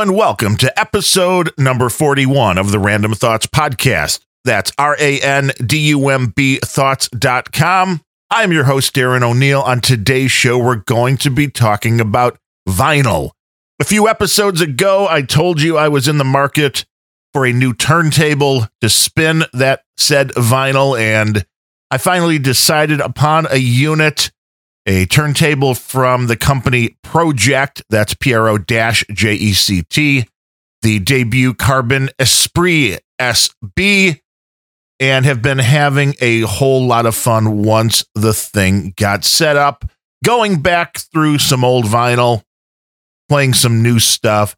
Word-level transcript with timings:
And 0.00 0.16
welcome 0.16 0.56
to 0.56 0.78
episode 0.78 1.52
number 1.56 1.88
41 1.88 2.58
of 2.58 2.72
the 2.72 2.78
Randumb 2.78 3.16
Thoughts 3.16 3.46
Podcast. 3.46 4.20
That's 4.44 4.72
R 4.76 4.96
A 4.98 5.20
N 5.20 5.52
D 5.64 5.90
U 5.90 6.08
M 6.08 6.32
B 6.34 6.58
thoughts.com. 6.58 8.02
I'm 8.28 8.52
your 8.52 8.64
host, 8.64 8.92
Darren 8.92 9.22
O'Neill. 9.22 9.62
On 9.62 9.80
today's 9.80 10.32
show, 10.32 10.58
we're 10.58 10.74
going 10.74 11.16
to 11.18 11.30
be 11.30 11.48
talking 11.48 12.00
about 12.00 12.38
vinyl. 12.68 13.30
A 13.80 13.84
few 13.84 14.08
episodes 14.08 14.60
ago, 14.60 15.06
I 15.08 15.22
told 15.22 15.62
you 15.62 15.78
I 15.78 15.88
was 15.88 16.08
in 16.08 16.18
the 16.18 16.24
market 16.24 16.84
for 17.32 17.46
a 17.46 17.52
new 17.52 17.72
turntable 17.72 18.66
to 18.80 18.88
spin 18.88 19.44
that 19.52 19.84
said 19.96 20.30
vinyl, 20.30 20.98
and 20.98 21.46
I 21.92 21.98
finally 21.98 22.40
decided 22.40 23.00
upon 23.00 23.46
a 23.48 23.58
unit 23.58 24.32
a 24.86 25.06
turntable 25.06 25.74
from 25.74 26.26
the 26.26 26.36
company 26.36 26.96
Pro-Ject, 27.02 27.82
that's 27.88 28.14
P 28.14 28.34
R 28.34 28.48
O 28.48 28.58
J 28.58 29.34
E 29.34 29.52
C 29.52 29.82
T, 29.82 30.26
the 30.82 30.98
debut 30.98 31.54
Carbon 31.54 32.10
Esprit 32.18 33.00
SB, 33.20 34.20
and 35.00 35.24
have 35.24 35.42
been 35.42 35.58
having 35.58 36.14
a 36.20 36.40
whole 36.40 36.86
lot 36.86 37.06
of 37.06 37.14
fun 37.14 37.62
once 37.62 38.04
the 38.14 38.34
thing 38.34 38.92
got 38.96 39.24
set 39.24 39.56
up. 39.56 39.84
Going 40.24 40.62
back 40.62 40.98
through 40.98 41.38
some 41.38 41.64
old 41.64 41.84
vinyl, 41.84 42.42
playing 43.28 43.54
some 43.54 43.82
new 43.82 43.98
stuff, 43.98 44.56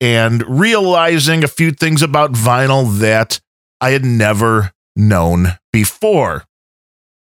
and 0.00 0.42
realizing 0.48 1.44
a 1.44 1.48
few 1.48 1.70
things 1.70 2.02
about 2.02 2.32
vinyl 2.32 2.98
that 2.98 3.40
I 3.80 3.90
had 3.90 4.04
never 4.04 4.72
known 4.96 5.58
before. 5.72 6.44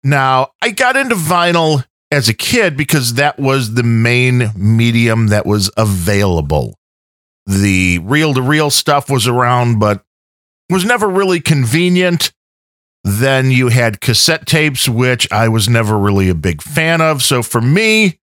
Now, 0.04 0.50
I 0.62 0.72
got 0.72 0.96
into 0.96 1.16
vinyl 1.16 1.84
as 2.12 2.30
a 2.30 2.34
kid 2.34 2.78
because 2.78 3.16
that 3.16 3.40
was 3.40 3.74
the 3.74 3.84
main 3.84 4.52
medium 4.56 5.28
that 5.28 5.46
was 5.46 5.70
available. 5.78 6.78
The 7.46 8.00
reel 8.00 8.34
to 8.34 8.42
reel 8.42 8.70
stuff 8.70 9.10
was 9.10 9.28
around, 9.28 9.80
but 9.80 10.04
was 10.70 10.86
never 10.86 11.08
really 11.08 11.40
convenient. 11.40 12.32
Then 13.04 13.52
you 13.52 13.70
had 13.70 14.02
cassette 14.02 14.46
tapes, 14.46 14.90
which 14.90 15.32
I 15.32 15.48
was 15.48 15.70
never 15.70 15.98
really 15.98 16.30
a 16.30 16.36
big 16.36 16.62
fan 16.62 17.02
of. 17.02 17.24
So 17.24 17.42
for 17.42 17.62
me, 17.62 18.20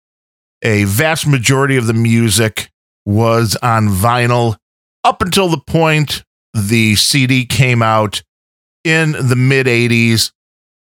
a 0.62 0.84
vast 0.84 1.26
majority 1.26 1.76
of 1.76 1.86
the 1.86 1.94
music 1.94 2.70
was 3.06 3.56
on 3.62 3.88
vinyl 3.88 4.56
up 5.04 5.22
until 5.22 5.48
the 5.48 5.60
point 5.60 6.24
the 6.52 6.96
CD 6.96 7.44
came 7.44 7.82
out 7.82 8.22
in 8.84 9.12
the 9.12 9.36
mid 9.36 9.66
80s 9.66 10.32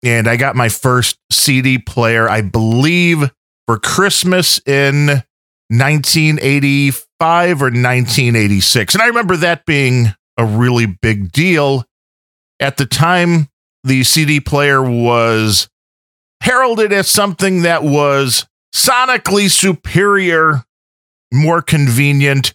and 0.02 0.28
I 0.28 0.36
got 0.36 0.56
my 0.56 0.68
first 0.68 1.18
CD 1.30 1.78
player, 1.78 2.28
I 2.28 2.40
believe, 2.40 3.30
for 3.66 3.78
Christmas 3.78 4.60
in 4.66 5.22
1985 5.68 7.62
or 7.62 7.66
1986. 7.66 8.94
And 8.94 9.02
I 9.02 9.06
remember 9.06 9.36
that 9.36 9.66
being 9.66 10.14
a 10.36 10.44
really 10.44 10.86
big 10.86 11.32
deal. 11.32 11.84
At 12.58 12.76
the 12.76 12.86
time, 12.86 13.48
the 13.84 14.02
CD 14.02 14.40
player 14.40 14.82
was 14.82 15.68
heralded 16.42 16.92
as 16.92 17.08
something 17.08 17.62
that 17.62 17.82
was 17.82 18.46
sonically 18.74 19.50
superior, 19.50 20.64
more 21.32 21.62
convenient, 21.62 22.54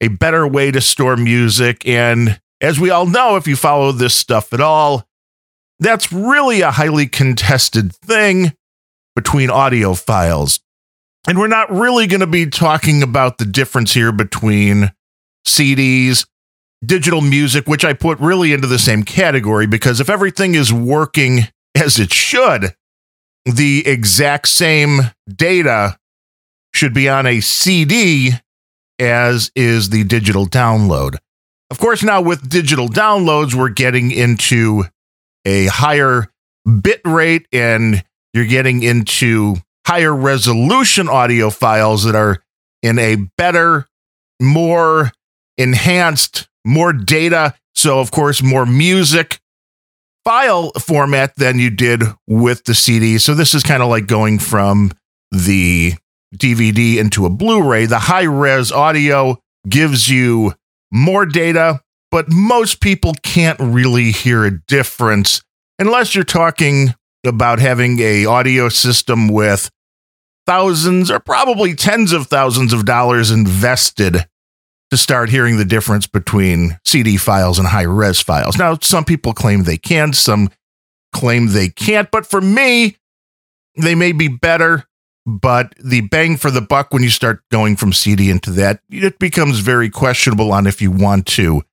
a 0.00 0.08
better 0.08 0.46
way 0.46 0.70
to 0.70 0.80
store 0.80 1.16
music. 1.16 1.86
And 1.86 2.40
as 2.60 2.80
we 2.80 2.90
all 2.90 3.06
know, 3.06 3.36
if 3.36 3.46
you 3.46 3.56
follow 3.56 3.92
this 3.92 4.14
stuff 4.14 4.52
at 4.52 4.60
all, 4.60 5.06
that's 5.84 6.12
really 6.12 6.62
a 6.62 6.70
highly 6.70 7.06
contested 7.06 7.94
thing 7.94 8.52
between 9.14 9.50
audiophiles. 9.50 10.60
And 11.26 11.38
we're 11.38 11.46
not 11.46 11.70
really 11.70 12.06
going 12.06 12.20
to 12.20 12.26
be 12.26 12.46
talking 12.46 13.02
about 13.02 13.38
the 13.38 13.44
difference 13.44 13.94
here 13.94 14.12
between 14.12 14.92
CDs, 15.46 16.26
digital 16.84 17.20
music, 17.20 17.66
which 17.66 17.84
I 17.84 17.92
put 17.92 18.18
really 18.18 18.52
into 18.52 18.66
the 18.66 18.78
same 18.78 19.04
category 19.04 19.66
because 19.66 20.00
if 20.00 20.10
everything 20.10 20.54
is 20.54 20.72
working 20.72 21.48
as 21.74 21.98
it 21.98 22.12
should, 22.12 22.74
the 23.44 23.86
exact 23.86 24.48
same 24.48 25.00
data 25.28 25.98
should 26.72 26.94
be 26.94 27.08
on 27.08 27.26
a 27.26 27.40
CD 27.40 28.32
as 28.98 29.50
is 29.54 29.90
the 29.90 30.04
digital 30.04 30.46
download. 30.46 31.16
Of 31.70 31.78
course, 31.78 32.02
now 32.02 32.20
with 32.20 32.48
digital 32.48 32.88
downloads, 32.88 33.54
we're 33.54 33.70
getting 33.70 34.10
into 34.10 34.84
a 35.44 35.66
higher 35.66 36.28
bit 36.82 37.00
rate 37.04 37.46
and 37.52 38.04
you're 38.32 38.46
getting 38.46 38.82
into 38.82 39.56
higher 39.86 40.14
resolution 40.14 41.08
audio 41.08 41.50
files 41.50 42.04
that 42.04 42.14
are 42.14 42.42
in 42.82 42.98
a 42.98 43.16
better, 43.36 43.86
more 44.40 45.12
enhanced, 45.56 46.48
more 46.64 46.92
data. 46.92 47.54
So, 47.74 48.00
of 48.00 48.10
course, 48.10 48.42
more 48.42 48.66
music 48.66 49.40
file 50.24 50.70
format 50.72 51.36
than 51.36 51.58
you 51.58 51.70
did 51.70 52.02
with 52.26 52.64
the 52.64 52.74
CD. 52.74 53.18
So, 53.18 53.34
this 53.34 53.54
is 53.54 53.62
kind 53.62 53.82
of 53.82 53.88
like 53.88 54.06
going 54.06 54.38
from 54.38 54.92
the 55.30 55.94
DVD 56.36 56.96
into 56.96 57.26
a 57.26 57.30
Blu 57.30 57.62
ray. 57.62 57.86
The 57.86 57.98
high 57.98 58.24
res 58.24 58.72
audio 58.72 59.38
gives 59.68 60.08
you 60.08 60.54
more 60.92 61.26
data, 61.26 61.80
but 62.14 62.30
most 62.30 62.78
people 62.78 63.12
can't 63.24 63.58
really 63.58 64.12
hear 64.12 64.44
a 64.44 64.60
difference 64.68 65.42
unless 65.80 66.14
you're 66.14 66.22
talking 66.22 66.94
about 67.26 67.58
having 67.58 67.98
a 67.98 68.24
audio 68.24 68.68
system 68.68 69.26
with 69.26 69.68
thousands 70.46 71.10
or 71.10 71.18
probably 71.18 71.74
tens 71.74 72.12
of 72.12 72.28
thousands 72.28 72.72
of 72.72 72.84
dollars 72.84 73.32
invested 73.32 74.28
to 74.92 74.96
start 74.96 75.28
hearing 75.28 75.56
the 75.56 75.64
difference 75.64 76.06
between 76.06 76.78
CD 76.84 77.16
files 77.16 77.58
and 77.58 77.66
high 77.66 77.82
res 77.82 78.20
files. 78.20 78.56
Now, 78.56 78.78
some 78.80 79.04
people 79.04 79.32
claim 79.34 79.64
they 79.64 79.76
can, 79.76 80.12
some 80.12 80.50
claim 81.12 81.48
they 81.48 81.68
can't, 81.68 82.12
but 82.12 82.26
for 82.26 82.40
me, 82.40 82.96
they 83.76 83.96
may 83.96 84.12
be 84.12 84.28
better. 84.28 84.84
But 85.26 85.74
the 85.82 86.02
bang 86.02 86.36
for 86.36 86.52
the 86.52 86.60
buck 86.60 86.92
when 86.92 87.02
you 87.02 87.10
start 87.10 87.42
going 87.50 87.74
from 87.74 87.92
CD 87.92 88.30
into 88.30 88.52
that, 88.52 88.78
it 88.88 89.18
becomes 89.18 89.58
very 89.58 89.90
questionable 89.90 90.52
on 90.52 90.68
if 90.68 90.80
you 90.80 90.92
want 90.92 91.26
to 91.28 91.64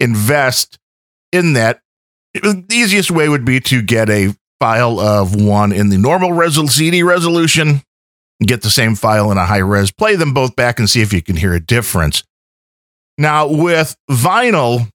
invest 0.00 0.78
in 1.32 1.52
that, 1.52 1.80
the 2.34 2.64
easiest 2.72 3.10
way 3.10 3.28
would 3.28 3.44
be 3.44 3.60
to 3.60 3.82
get 3.82 4.08
a 4.08 4.34
file 4.58 4.98
of 5.00 5.34
one 5.34 5.72
in 5.72 5.88
the 5.88 5.98
normal 5.98 6.30
resol- 6.30 6.68
CD 6.68 7.02
resolution, 7.02 7.82
get 8.42 8.62
the 8.62 8.70
same 8.70 8.94
file 8.94 9.30
in 9.30 9.38
a 9.38 9.46
high 9.46 9.58
res, 9.58 9.90
play 9.90 10.16
them 10.16 10.34
both 10.34 10.56
back 10.56 10.78
and 10.78 10.88
see 10.88 11.00
if 11.00 11.12
you 11.12 11.22
can 11.22 11.36
hear 11.36 11.54
a 11.54 11.60
difference. 11.60 12.22
Now, 13.18 13.48
with 13.48 13.96
vinyl, 14.10 14.88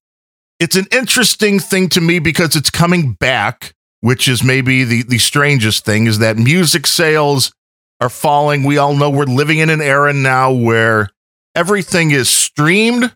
it's 0.58 0.76
an 0.76 0.86
interesting 0.90 1.58
thing 1.60 1.88
to 1.90 2.00
me 2.00 2.18
because 2.18 2.56
it's 2.56 2.70
coming 2.70 3.12
back, 3.12 3.74
which 4.00 4.26
is 4.26 4.42
maybe 4.42 4.84
the, 4.84 5.02
the 5.02 5.18
strangest 5.18 5.84
thing 5.84 6.06
is 6.06 6.18
that 6.18 6.36
music 6.36 6.86
sales 6.86 7.52
are 8.00 8.08
falling. 8.08 8.64
We 8.64 8.78
all 8.78 8.94
know 8.94 9.10
we're 9.10 9.24
living 9.24 9.58
in 9.58 9.70
an 9.70 9.80
era 9.80 10.12
now 10.12 10.52
where 10.52 11.10
everything 11.54 12.10
is 12.10 12.28
streamed 12.28 13.14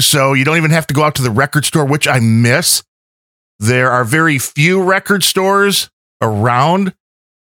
so 0.00 0.32
you 0.32 0.44
don't 0.44 0.56
even 0.56 0.70
have 0.70 0.86
to 0.88 0.94
go 0.94 1.02
out 1.02 1.14
to 1.16 1.22
the 1.22 1.30
record 1.30 1.64
store, 1.64 1.84
which 1.84 2.08
I 2.08 2.20
miss. 2.20 2.82
There 3.58 3.90
are 3.90 4.04
very 4.04 4.38
few 4.38 4.82
record 4.82 5.22
stores 5.22 5.90
around. 6.20 6.94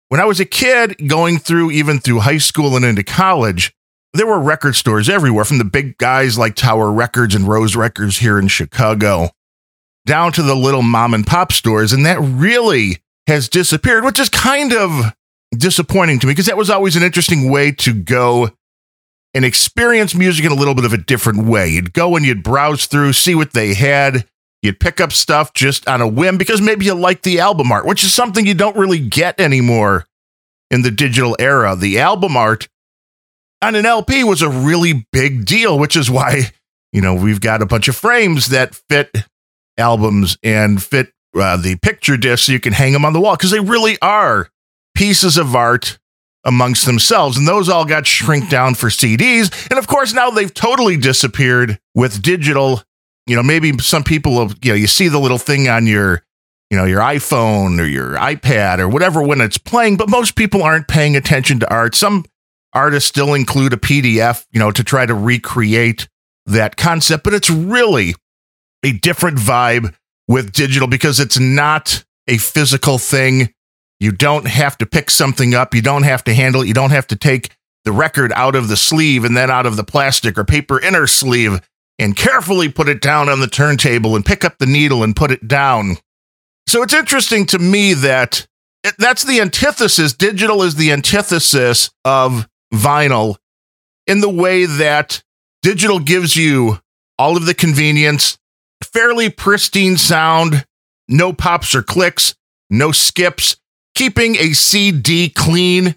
When 0.09 0.21
I 0.21 0.25
was 0.25 0.39
a 0.39 0.45
kid, 0.45 1.07
going 1.07 1.39
through 1.39 1.71
even 1.71 1.99
through 1.99 2.19
high 2.19 2.37
school 2.37 2.75
and 2.75 2.85
into 2.85 3.03
college, 3.03 3.73
there 4.13 4.27
were 4.27 4.39
record 4.39 4.75
stores 4.75 5.09
everywhere 5.09 5.43
from 5.43 5.57
the 5.57 5.65
big 5.65 5.97
guys 5.97 6.37
like 6.37 6.55
Tower 6.55 6.91
Records 6.91 7.35
and 7.35 7.47
Rose 7.47 7.75
Records 7.75 8.19
here 8.19 8.39
in 8.39 8.47
Chicago 8.47 9.29
down 10.05 10.31
to 10.33 10.43
the 10.43 10.55
little 10.55 10.83
mom 10.83 11.13
and 11.13 11.25
pop 11.25 11.51
stores. 11.51 11.91
And 11.91 12.05
that 12.05 12.19
really 12.21 12.99
has 13.27 13.49
disappeared, 13.49 14.05
which 14.05 14.19
is 14.19 14.29
kind 14.29 14.71
of 14.73 15.13
disappointing 15.57 16.19
to 16.19 16.27
me 16.27 16.31
because 16.31 16.45
that 16.45 16.57
was 16.57 16.69
always 16.69 16.95
an 16.95 17.03
interesting 17.03 17.49
way 17.49 17.71
to 17.71 17.93
go 17.93 18.51
and 19.35 19.43
experience 19.43 20.15
music 20.15 20.45
in 20.45 20.51
a 20.51 20.55
little 20.55 20.73
bit 20.73 20.85
of 20.85 20.93
a 20.93 20.97
different 20.97 21.45
way. 21.45 21.67
You'd 21.67 21.93
go 21.93 22.15
and 22.15 22.25
you'd 22.25 22.41
browse 22.41 22.85
through, 22.85 23.13
see 23.13 23.35
what 23.35 23.51
they 23.51 23.73
had. 23.73 24.25
You'd 24.61 24.79
pick 24.79 25.01
up 25.01 25.11
stuff 25.11 25.53
just 25.53 25.87
on 25.87 26.01
a 26.01 26.07
whim 26.07 26.37
because 26.37 26.61
maybe 26.61 26.85
you 26.85 26.95
like 26.95 27.21
the 27.21 27.41
album 27.41 27.71
art, 27.71 27.85
which 27.85 28.03
is 28.03 28.13
something 28.13 28.47
you 28.47 28.53
don't 28.53 28.77
really 28.77 28.99
get 28.99 29.39
anymore 29.39 30.05
in 30.71 30.81
the 30.81 30.89
digital 30.89 31.35
era. 31.37 31.75
The 31.75 31.99
album 31.99 32.37
art 32.37 32.69
on 33.61 33.75
an 33.75 33.85
LP 33.85 34.23
was 34.23 34.41
a 34.41 34.49
really 34.49 35.05
big 35.11 35.45
deal, 35.45 35.77
which 35.77 35.97
is 35.97 36.09
why, 36.09 36.51
you 36.93 37.01
know, 37.01 37.13
we've 37.13 37.41
got 37.41 37.61
a 37.61 37.65
bunch 37.65 37.89
of 37.89 37.95
frames 37.95 38.47
that 38.47 38.73
fit 38.89 39.11
albums 39.77 40.37
and 40.41 40.81
fit 40.81 41.11
uh, 41.35 41.57
the 41.57 41.75
picture 41.75 42.15
disc 42.15 42.45
so 42.45 42.53
you 42.53 42.59
can 42.61 42.73
hang 42.73 42.93
them 42.93 43.03
on 43.03 43.11
the 43.11 43.19
wall 43.19 43.35
because 43.35 43.51
they 43.51 43.59
really 43.59 43.97
are 44.01 44.49
pieces 44.95 45.37
of 45.37 45.53
art 45.53 45.99
amongst 46.45 46.85
themselves. 46.85 47.37
And 47.37 47.47
those 47.47 47.67
all 47.67 47.85
got 47.85 48.05
shrink 48.05 48.49
down 48.49 48.75
for 48.75 48.87
CDs. 48.87 49.69
And 49.69 49.79
of 49.79 49.87
course, 49.87 50.13
now 50.13 50.29
they've 50.29 50.53
totally 50.53 50.95
disappeared 50.95 51.79
with 51.93 52.21
digital. 52.21 52.81
You 53.25 53.35
know, 53.35 53.43
maybe 53.43 53.77
some 53.79 54.03
people, 54.03 54.51
you 54.61 54.71
know, 54.71 54.75
you 54.75 54.87
see 54.87 55.07
the 55.07 55.19
little 55.19 55.39
thing 55.39 55.67
on 55.67 55.87
your, 55.87 56.23
you 56.69 56.77
know, 56.77 56.85
your 56.85 57.01
iPhone 57.01 57.79
or 57.79 57.85
your 57.85 58.13
iPad 58.13 58.79
or 58.79 58.87
whatever 58.87 59.21
when 59.21 59.41
it's 59.41 59.57
playing, 59.57 59.97
but 59.97 60.09
most 60.09 60.35
people 60.35 60.61
aren't 60.61 60.87
paying 60.87 61.15
attention 61.15 61.59
to 61.59 61.69
art. 61.73 61.95
Some 61.95 62.25
artists 62.73 63.09
still 63.09 63.33
include 63.33 63.73
a 63.73 63.77
PDF, 63.77 64.45
you 64.51 64.59
know, 64.59 64.71
to 64.71 64.83
try 64.83 65.05
to 65.05 65.15
recreate 65.15 66.07
that 66.45 66.77
concept, 66.77 67.23
but 67.23 67.33
it's 67.33 67.49
really 67.49 68.13
a 68.83 68.91
different 68.91 69.37
vibe 69.39 69.95
with 70.27 70.51
digital 70.51 70.87
because 70.87 71.19
it's 71.19 71.39
not 71.39 72.03
a 72.27 72.37
physical 72.37 72.97
thing. 72.99 73.53
You 73.99 74.11
don't 74.11 74.47
have 74.47 74.77
to 74.79 74.85
pick 74.85 75.09
something 75.09 75.53
up. 75.53 75.73
You 75.73 75.81
don't 75.81 76.03
have 76.03 76.23
to 76.25 76.33
handle 76.33 76.61
it. 76.61 76.67
You 76.67 76.73
don't 76.73 76.91
have 76.91 77.07
to 77.07 77.15
take 77.15 77.55
the 77.85 77.91
record 77.91 78.31
out 78.33 78.55
of 78.55 78.67
the 78.67 78.77
sleeve 78.77 79.23
and 79.23 79.37
then 79.37 79.49
out 79.49 79.65
of 79.65 79.77
the 79.77 79.83
plastic 79.83 80.37
or 80.37 80.43
paper 80.43 80.79
inner 80.79 81.07
sleeve 81.07 81.61
and 81.97 82.15
carefully 82.15 82.67
put 82.67 82.89
it 82.89 83.01
down 83.01 83.29
on 83.29 83.39
the 83.39 83.47
turntable 83.47 84.15
and 84.15 84.25
pick 84.25 84.43
up 84.43 84.57
the 84.57 84.65
needle 84.65 85.03
and 85.03 85.15
put 85.15 85.31
it 85.31 85.47
down. 85.47 85.97
So 86.67 86.81
it's 86.81 86.93
interesting 86.93 87.45
to 87.47 87.59
me 87.59 87.93
that 87.93 88.47
that's 88.97 89.23
the 89.23 89.39
antithesis. 89.39 90.13
Digital 90.13 90.63
is 90.63 90.75
the 90.75 90.91
antithesis 90.91 91.89
of 92.03 92.47
vinyl 92.73 93.37
in 94.07 94.19
the 94.19 94.29
way 94.29 94.65
that 94.65 95.23
digital 95.61 95.99
gives 95.99 96.35
you 96.35 96.79
all 97.17 97.37
of 97.37 97.45
the 97.45 97.53
convenience, 97.53 98.37
fairly 98.83 99.29
pristine 99.29 99.97
sound, 99.97 100.65
no 101.07 101.33
pops 101.33 101.73
or 101.73 101.81
clicks, 101.81 102.35
no 102.69 102.91
skips. 102.91 103.57
Keeping 103.95 104.35
a 104.35 104.51
CD 104.51 105.29
clean 105.29 105.95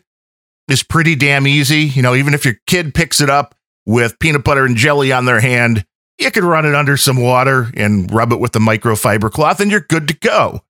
is 0.69 0.83
pretty 0.83 1.17
damn 1.17 1.47
easy. 1.47 1.81
You 1.81 2.03
know, 2.03 2.15
even 2.15 2.35
if 2.35 2.45
your 2.45 2.55
kid 2.67 2.95
picks 2.95 3.21
it 3.21 3.29
up 3.29 3.55
with 3.87 4.19
peanut 4.19 4.45
butter 4.45 4.65
and 4.65 4.77
jelly 4.77 5.12
on 5.12 5.25
their 5.25 5.41
hand, 5.41 5.85
you 6.19 6.31
can 6.31 6.45
run 6.45 6.67
it 6.67 6.75
under 6.75 6.97
some 6.97 7.21
water 7.21 7.71
and 7.75 8.11
rub 8.12 8.33
it 8.33 8.41
with 8.41 8.53
the 8.53 8.59
microfiber 8.59 9.31
cloth 9.31 9.61
and 9.61 9.71
you're 9.71 9.81
good 9.81 10.09
to 10.09 10.15
go. 10.15 10.62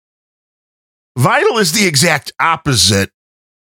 Vinyl 1.19 1.61
is 1.61 1.73
the 1.73 1.87
exact 1.87 2.33
opposite, 2.41 3.11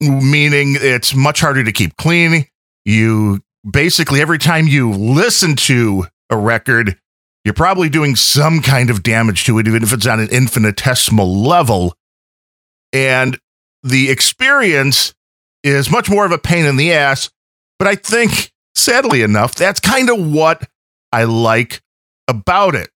meaning 0.01 0.77
it's 0.79 1.15
much 1.15 1.41
harder 1.41 1.65
to 1.65 1.73
keep 1.73 1.97
clean. 1.97 2.47
You 2.85 3.41
basically, 3.69 4.21
every 4.21 4.39
time 4.39 4.67
you 4.67 4.91
listen 4.91 5.57
to 5.57 6.07
a 6.29 6.37
record, 6.37 6.99
you're 7.45 7.55
probably 7.55 7.89
doing 7.89 8.15
some 8.15 8.61
kind 8.61 8.91
of 8.91 9.03
damage 9.03 9.45
to 9.45 9.59
it, 9.59 9.67
even 9.67 9.83
if 9.83 9.93
it's 9.93 10.07
on 10.07 10.21
an 10.21 10.29
infinitesimal 10.29 11.43
level. 11.43 11.95
And 12.93 13.39
the 13.83 14.11
experience 14.11 15.15
is 15.63 15.91
much 15.91 16.11
more 16.11 16.25
of 16.25 16.33
a 16.33 16.39
pain 16.39 16.67
in 16.67 16.77
the 16.77 16.93
ass. 16.93 17.31
But 17.79 17.89
I 17.89 17.95
think, 17.95 18.53
sadly 18.75 19.23
enough, 19.23 19.55
that's 19.55 19.81
kind 19.81 20.11
of 20.11 20.33
what 20.33 20.69
I 21.13 21.25
like 21.25 21.81
about 22.29 22.75
it. 22.75 22.91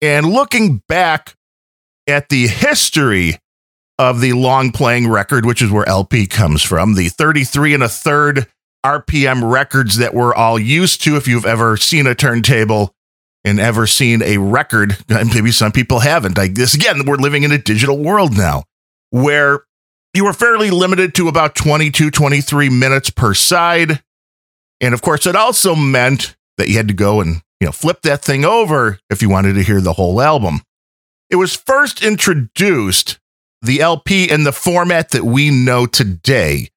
And 0.00 0.26
looking 0.26 0.82
back 0.88 1.34
at 2.06 2.28
the 2.28 2.46
history 2.46 3.38
of 3.98 4.20
the 4.20 4.32
long 4.32 4.70
playing 4.70 5.08
record, 5.08 5.44
which 5.44 5.60
is 5.60 5.70
where 5.70 5.88
LP 5.88 6.26
comes 6.26 6.62
from, 6.62 6.94
the 6.94 7.08
33 7.08 7.74
and 7.74 7.82
a 7.82 7.88
third 7.88 8.46
RPM 8.86 9.50
records 9.50 9.96
that 9.96 10.14
we're 10.14 10.34
all 10.34 10.58
used 10.58 11.02
to. 11.02 11.16
If 11.16 11.26
you've 11.26 11.46
ever 11.46 11.76
seen 11.76 12.06
a 12.06 12.14
turntable 12.14 12.94
and 13.44 13.58
ever 13.58 13.86
seen 13.86 14.22
a 14.22 14.38
record, 14.38 14.96
and 15.08 15.28
maybe 15.34 15.50
some 15.50 15.72
people 15.72 16.00
haven't. 16.00 16.38
Like 16.38 16.54
this 16.54 16.74
again, 16.74 17.04
we're 17.06 17.16
living 17.16 17.42
in 17.42 17.52
a 17.52 17.58
digital 17.58 17.98
world 17.98 18.36
now 18.36 18.64
where 19.10 19.64
you 20.14 20.24
were 20.24 20.32
fairly 20.32 20.70
limited 20.70 21.14
to 21.16 21.28
about 21.28 21.54
22, 21.54 22.10
23 22.10 22.70
minutes 22.70 23.10
per 23.10 23.34
side. 23.34 24.02
And 24.80 24.94
of 24.94 25.02
course, 25.02 25.26
it 25.26 25.36
also 25.36 25.74
meant 25.74 26.36
that 26.56 26.68
you 26.68 26.76
had 26.76 26.88
to 26.88 26.94
go 26.94 27.20
and, 27.20 27.42
you 27.60 27.66
know, 27.66 27.72
flip 27.72 28.02
that 28.02 28.22
thing 28.22 28.44
over 28.44 28.98
if 29.10 29.22
you 29.22 29.28
wanted 29.28 29.54
to 29.54 29.62
hear 29.62 29.80
the 29.80 29.92
whole 29.94 30.20
album. 30.20 30.60
It 31.30 31.36
was 31.36 31.54
first 31.54 32.02
introduced, 32.02 33.18
the 33.60 33.80
LP, 33.80 34.30
in 34.30 34.44
the 34.44 34.52
format 34.52 35.10
that 35.10 35.24
we 35.24 35.50
know 35.50 35.86
today. 35.86 36.68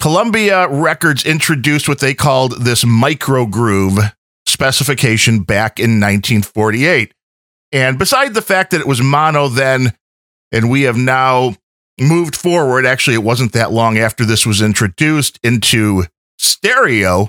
Columbia 0.00 0.68
Records 0.68 1.24
introduced 1.24 1.88
what 1.88 1.98
they 1.98 2.14
called 2.14 2.64
this 2.64 2.86
micro 2.86 3.46
groove 3.46 3.98
specification 4.46 5.42
back 5.42 5.78
in 5.78 6.00
1948. 6.00 7.12
And 7.72 7.98
beside 7.98 8.32
the 8.32 8.42
fact 8.42 8.70
that 8.70 8.80
it 8.80 8.86
was 8.86 9.02
mono 9.02 9.48
then, 9.48 9.92
and 10.52 10.70
we 10.70 10.82
have 10.82 10.96
now 10.96 11.54
moved 12.00 12.36
forward, 12.36 12.86
actually, 12.86 13.14
it 13.14 13.24
wasn't 13.24 13.52
that 13.52 13.72
long 13.72 13.98
after 13.98 14.24
this 14.24 14.46
was 14.46 14.62
introduced 14.62 15.38
into 15.42 16.04
stereo, 16.38 17.28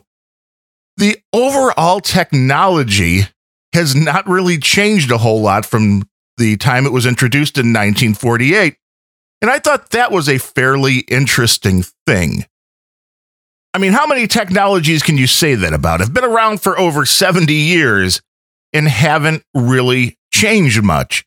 the 0.97 1.17
overall 1.33 1.99
technology 1.99 3.21
has 3.73 3.95
not 3.95 4.27
really 4.27 4.57
changed 4.57 5.11
a 5.11 5.17
whole 5.17 5.41
lot 5.41 5.65
from 5.65 6.07
the 6.37 6.57
time 6.57 6.85
it 6.85 6.91
was 6.91 7.05
introduced 7.05 7.57
in 7.57 7.67
1948. 7.67 8.75
And 9.41 9.49
I 9.49 9.59
thought 9.59 9.91
that 9.91 10.11
was 10.11 10.27
a 10.27 10.37
fairly 10.37 10.99
interesting 10.99 11.83
thing. 12.05 12.45
I 13.73 13.77
mean, 13.77 13.93
how 13.93 14.07
many 14.07 14.27
technologies 14.27 15.03
can 15.03 15.17
you 15.17 15.27
say 15.27 15.55
that 15.55 15.73
about? 15.73 15.99
Have 15.99 16.13
been 16.13 16.25
around 16.25 16.61
for 16.61 16.79
over 16.79 17.05
70 17.05 17.53
years 17.53 18.21
and 18.73 18.87
haven't 18.87 19.43
really 19.53 20.17
changed 20.33 20.83
much. 20.83 21.25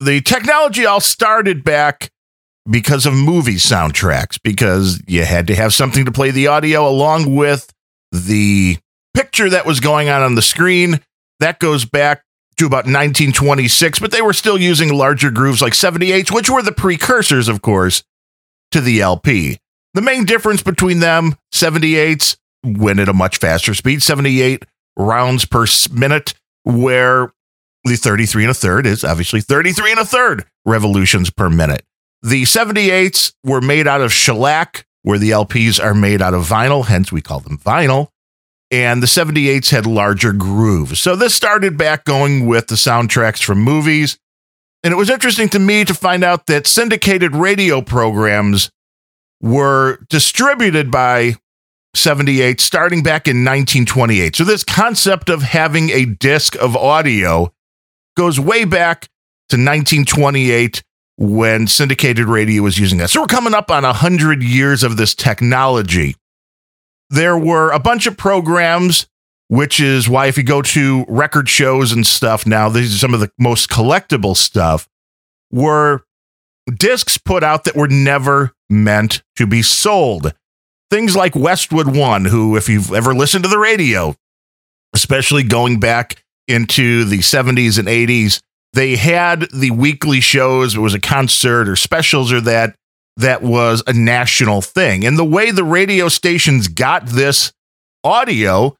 The 0.00 0.20
technology 0.20 0.86
all 0.86 1.00
started 1.00 1.64
back 1.64 2.10
because 2.70 3.06
of 3.06 3.14
movie 3.14 3.56
soundtracks, 3.56 4.38
because 4.42 5.02
you 5.06 5.24
had 5.24 5.46
to 5.48 5.54
have 5.54 5.72
something 5.72 6.04
to 6.04 6.12
play 6.12 6.30
the 6.30 6.46
audio 6.48 6.88
along 6.88 7.34
with 7.34 7.72
the 8.12 8.78
picture 9.14 9.50
that 9.50 9.66
was 9.66 9.80
going 9.80 10.08
on 10.08 10.22
on 10.22 10.34
the 10.34 10.42
screen. 10.42 11.00
That 11.40 11.58
goes 11.58 11.84
back 11.84 12.22
to 12.58 12.66
about 12.66 12.84
1926, 12.84 13.98
but 13.98 14.10
they 14.10 14.22
were 14.22 14.32
still 14.32 14.58
using 14.58 14.92
larger 14.92 15.30
grooves 15.30 15.62
like 15.62 15.72
78s, 15.72 16.32
which 16.32 16.50
were 16.50 16.62
the 16.62 16.72
precursors, 16.72 17.48
of 17.48 17.62
course, 17.62 18.02
to 18.72 18.80
the 18.80 19.00
LP. 19.00 19.58
The 19.94 20.02
main 20.02 20.24
difference 20.24 20.62
between 20.62 21.00
them 21.00 21.36
78s 21.52 22.36
went 22.64 23.00
at 23.00 23.08
a 23.08 23.14
much 23.14 23.38
faster 23.38 23.74
speed, 23.74 24.02
78 24.02 24.64
rounds 24.96 25.44
per 25.44 25.66
minute, 25.90 26.34
where 26.64 27.32
the 27.84 27.96
33 27.96 28.44
and 28.44 28.50
a 28.50 28.54
third 28.54 28.86
is 28.86 29.04
obviously 29.04 29.40
33 29.40 29.92
and 29.92 30.00
a 30.00 30.04
third 30.04 30.44
revolutions 30.64 31.30
per 31.30 31.48
minute. 31.48 31.84
The 32.22 32.42
78s 32.42 33.32
were 33.44 33.60
made 33.60 33.86
out 33.86 34.00
of 34.00 34.12
shellac, 34.12 34.86
where 35.02 35.18
the 35.18 35.30
LPs 35.30 35.82
are 35.82 35.94
made 35.94 36.20
out 36.20 36.34
of 36.34 36.48
vinyl, 36.48 36.86
hence 36.86 37.12
we 37.12 37.20
call 37.20 37.40
them 37.40 37.58
vinyl. 37.58 38.08
And 38.70 39.02
the 39.02 39.06
78s 39.06 39.70
had 39.70 39.86
larger 39.86 40.32
grooves. 40.32 41.00
So 41.00 41.16
this 41.16 41.34
started 41.34 41.78
back 41.78 42.04
going 42.04 42.46
with 42.46 42.66
the 42.66 42.74
soundtracks 42.74 43.42
from 43.42 43.60
movies. 43.60 44.18
And 44.82 44.92
it 44.92 44.96
was 44.96 45.10
interesting 45.10 45.48
to 45.50 45.58
me 45.58 45.84
to 45.84 45.94
find 45.94 46.22
out 46.22 46.46
that 46.46 46.66
syndicated 46.66 47.34
radio 47.34 47.80
programs 47.80 48.70
were 49.40 49.98
distributed 50.08 50.90
by 50.90 51.36
78 51.94 52.60
starting 52.60 53.02
back 53.02 53.26
in 53.26 53.38
1928. 53.38 54.36
So 54.36 54.44
this 54.44 54.64
concept 54.64 55.30
of 55.30 55.42
having 55.42 55.90
a 55.90 56.04
disc 56.04 56.54
of 56.56 56.76
audio 56.76 57.52
goes 58.18 58.40
way 58.40 58.64
back 58.64 59.02
to 59.48 59.56
1928 59.56 60.82
when 61.16 61.66
syndicated 61.68 62.26
radio 62.26 62.62
was 62.62 62.78
using 62.78 62.98
that. 62.98 63.10
So 63.10 63.20
we're 63.20 63.28
coming 63.28 63.54
up 63.54 63.70
on 63.70 63.84
100 63.84 64.42
years 64.42 64.82
of 64.82 64.96
this 64.96 65.14
technology. 65.14 66.16
There 67.10 67.38
were 67.38 67.70
a 67.70 67.78
bunch 67.78 68.06
of 68.06 68.16
programs, 68.16 69.06
which 69.46 69.78
is 69.78 70.08
why 70.08 70.26
if 70.26 70.36
you 70.36 70.42
go 70.42 70.62
to 70.62 71.04
record 71.08 71.48
shows 71.48 71.92
and 71.92 72.04
stuff 72.04 72.44
now, 72.44 72.68
these 72.68 72.94
are 72.94 72.98
some 72.98 73.14
of 73.14 73.20
the 73.20 73.30
most 73.38 73.70
collectible 73.70 74.36
stuff, 74.36 74.88
were 75.52 76.02
discs 76.76 77.18
put 77.18 77.44
out 77.44 77.64
that 77.64 77.76
were 77.76 77.88
never 77.88 78.52
meant 78.68 79.22
to 79.36 79.46
be 79.46 79.62
sold. 79.62 80.34
Things 80.90 81.14
like 81.14 81.36
Westwood 81.36 81.96
One, 81.96 82.24
who, 82.24 82.56
if 82.56 82.68
you've 82.68 82.92
ever 82.92 83.14
listened 83.14 83.44
to 83.44 83.50
the 83.50 83.58
radio, 83.58 84.16
especially 84.92 85.44
going 85.44 85.78
back 85.78 86.24
into 86.48 87.04
the 87.04 87.18
70s 87.18 87.78
and 87.78 87.88
80s, 87.88 88.40
they 88.72 88.96
had 88.96 89.48
the 89.52 89.70
weekly 89.70 90.20
shows. 90.20 90.74
It 90.74 90.80
was 90.80 90.94
a 90.94 91.00
concert 91.00 91.68
or 91.68 91.76
specials 91.76 92.32
or 92.32 92.40
that 92.42 92.74
that 93.16 93.42
was 93.42 93.82
a 93.86 93.92
national 93.92 94.62
thing. 94.62 95.04
And 95.04 95.18
the 95.18 95.24
way 95.24 95.50
the 95.50 95.64
radio 95.64 96.08
stations 96.08 96.68
got 96.68 97.06
this 97.06 97.52
audio 98.04 98.76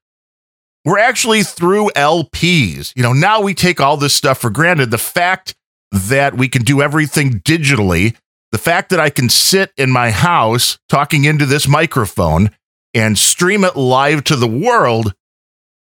were 0.84 0.98
actually 0.98 1.42
through 1.42 1.90
LPs. 1.90 2.92
You 2.96 3.02
know, 3.02 3.12
now 3.12 3.40
we 3.40 3.52
take 3.52 3.80
all 3.80 3.96
this 3.96 4.14
stuff 4.14 4.40
for 4.40 4.50
granted. 4.50 4.90
The 4.90 4.98
fact 4.98 5.54
that 5.90 6.36
we 6.36 6.48
can 6.48 6.62
do 6.62 6.80
everything 6.80 7.40
digitally, 7.40 8.16
the 8.52 8.58
fact 8.58 8.90
that 8.90 9.00
I 9.00 9.10
can 9.10 9.28
sit 9.28 9.72
in 9.76 9.90
my 9.90 10.10
house 10.10 10.78
talking 10.88 11.24
into 11.24 11.44
this 11.44 11.66
microphone 11.66 12.50
and 12.94 13.18
stream 13.18 13.64
it 13.64 13.76
live 13.76 14.24
to 14.24 14.36
the 14.36 14.46
world 14.46 15.14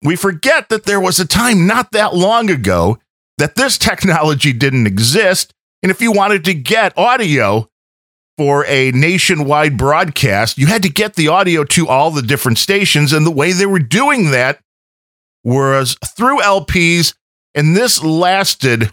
we 0.05 0.17
forget 0.17 0.69
that 0.69 0.85
there 0.85 1.01
was 1.01 1.19
a 1.19 1.27
time 1.27 1.67
not 1.67 1.91
that 1.93 2.15
long 2.15 2.51
ago 2.51 2.99
that 3.39 3.57
this 3.57 3.79
technology 3.79 4.53
didn't 4.53 4.87
exist. 4.87 5.53
And 5.83 5.91
if 5.91 6.01
you 6.01 6.13
wanted 6.13 6.45
to 6.45 6.55
get 6.55 6.97
audio 6.97 7.69
for 8.37 8.67
a 8.67 8.91
nationwide 8.93 9.77
broadcast, 9.77 10.59
you 10.59 10.67
had 10.67 10.83
to 10.83 10.89
get 10.89 11.15
the 11.15 11.29
audio 11.29 11.65
to 11.65 11.89
all 11.89 12.11
the 12.11 12.23
different 12.23 12.59
stations. 12.59 13.13
And 13.13 13.27
the 13.27 13.31
way 13.31 13.53
they 13.53 13.67
were 13.67 13.79
doing 13.79 14.31
that 14.31 14.61
was 15.43 15.97
through 16.17 16.41
LPs. 16.41 17.15
And 17.55 17.77
this 17.77 18.03
lasted. 18.03 18.93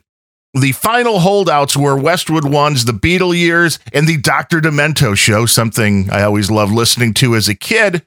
The 0.53 0.73
final 0.73 1.19
holdouts 1.19 1.77
were 1.77 1.95
Westwood 1.95 2.43
Ones, 2.43 2.83
the 2.83 2.91
Beatle 2.91 3.35
years, 3.35 3.79
and 3.93 4.05
the 4.05 4.17
Dr. 4.17 4.59
Demento 4.59 5.15
show, 5.15 5.45
something 5.45 6.09
I 6.11 6.23
always 6.23 6.51
loved 6.51 6.73
listening 6.73 7.13
to 7.15 7.35
as 7.35 7.47
a 7.47 7.55
kid. 7.55 8.05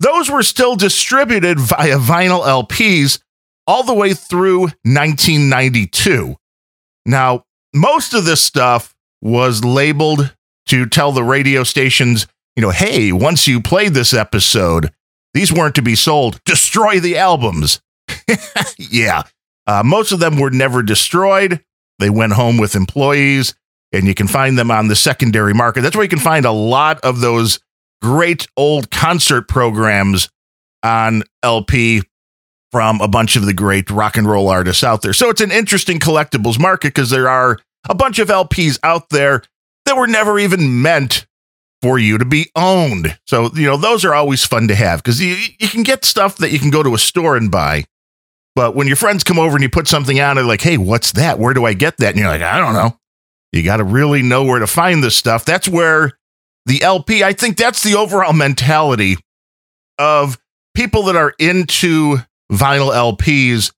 Those 0.00 0.30
were 0.30 0.42
still 0.42 0.76
distributed 0.76 1.58
via 1.58 1.98
vinyl 1.98 2.44
LPs 2.44 3.20
all 3.66 3.82
the 3.82 3.94
way 3.94 4.14
through 4.14 4.60
1992. 4.84 6.36
Now, 7.04 7.44
most 7.74 8.14
of 8.14 8.24
this 8.24 8.42
stuff 8.42 8.94
was 9.22 9.64
labeled 9.64 10.34
to 10.66 10.86
tell 10.86 11.12
the 11.12 11.24
radio 11.24 11.62
stations, 11.64 12.26
you 12.56 12.62
know, 12.62 12.70
hey, 12.70 13.12
once 13.12 13.46
you 13.46 13.60
played 13.60 13.94
this 13.94 14.12
episode, 14.12 14.90
these 15.34 15.52
weren't 15.52 15.74
to 15.76 15.82
be 15.82 15.94
sold. 15.94 16.42
Destroy 16.44 17.00
the 17.00 17.18
albums. 17.18 17.80
yeah. 18.78 19.22
Uh, 19.66 19.82
most 19.84 20.12
of 20.12 20.20
them 20.20 20.38
were 20.38 20.50
never 20.50 20.82
destroyed. 20.82 21.62
They 21.98 22.10
went 22.10 22.34
home 22.34 22.58
with 22.58 22.76
employees, 22.76 23.54
and 23.92 24.06
you 24.06 24.14
can 24.14 24.28
find 24.28 24.58
them 24.58 24.70
on 24.70 24.88
the 24.88 24.96
secondary 24.96 25.54
market. 25.54 25.80
That's 25.82 25.96
where 25.96 26.04
you 26.04 26.08
can 26.08 26.18
find 26.18 26.44
a 26.44 26.52
lot 26.52 27.00
of 27.00 27.20
those 27.20 27.58
great 28.02 28.46
old 28.56 28.90
concert 28.90 29.48
programs 29.48 30.28
on 30.82 31.22
LP 31.42 32.02
from 32.72 33.00
a 33.00 33.08
bunch 33.08 33.36
of 33.36 33.46
the 33.46 33.54
great 33.54 33.90
rock 33.90 34.16
and 34.16 34.28
roll 34.28 34.48
artists 34.48 34.84
out 34.84 35.02
there. 35.02 35.12
So 35.12 35.30
it's 35.30 35.40
an 35.40 35.50
interesting 35.50 35.98
collectibles 35.98 36.58
market 36.58 36.88
because 36.88 37.10
there 37.10 37.28
are 37.28 37.58
a 37.88 37.94
bunch 37.94 38.18
of 38.18 38.28
LPs 38.28 38.78
out 38.82 39.08
there 39.10 39.42
that 39.86 39.96
were 39.96 40.06
never 40.06 40.38
even 40.38 40.82
meant 40.82 41.26
for 41.82 41.98
you 41.98 42.18
to 42.18 42.24
be 42.24 42.50
owned. 42.56 43.18
So, 43.26 43.50
you 43.54 43.66
know, 43.66 43.76
those 43.76 44.04
are 44.04 44.14
always 44.14 44.44
fun 44.44 44.68
to 44.68 44.74
have 44.74 45.02
because 45.02 45.20
you, 45.20 45.36
you 45.58 45.68
can 45.68 45.82
get 45.82 46.04
stuff 46.04 46.36
that 46.38 46.50
you 46.50 46.58
can 46.58 46.70
go 46.70 46.82
to 46.82 46.94
a 46.94 46.98
store 46.98 47.36
and 47.36 47.50
buy. 47.50 47.84
But 48.54 48.74
when 48.74 48.86
your 48.86 48.96
friends 48.96 49.22
come 49.22 49.38
over 49.38 49.54
and 49.54 49.62
you 49.62 49.68
put 49.68 49.86
something 49.86 50.18
on, 50.18 50.36
they're 50.36 50.44
like, 50.44 50.62
hey, 50.62 50.78
what's 50.78 51.12
that? 51.12 51.38
Where 51.38 51.54
do 51.54 51.64
I 51.64 51.74
get 51.74 51.98
that? 51.98 52.10
And 52.10 52.18
you're 52.18 52.28
like, 52.28 52.42
I 52.42 52.58
don't 52.58 52.72
know. 52.72 52.98
You 53.52 53.62
got 53.62 53.76
to 53.76 53.84
really 53.84 54.22
know 54.22 54.44
where 54.44 54.58
to 54.58 54.66
find 54.66 55.04
this 55.04 55.14
stuff. 55.14 55.44
That's 55.44 55.68
where 55.68 56.18
the 56.66 56.82
LP, 56.82 57.22
I 57.24 57.32
think 57.32 57.56
that's 57.56 57.82
the 57.82 57.94
overall 57.94 58.32
mentality 58.32 59.16
of 59.98 60.38
people 60.74 61.04
that 61.04 61.16
are 61.16 61.34
into 61.38 62.18
vinyl 62.52 62.92
LPs 62.92 63.72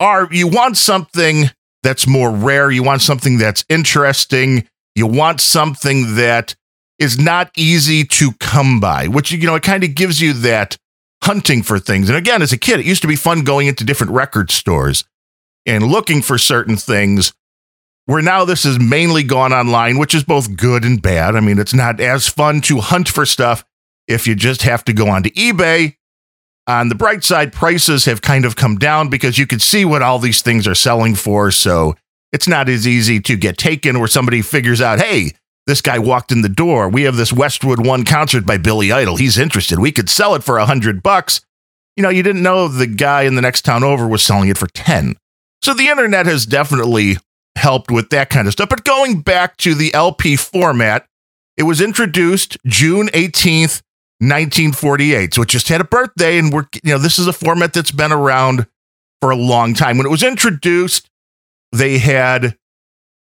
are 0.00 0.28
you 0.30 0.48
want 0.48 0.76
something 0.76 1.50
that's 1.82 2.06
more 2.06 2.30
rare, 2.30 2.70
you 2.70 2.82
want 2.82 3.02
something 3.02 3.38
that's 3.38 3.64
interesting, 3.68 4.66
you 4.94 5.06
want 5.06 5.40
something 5.40 6.16
that 6.16 6.54
is 6.98 7.18
not 7.18 7.50
easy 7.56 8.04
to 8.04 8.32
come 8.32 8.80
by, 8.80 9.06
which 9.06 9.30
you 9.30 9.46
know 9.46 9.54
it 9.54 9.62
kind 9.62 9.84
of 9.84 9.94
gives 9.94 10.20
you 10.20 10.32
that 10.32 10.76
hunting 11.22 11.62
for 11.62 11.78
things. 11.78 12.08
And 12.08 12.16
again, 12.16 12.42
as 12.42 12.52
a 12.52 12.58
kid, 12.58 12.80
it 12.80 12.86
used 12.86 13.02
to 13.02 13.08
be 13.08 13.16
fun 13.16 13.44
going 13.44 13.66
into 13.66 13.84
different 13.84 14.12
record 14.12 14.50
stores 14.50 15.04
and 15.64 15.86
looking 15.86 16.22
for 16.22 16.38
certain 16.38 16.76
things 16.76 17.32
where 18.06 18.22
now 18.22 18.44
this 18.44 18.64
has 18.64 18.78
mainly 18.78 19.22
gone 19.22 19.52
online, 19.52 19.98
which 19.98 20.14
is 20.14 20.24
both 20.24 20.56
good 20.56 20.84
and 20.84 21.02
bad. 21.02 21.36
I 21.36 21.40
mean, 21.40 21.58
it's 21.58 21.74
not 21.74 22.00
as 22.00 22.28
fun 22.28 22.60
to 22.62 22.80
hunt 22.80 23.08
for 23.08 23.26
stuff 23.26 23.64
if 24.08 24.26
you 24.26 24.34
just 24.34 24.62
have 24.62 24.84
to 24.84 24.92
go 24.92 25.08
onto 25.08 25.30
eBay. 25.30 25.96
On 26.68 26.88
the 26.88 26.94
bright 26.94 27.22
side, 27.22 27.52
prices 27.52 28.06
have 28.06 28.22
kind 28.22 28.44
of 28.44 28.56
come 28.56 28.76
down 28.76 29.08
because 29.08 29.38
you 29.38 29.46
can 29.46 29.60
see 29.60 29.84
what 29.84 30.02
all 30.02 30.18
these 30.18 30.42
things 30.42 30.66
are 30.66 30.74
selling 30.74 31.14
for. 31.14 31.50
So 31.50 31.96
it's 32.32 32.48
not 32.48 32.68
as 32.68 32.88
easy 32.88 33.20
to 33.20 33.36
get 33.36 33.58
taken 33.58 33.98
where 33.98 34.08
somebody 34.08 34.42
figures 34.42 34.80
out, 34.80 35.00
hey, 35.00 35.32
this 35.66 35.80
guy 35.80 35.98
walked 35.98 36.30
in 36.30 36.42
the 36.42 36.48
door. 36.48 36.88
We 36.88 37.02
have 37.02 37.16
this 37.16 37.32
Westwood 37.32 37.84
One 37.84 38.04
concert 38.04 38.46
by 38.46 38.56
Billy 38.56 38.92
Idol. 38.92 39.16
He's 39.16 39.38
interested. 39.38 39.78
We 39.78 39.92
could 39.92 40.08
sell 40.08 40.34
it 40.34 40.44
for 40.44 40.58
a 40.58 40.66
hundred 40.66 41.02
bucks. 41.02 41.40
You 41.96 42.02
know, 42.02 42.08
you 42.08 42.22
didn't 42.22 42.42
know 42.42 42.68
the 42.68 42.86
guy 42.86 43.22
in 43.22 43.34
the 43.34 43.42
next 43.42 43.64
town 43.64 43.82
over 43.82 44.06
was 44.06 44.22
selling 44.22 44.48
it 44.48 44.58
for 44.58 44.66
10. 44.68 45.16
So 45.62 45.72
the 45.74 45.88
internet 45.88 46.26
has 46.26 46.46
definitely 46.46 47.16
helped 47.56 47.90
with 47.90 48.10
that 48.10 48.30
kind 48.30 48.46
of 48.46 48.52
stuff. 48.52 48.68
But 48.68 48.84
going 48.84 49.20
back 49.20 49.56
to 49.58 49.74
the 49.74 49.92
LP 49.94 50.36
format, 50.36 51.06
it 51.56 51.64
was 51.64 51.80
introduced 51.80 52.58
June 52.66 53.08
18th, 53.08 53.82
1948. 54.18 55.34
So 55.34 55.42
it 55.42 55.48
just 55.48 55.68
had 55.68 55.80
a 55.80 55.84
birthday, 55.84 56.38
and 56.38 56.52
we're, 56.52 56.66
you 56.82 56.92
know, 56.92 56.98
this 56.98 57.18
is 57.18 57.26
a 57.26 57.32
format 57.32 57.72
that's 57.72 57.90
been 57.90 58.12
around 58.12 58.66
for 59.20 59.30
a 59.30 59.36
long 59.36 59.74
time. 59.74 59.96
When 59.96 60.06
it 60.06 60.10
was 60.10 60.22
introduced, 60.22 61.10
they 61.72 61.98
had 61.98 62.56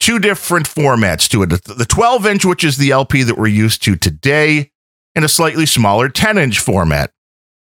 two 0.01 0.19
different 0.19 0.67
formats 0.67 1.29
to 1.29 1.43
it 1.43 1.51
the 1.51 1.87
12 1.89 2.27
inch, 2.27 2.45
which 2.45 2.65
is 2.65 2.77
the 2.77 2.91
LP 2.91 3.23
that 3.23 3.39
we're 3.39 3.47
used 3.47 3.83
to 3.85 3.97
today, 3.97 4.71
and 5.15 5.25
a 5.25 5.29
slightly 5.29 5.67
smaller 5.67 6.09
10 6.09 6.39
inch 6.39 6.59
format. 6.59 7.13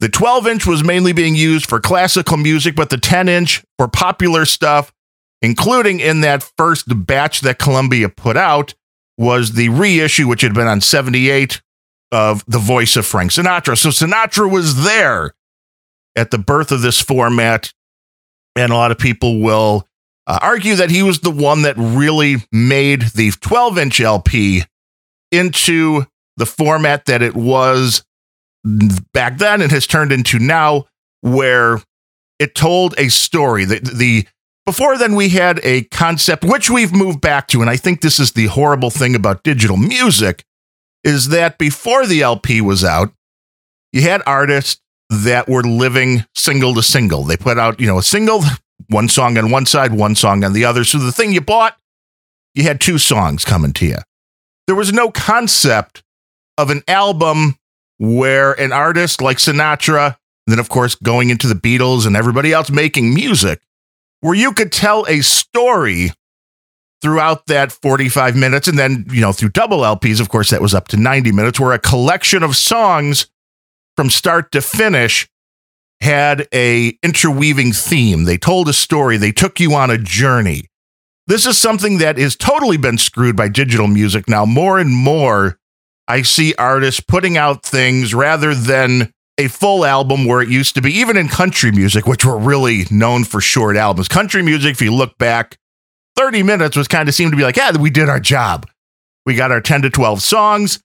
The 0.00 0.08
12 0.08 0.46
inch 0.46 0.66
was 0.66 0.82
mainly 0.84 1.12
being 1.12 1.34
used 1.34 1.66
for 1.66 1.80
classical 1.80 2.36
music, 2.36 2.74
but 2.74 2.88
the 2.88 2.96
10 2.96 3.28
inch 3.28 3.62
for 3.78 3.88
popular 3.88 4.44
stuff 4.44 4.92
including 5.42 6.00
in 6.00 6.20
that 6.20 6.42
first 6.56 6.86
batch 7.06 7.40
that 7.40 7.58
Columbia 7.58 8.08
put 8.08 8.36
out, 8.36 8.74
was 9.18 9.52
the 9.52 9.68
reissue, 9.68 10.26
which 10.26 10.40
had 10.40 10.54
been 10.54 10.66
on 10.66 10.80
78 10.80 11.60
of 12.10 12.44
The 12.46 12.58
Voice 12.58 12.96
of 12.96 13.04
Frank 13.06 13.30
Sinatra. 13.30 13.76
So 13.76 13.90
Sinatra 13.90 14.50
was 14.50 14.82
there 14.84 15.34
at 16.16 16.30
the 16.30 16.38
birth 16.38 16.72
of 16.72 16.82
this 16.82 17.00
format. 17.00 17.72
And 18.56 18.72
a 18.72 18.76
lot 18.76 18.90
of 18.90 18.98
people 18.98 19.40
will 19.40 19.86
uh, 20.26 20.38
argue 20.42 20.74
that 20.76 20.90
he 20.90 21.02
was 21.02 21.20
the 21.20 21.30
one 21.30 21.62
that 21.62 21.76
really 21.76 22.36
made 22.50 23.02
the 23.14 23.30
12 23.30 23.78
inch 23.78 24.00
LP 24.00 24.64
into 25.30 26.06
the 26.36 26.46
format 26.46 27.04
that 27.06 27.22
it 27.22 27.34
was 27.34 28.02
back 29.12 29.38
then 29.38 29.62
and 29.62 29.70
has 29.70 29.86
turned 29.86 30.12
into 30.12 30.38
now, 30.38 30.86
where 31.20 31.80
it 32.38 32.54
told 32.54 32.94
a 32.98 33.08
story. 33.08 33.64
The, 33.64 33.80
the 33.80 34.26
before 34.70 34.96
then, 34.96 35.16
we 35.16 35.30
had 35.30 35.58
a 35.64 35.82
concept 35.82 36.44
which 36.44 36.70
we've 36.70 36.92
moved 36.92 37.20
back 37.20 37.48
to, 37.48 37.60
and 37.60 37.68
I 37.68 37.76
think 37.76 38.02
this 38.02 38.20
is 38.20 38.30
the 38.30 38.46
horrible 38.46 38.90
thing 38.90 39.16
about 39.16 39.42
digital 39.42 39.76
music, 39.76 40.44
is 41.02 41.30
that 41.30 41.58
before 41.58 42.06
the 42.06 42.22
LP 42.22 42.60
was 42.60 42.84
out, 42.84 43.12
you 43.92 44.02
had 44.02 44.22
artists 44.26 44.80
that 45.08 45.48
were 45.48 45.64
living 45.64 46.24
single 46.36 46.72
to 46.74 46.84
single. 46.84 47.24
They 47.24 47.36
put 47.36 47.58
out, 47.58 47.80
you 47.80 47.88
know, 47.88 47.98
a 47.98 48.02
single, 48.04 48.44
one 48.86 49.08
song 49.08 49.36
on 49.38 49.50
one 49.50 49.66
side, 49.66 49.92
one 49.92 50.14
song 50.14 50.44
on 50.44 50.52
the 50.52 50.64
other. 50.64 50.84
So 50.84 50.98
the 50.98 51.10
thing 51.10 51.32
you 51.32 51.40
bought, 51.40 51.76
you 52.54 52.62
had 52.62 52.80
two 52.80 52.98
songs 52.98 53.44
coming 53.44 53.72
to 53.72 53.86
you. 53.86 53.98
There 54.68 54.76
was 54.76 54.92
no 54.92 55.10
concept 55.10 56.04
of 56.56 56.70
an 56.70 56.84
album 56.86 57.56
where 57.98 58.52
an 58.52 58.70
artist 58.70 59.20
like 59.20 59.38
Sinatra, 59.38 60.16
then 60.46 60.60
of 60.60 60.68
course 60.68 60.94
going 60.94 61.30
into 61.30 61.48
the 61.48 61.54
Beatles 61.54 62.06
and 62.06 62.14
everybody 62.14 62.52
else 62.52 62.70
making 62.70 63.12
music, 63.12 63.60
where 64.20 64.34
you 64.34 64.52
could 64.52 64.72
tell 64.72 65.06
a 65.08 65.20
story 65.20 66.12
throughout 67.02 67.46
that 67.46 67.72
45 67.72 68.36
minutes. 68.36 68.68
And 68.68 68.78
then 68.78 69.06
you 69.10 69.20
know 69.20 69.32
through 69.32 69.50
double 69.50 69.78
lps 69.78 70.20
of 70.20 70.28
course 70.28 70.50
that 70.50 70.60
was 70.60 70.74
up 70.74 70.88
to 70.88 70.96
90 70.96 71.32
minutes 71.32 71.58
where 71.58 71.72
a 71.72 71.78
collection 71.78 72.42
of 72.42 72.56
songs 72.56 73.26
from 73.96 74.10
start 74.10 74.52
to 74.52 74.60
finish 74.60 75.28
had 76.00 76.48
a 76.54 76.98
interweaving 77.02 77.72
theme. 77.72 78.24
They 78.24 78.38
told 78.38 78.68
a 78.68 78.72
story. 78.72 79.18
They 79.18 79.32
took 79.32 79.60
you 79.60 79.74
on 79.74 79.90
a 79.90 79.98
journey. 79.98 80.68
This 81.26 81.46
is 81.46 81.58
something 81.58 81.98
that 81.98 82.18
is 82.18 82.36
totally 82.36 82.78
been 82.78 82.98
screwed 82.98 83.36
by 83.36 83.48
digital 83.48 83.86
music 83.86 84.28
now. 84.28 84.44
More 84.44 84.78
and 84.78 84.90
more 84.90 85.58
i 86.10 86.22
see 86.22 86.54
artists 86.58 87.00
putting 87.00 87.36
out 87.36 87.62
things 87.62 88.12
rather 88.12 88.52
than 88.52 89.12
a 89.40 89.48
full 89.48 89.84
album 89.84 90.26
where 90.26 90.42
it 90.42 90.48
used 90.48 90.74
to 90.74 90.82
be, 90.82 90.92
even 90.98 91.16
in 91.16 91.28
country 91.28 91.72
music, 91.72 92.06
which 92.06 92.24
were 92.24 92.38
really 92.38 92.84
known 92.90 93.24
for 93.24 93.40
short 93.40 93.76
albums. 93.76 94.06
Country 94.06 94.42
music, 94.42 94.72
if 94.72 94.82
you 94.82 94.94
look 94.94 95.16
back, 95.18 95.56
30 96.16 96.42
minutes 96.42 96.76
was 96.76 96.86
kind 96.86 97.08
of 97.08 97.14
seemed 97.14 97.32
to 97.32 97.36
be 97.36 97.42
like, 97.42 97.56
yeah, 97.56 97.76
we 97.76 97.90
did 97.90 98.08
our 98.08 98.20
job. 98.20 98.68
We 99.24 99.34
got 99.34 99.50
our 99.50 99.60
10 99.60 99.82
to 99.82 99.90
12 99.90 100.22
songs. 100.22 100.80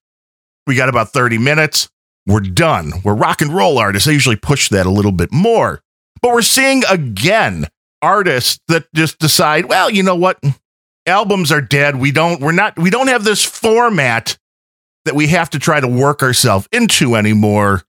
We 0.68 0.76
got 0.76 0.90
about 0.90 1.10
30 1.10 1.38
minutes. 1.38 1.90
We're 2.26 2.40
done. 2.40 2.94
We're 3.04 3.14
rock 3.14 3.42
and 3.42 3.54
roll 3.54 3.78
artists. 3.78 4.08
They 4.08 4.14
usually 4.14 4.36
push 4.38 4.70
that 4.70 4.86
a 4.86 4.92
little 4.92 5.12
bit 5.12 5.32
more. 5.32 5.82
But 6.22 6.32
we're 6.32 6.42
seeing 6.42 6.84
again 6.90 7.68
artists 8.02 8.60
that 8.70 8.86
just 8.96 9.20
decide, 9.20 9.66
well, 9.66 9.90
you 9.90 10.02
know 10.02 10.16
what? 10.16 10.42
Albums 11.06 11.52
are 11.52 11.62
dead. 11.62 11.98
We 11.98 12.12
don't, 12.12 12.42
we're 12.42 12.52
not, 12.52 12.80
we 12.80 12.90
don't 12.90 13.08
have 13.08 13.24
this 13.26 13.44
format 13.44 14.38
that 15.04 15.14
we 15.14 15.28
have 15.28 15.52
to 15.52 15.60
try 15.60 15.80
to 15.80 15.88
work 15.88 16.24
ourselves 16.24 16.68
into 16.72 17.16
anymore. 17.16 17.84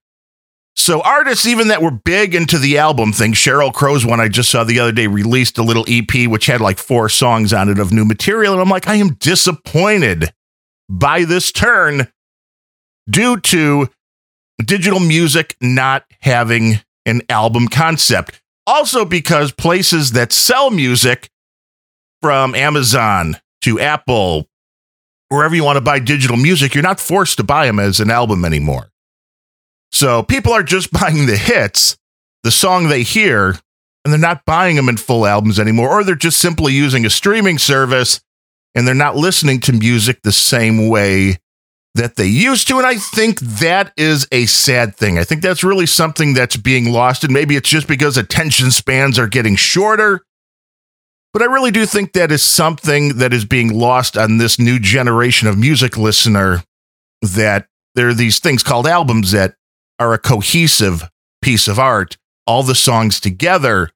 So 0.77 1.01
artists, 1.01 1.47
even 1.47 1.69
that 1.69 1.81
were 1.81 1.91
big 1.91 2.35
into 2.35 2.59
the 2.59 2.77
album 2.77 3.11
thing, 3.11 3.33
Sheryl 3.33 3.73
Crow's 3.73 4.05
one 4.05 4.19
I 4.19 4.27
just 4.27 4.49
saw 4.49 4.63
the 4.63 4.79
other 4.79 4.91
day 4.91 5.07
released 5.07 5.57
a 5.57 5.63
little 5.63 5.83
EP 5.87 6.29
which 6.29 6.45
had 6.45 6.61
like 6.61 6.77
four 6.77 7.09
songs 7.09 7.51
on 7.51 7.67
it 7.67 7.79
of 7.79 7.91
new 7.91 8.05
material, 8.05 8.53
and 8.53 8.61
I'm 8.61 8.69
like, 8.69 8.87
I 8.87 8.95
am 8.95 9.15
disappointed 9.15 10.31
by 10.87 11.23
this 11.25 11.51
turn 11.51 12.07
due 13.09 13.39
to 13.39 13.89
digital 14.63 14.99
music 14.99 15.57
not 15.59 16.05
having 16.21 16.79
an 17.05 17.21
album 17.27 17.67
concept. 17.67 18.41
Also, 18.67 19.03
because 19.03 19.51
places 19.51 20.11
that 20.11 20.31
sell 20.31 20.69
music 20.69 21.29
from 22.21 22.53
Amazon 22.53 23.37
to 23.61 23.79
Apple, 23.79 24.47
wherever 25.29 25.55
you 25.55 25.63
want 25.63 25.77
to 25.77 25.81
buy 25.81 25.99
digital 25.99 26.37
music, 26.37 26.75
you're 26.75 26.83
not 26.83 26.99
forced 26.99 27.37
to 27.37 27.43
buy 27.43 27.65
them 27.65 27.79
as 27.79 27.99
an 27.99 28.11
album 28.11 28.45
anymore. 28.45 28.91
So 29.91 30.23
people 30.23 30.53
are 30.53 30.63
just 30.63 30.91
buying 30.99 31.25
the 31.25 31.37
hits, 31.37 31.97
the 32.43 32.51
song 32.51 32.87
they 32.87 33.03
hear, 33.03 33.55
and 34.03 34.13
they're 34.13 34.17
not 34.17 34.45
buying 34.45 34.75
them 34.75 34.89
in 34.89 34.97
full 34.97 35.25
albums 35.25 35.59
anymore, 35.59 35.89
or 35.89 36.03
they're 36.03 36.15
just 36.15 36.39
simply 36.39 36.73
using 36.73 37.05
a 37.05 37.09
streaming 37.09 37.57
service 37.57 38.21
and 38.73 38.87
they're 38.87 38.95
not 38.95 39.15
listening 39.15 39.59
to 39.61 39.73
music 39.73 40.21
the 40.21 40.31
same 40.31 40.87
way 40.87 41.37
that 41.95 42.15
they 42.15 42.27
used 42.27 42.67
to. 42.67 42.77
And 42.77 42.85
I 42.85 42.95
think 42.97 43.39
that 43.39 43.91
is 43.97 44.27
a 44.31 44.45
sad 44.45 44.95
thing. 44.95 45.17
I 45.17 45.23
think 45.23 45.41
that's 45.41 45.63
really 45.63 45.87
something 45.87 46.33
that's 46.33 46.55
being 46.55 46.91
lost. 46.91 47.23
And 47.23 47.33
maybe 47.33 47.55
it's 47.55 47.69
just 47.69 47.87
because 47.87 48.17
attention 48.17 48.71
spans 48.71 49.19
are 49.19 49.27
getting 49.27 49.55
shorter. 49.55 50.23
But 51.33 51.41
I 51.41 51.45
really 51.45 51.71
do 51.71 51.85
think 51.85 52.13
that 52.13 52.31
is 52.31 52.43
something 52.43 53.17
that 53.17 53.33
is 53.33 53.45
being 53.45 53.77
lost 53.77 54.17
on 54.17 54.37
this 54.37 54.57
new 54.57 54.79
generation 54.79 55.47
of 55.47 55.57
music 55.57 55.97
listener 55.97 56.63
that 57.21 57.67
there 57.95 58.07
are 58.07 58.13
these 58.13 58.39
things 58.39 58.63
called 58.63 58.87
albums 58.87 59.31
that 59.31 59.55
are 59.99 60.13
a 60.13 60.19
cohesive 60.19 61.09
piece 61.41 61.67
of 61.67 61.79
art. 61.79 62.17
All 62.45 62.63
the 62.63 62.75
songs 62.75 63.19
together 63.19 63.89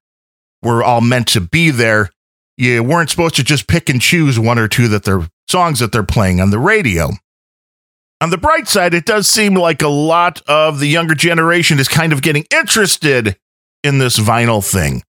were 0.62 0.84
all 0.84 1.02
meant 1.02 1.28
to 1.30 1.42
be 1.42 1.72
there. 1.72 2.10
You 2.58 2.84
weren't 2.84 3.10
supposed 3.10 3.36
to 3.36 3.44
just 3.44 3.68
pick 3.68 3.90
and 3.90 4.02
choose 4.02 4.40
one 4.40 4.60
or 4.60 4.68
two 4.68 4.88
that 4.90 5.04
they're 5.04 5.28
songs 5.50 5.80
that 5.80 5.92
they're 5.92 6.04
playing 6.04 6.40
on 6.40 6.50
the 6.50 6.60
radio. 6.60 7.10
On 8.22 8.30
the 8.30 8.38
bright 8.38 8.68
side, 8.68 8.94
it 8.94 9.06
does 9.06 9.28
seem 9.28 9.56
like 9.56 9.82
a 9.82 9.88
lot 9.88 10.42
of 10.48 10.80
the 10.80 10.88
younger 10.88 11.16
generation 11.16 11.80
is 11.80 11.88
kind 11.88 12.14
of 12.14 12.22
getting 12.22 12.46
interested 12.54 13.36
in 13.84 13.98
this 13.98 14.20
vinyl 14.20 14.64
thing, 14.64 15.02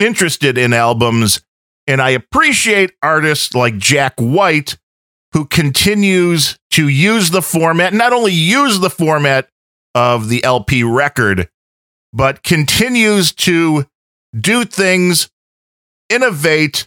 interested 0.00 0.56
in 0.56 0.72
albums. 0.72 1.42
And 1.86 2.00
I 2.00 2.10
appreciate 2.10 2.92
artists 3.02 3.54
like 3.54 3.76
Jack 3.76 4.14
White, 4.18 4.78
who 5.32 5.44
continues 5.44 6.58
to 6.70 6.88
use 6.88 7.30
the 7.30 7.42
format, 7.42 7.92
not 7.92 8.14
only 8.14 8.32
use 8.32 8.80
the 8.80 8.90
format 8.90 9.48
of 9.98 10.28
the 10.28 10.44
LP 10.44 10.84
record, 10.84 11.48
but 12.12 12.44
continues 12.44 13.32
to 13.32 13.84
do 14.38 14.64
things, 14.64 15.28
innovate, 16.08 16.86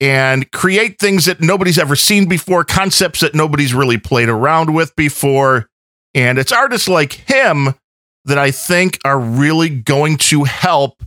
and 0.00 0.48
create 0.52 1.00
things 1.00 1.24
that 1.24 1.40
nobody's 1.40 1.76
ever 1.76 1.96
seen 1.96 2.28
before, 2.28 2.62
concepts 2.62 3.18
that 3.18 3.34
nobody's 3.34 3.74
really 3.74 3.98
played 3.98 4.28
around 4.28 4.72
with 4.72 4.94
before. 4.94 5.66
And 6.14 6.38
it's 6.38 6.52
artists 6.52 6.88
like 6.88 7.14
him 7.14 7.74
that 8.26 8.38
I 8.38 8.52
think 8.52 9.00
are 9.04 9.18
really 9.18 9.68
going 9.68 10.16
to 10.16 10.44
help 10.44 11.02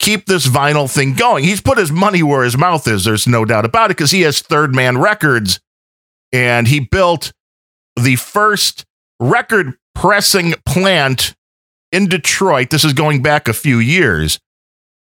keep 0.00 0.26
this 0.26 0.48
vinyl 0.48 0.92
thing 0.92 1.14
going. 1.14 1.44
He's 1.44 1.60
put 1.60 1.78
his 1.78 1.92
money 1.92 2.24
where 2.24 2.42
his 2.42 2.58
mouth 2.58 2.88
is, 2.88 3.04
there's 3.04 3.28
no 3.28 3.44
doubt 3.44 3.64
about 3.64 3.92
it, 3.92 3.96
because 3.96 4.10
he 4.10 4.22
has 4.22 4.40
Third 4.40 4.74
Man 4.74 4.98
Records 4.98 5.60
and 6.32 6.66
he 6.66 6.80
built 6.80 7.32
the 7.94 8.16
first 8.16 8.84
record 9.20 9.76
pressing 9.94 10.54
plant 10.66 11.34
in 11.92 12.06
Detroit. 12.06 12.70
This 12.70 12.84
is 12.84 12.92
going 12.92 13.22
back 13.22 13.48
a 13.48 13.52
few 13.52 13.78
years. 13.78 14.38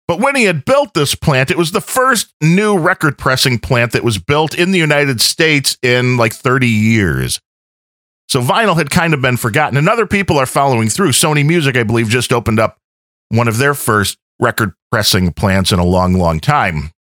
But 0.07 0.21
when 0.21 0.37
he 0.37 0.45
had 0.45 0.65
built 0.65 0.93
this 0.93 1.15
plant, 1.15 1.51
it 1.51 1.57
was 1.57 1.71
the 1.71 1.81
first 1.81 2.35
new 2.43 2.79
record 2.79 3.17
pressing 3.17 3.59
plant 3.59 3.93
that 3.93 4.05
was 4.05 4.19
built 4.19 4.55
in 4.55 4.71
the 4.71 4.79
United 4.79 5.21
States 5.21 5.79
in 5.83 6.19
like 6.19 6.35
30 6.35 6.69
years. 6.69 7.41
So 8.29 8.41
vinyl 8.43 8.77
had 8.77 8.91
kind 8.91 9.15
of 9.15 9.23
been 9.23 9.37
forgotten, 9.37 9.79
and 9.79 9.89
other 9.89 10.07
people 10.07 10.39
are 10.39 10.47
following 10.47 10.89
through. 10.89 11.11
Sony 11.11 11.47
Music, 11.47 11.77
I 11.77 11.85
believe, 11.85 12.09
just 12.09 12.33
opened 12.33 12.61
up 12.61 12.79
one 13.31 13.49
of 13.49 13.59
their 13.59 13.75
first 13.75 14.19
record 14.41 14.73
pressing 14.91 15.33
plants 15.33 15.73
in 15.73 15.79
a 15.79 15.85
long, 15.85 16.15
long 16.15 16.41
time. 16.41 16.91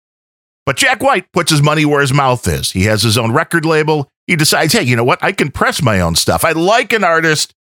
But 0.66 0.76
Jack 0.76 1.02
White 1.02 1.30
puts 1.32 1.50
his 1.50 1.62
money 1.62 1.84
where 1.84 2.00
his 2.00 2.12
mouth 2.12 2.46
is. 2.48 2.70
He 2.72 2.84
has 2.84 3.02
his 3.02 3.18
own 3.18 3.32
record 3.32 3.66
label. 3.66 4.08
He 4.26 4.36
decides, 4.36 4.72
hey, 4.72 4.82
you 4.82 4.96
know 4.96 5.04
what? 5.04 5.22
I 5.22 5.32
can 5.32 5.50
press 5.50 5.82
my 5.82 6.00
own 6.00 6.14
stuff. 6.14 6.44
I 6.44 6.52
like 6.52 6.92
an 6.92 7.04
artist 7.04 7.52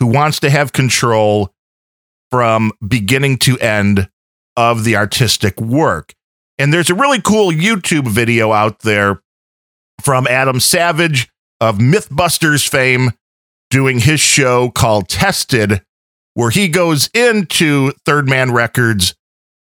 who 0.00 0.06
wants 0.06 0.40
to 0.40 0.50
have 0.50 0.72
control 0.72 1.52
from 2.30 2.72
beginning 2.86 3.38
to 3.38 3.58
end 3.58 4.08
of 4.56 4.84
the 4.84 4.96
artistic 4.96 5.60
work. 5.60 6.14
And 6.58 6.72
there's 6.72 6.90
a 6.90 6.94
really 6.94 7.20
cool 7.20 7.50
YouTube 7.50 8.08
video 8.08 8.52
out 8.52 8.80
there 8.80 9.22
from 10.02 10.26
Adam 10.26 10.60
Savage 10.60 11.30
of 11.60 11.78
Mythbusters 11.78 12.68
fame 12.68 13.12
doing 13.70 14.00
his 14.00 14.20
show 14.20 14.70
called 14.70 15.08
Tested, 15.08 15.82
where 16.34 16.50
he 16.50 16.68
goes 16.68 17.08
into 17.14 17.92
Third 18.04 18.28
Man 18.28 18.52
Records 18.52 19.14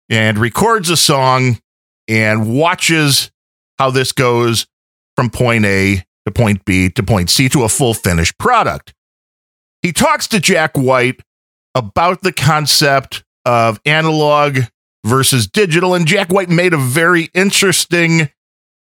and 0.10 0.38
records 0.38 0.90
a 0.90 0.98
song 0.98 1.60
and 2.08 2.54
watches 2.54 3.32
how 3.80 3.90
this 3.92 4.12
goes 4.12 4.68
from 5.16 5.30
point 5.30 5.66
A 5.66 6.04
to 6.26 6.32
point 6.32 6.66
B 6.66 6.90
to 6.90 7.04
point 7.04 7.30
C 7.30 7.50
to 7.50 7.64
a 7.64 7.70
full 7.70 7.94
finished 7.94 8.38
product. 8.38 8.94
He 9.84 9.92
talks 9.92 10.28
to 10.30 10.40
Jack 10.40 10.76
White 10.78 11.22
about 11.76 12.22
the 12.22 12.32
concept 12.34 13.24
of 13.46 13.80
analog 13.86 14.60
versus 15.06 15.46
digital. 15.46 15.94
And 15.94 16.08
Jack 16.08 16.32
White 16.32 16.50
made 16.50 16.74
a 16.74 16.78
very 16.78 17.30
interesting 17.34 18.30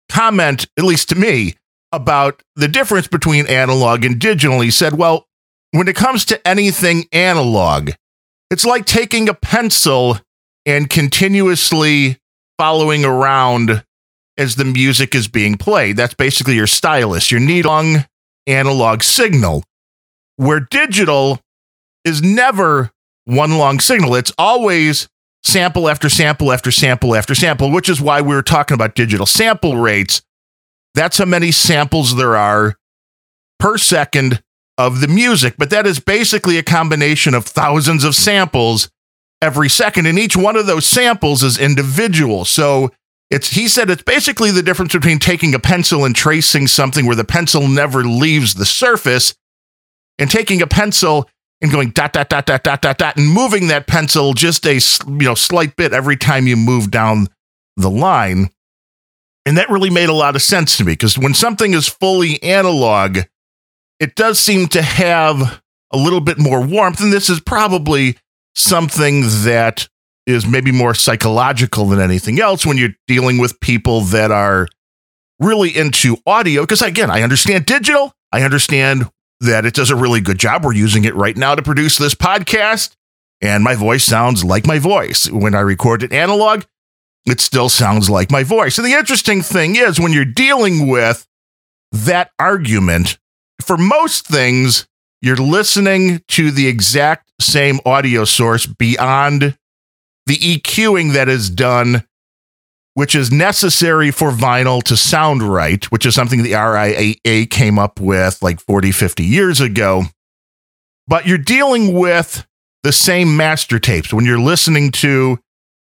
comment, 0.09 0.67
at 0.77 0.83
least 0.83 1.09
to 1.09 1.15
me, 1.15 1.55
about 1.93 2.43
the 2.55 2.67
difference 2.67 3.07
between 3.07 3.47
analog 3.47 4.03
and 4.03 4.19
digital. 4.19 4.59
He 4.59 4.71
said, 4.71 4.93
well, 4.93 5.27
when 5.71 5.87
it 5.87 5.95
comes 5.95 6.25
to 6.25 6.47
anything 6.47 7.05
analog, 7.13 7.91
it's 8.49 8.65
like 8.65 8.85
taking 8.85 9.29
a 9.29 9.33
pencil 9.33 10.19
and 10.65 10.89
continuously 10.89 12.19
following 12.57 13.05
around 13.05 13.83
as 14.37 14.55
the 14.55 14.65
music 14.65 15.15
is 15.15 15.29
being 15.29 15.55
played. 15.57 15.95
That's 15.95 16.13
basically 16.13 16.55
your 16.55 16.67
stylus, 16.67 17.31
your 17.31 17.39
needle 17.39 18.03
analog 18.45 19.03
signal. 19.03 19.63
Where 20.41 20.59
digital 20.59 21.39
is 22.03 22.23
never 22.23 22.89
one 23.25 23.59
long 23.59 23.79
signal, 23.79 24.15
it's 24.15 24.33
always 24.39 25.07
sample 25.43 25.87
after 25.87 26.09
sample 26.09 26.51
after 26.51 26.71
sample 26.71 27.15
after 27.15 27.35
sample, 27.35 27.69
which 27.69 27.87
is 27.87 28.01
why 28.01 28.21
we 28.21 28.33
were 28.33 28.41
talking 28.41 28.73
about 28.73 28.95
digital 28.95 29.27
sample 29.27 29.77
rates. 29.77 30.23
That's 30.95 31.19
how 31.19 31.25
many 31.25 31.51
samples 31.51 32.15
there 32.15 32.35
are 32.35 32.75
per 33.59 33.77
second 33.77 34.41
of 34.79 34.99
the 34.99 35.07
music. 35.07 35.57
But 35.59 35.69
that 35.69 35.85
is 35.85 35.99
basically 35.99 36.57
a 36.57 36.63
combination 36.63 37.35
of 37.35 37.45
thousands 37.45 38.03
of 38.03 38.15
samples 38.15 38.89
every 39.43 39.69
second. 39.69 40.07
And 40.07 40.17
each 40.17 40.35
one 40.35 40.55
of 40.55 40.65
those 40.65 40.87
samples 40.87 41.43
is 41.43 41.59
individual. 41.59 42.45
So 42.45 42.89
it's 43.29 43.51
he 43.51 43.67
said 43.67 43.91
it's 43.91 44.01
basically 44.01 44.49
the 44.49 44.63
difference 44.63 44.93
between 44.93 45.19
taking 45.19 45.53
a 45.53 45.59
pencil 45.59 46.03
and 46.03 46.15
tracing 46.15 46.65
something 46.65 47.05
where 47.05 47.15
the 47.15 47.23
pencil 47.23 47.67
never 47.67 48.03
leaves 48.03 48.55
the 48.55 48.65
surface 48.65 49.35
and 50.17 50.29
taking 50.29 50.61
a 50.61 50.67
pencil 50.67 51.29
and 51.61 51.71
going 51.71 51.91
dot 51.91 52.13
dot 52.13 52.29
dot 52.29 52.45
dot 52.45 52.63
dot 52.63 52.81
dot 52.81 52.97
dot 52.97 53.17
and 53.17 53.29
moving 53.29 53.67
that 53.67 53.87
pencil 53.87 54.33
just 54.33 54.65
a 54.65 54.73
you 55.07 55.25
know 55.25 55.35
slight 55.35 55.75
bit 55.75 55.93
every 55.93 56.17
time 56.17 56.47
you 56.47 56.55
move 56.55 56.91
down 56.91 57.27
the 57.77 57.89
line. 57.89 58.49
And 59.45 59.57
that 59.57 59.69
really 59.69 59.89
made 59.89 60.09
a 60.09 60.13
lot 60.13 60.35
of 60.35 60.41
sense 60.41 60.77
to 60.77 60.83
me 60.83 60.93
because 60.93 61.17
when 61.17 61.33
something 61.33 61.73
is 61.73 61.87
fully 61.87 62.41
analog, 62.43 63.19
it 63.99 64.15
does 64.15 64.39
seem 64.39 64.67
to 64.69 64.81
have 64.81 65.61
a 65.91 65.97
little 65.97 66.21
bit 66.21 66.37
more 66.37 66.65
warmth. 66.65 67.01
And 67.01 67.11
this 67.11 67.29
is 67.29 67.39
probably 67.39 68.17
something 68.55 69.21
that 69.43 69.87
is 70.27 70.45
maybe 70.45 70.71
more 70.71 70.93
psychological 70.93 71.85
than 71.85 71.99
anything 71.99 72.39
else 72.39 72.65
when 72.65 72.77
you're 72.77 72.95
dealing 73.07 73.39
with 73.39 73.59
people 73.59 74.01
that 74.01 74.31
are 74.31 74.67
really 75.39 75.75
into 75.75 76.17
audio. 76.25 76.61
Because 76.61 76.81
again, 76.81 77.09
I 77.09 77.23
understand 77.23 77.65
digital, 77.65 78.13
I 78.31 78.43
understand 78.43 79.09
that 79.41 79.65
it 79.65 79.73
does 79.73 79.89
a 79.89 79.95
really 79.95 80.21
good 80.21 80.39
job. 80.39 80.63
We're 80.63 80.73
using 80.73 81.03
it 81.03 81.15
right 81.15 81.35
now 81.35 81.55
to 81.55 81.61
produce 81.61 81.97
this 81.97 82.15
podcast, 82.15 82.95
and 83.41 83.63
my 83.63 83.75
voice 83.75 84.05
sounds 84.05 84.43
like 84.43 84.65
my 84.65 84.79
voice. 84.79 85.29
When 85.29 85.55
I 85.55 85.61
record 85.61 86.03
it 86.03 86.13
analog, 86.13 86.63
it 87.25 87.41
still 87.41 87.69
sounds 87.69 88.09
like 88.09 88.31
my 88.31 88.43
voice. 88.43 88.77
And 88.77 88.87
the 88.87 88.93
interesting 88.93 89.41
thing 89.41 89.75
is, 89.75 89.99
when 89.99 90.13
you're 90.13 90.25
dealing 90.25 90.87
with 90.87 91.27
that 91.91 92.31
argument, 92.39 93.17
for 93.61 93.77
most 93.77 94.25
things, 94.25 94.87
you're 95.21 95.35
listening 95.35 96.23
to 96.29 96.51
the 96.51 96.67
exact 96.67 97.31
same 97.39 97.79
audio 97.85 98.25
source 98.25 98.65
beyond 98.65 99.57
the 100.25 100.35
EQing 100.35 101.13
that 101.13 101.29
is 101.29 101.49
done, 101.49 102.03
which 102.93 103.15
is 103.15 103.31
necessary 103.31 104.11
for 104.11 104.31
vinyl 104.31 104.83
to 104.83 104.97
sound 104.97 105.41
right, 105.41 105.85
which 105.91 106.05
is 106.05 106.13
something 106.13 106.43
the 106.43 106.51
RIAA 106.51 107.49
came 107.49 107.79
up 107.79 107.99
with 107.99 108.41
like 108.41 108.59
40, 108.59 108.91
50 108.91 109.23
years 109.23 109.61
ago. 109.61 110.03
But 111.07 111.25
you're 111.25 111.37
dealing 111.37 111.93
with 111.93 112.45
the 112.83 112.91
same 112.91 113.37
master 113.37 113.79
tapes 113.79 114.13
when 114.13 114.25
you're 114.25 114.39
listening 114.39 114.91
to, 114.91 115.39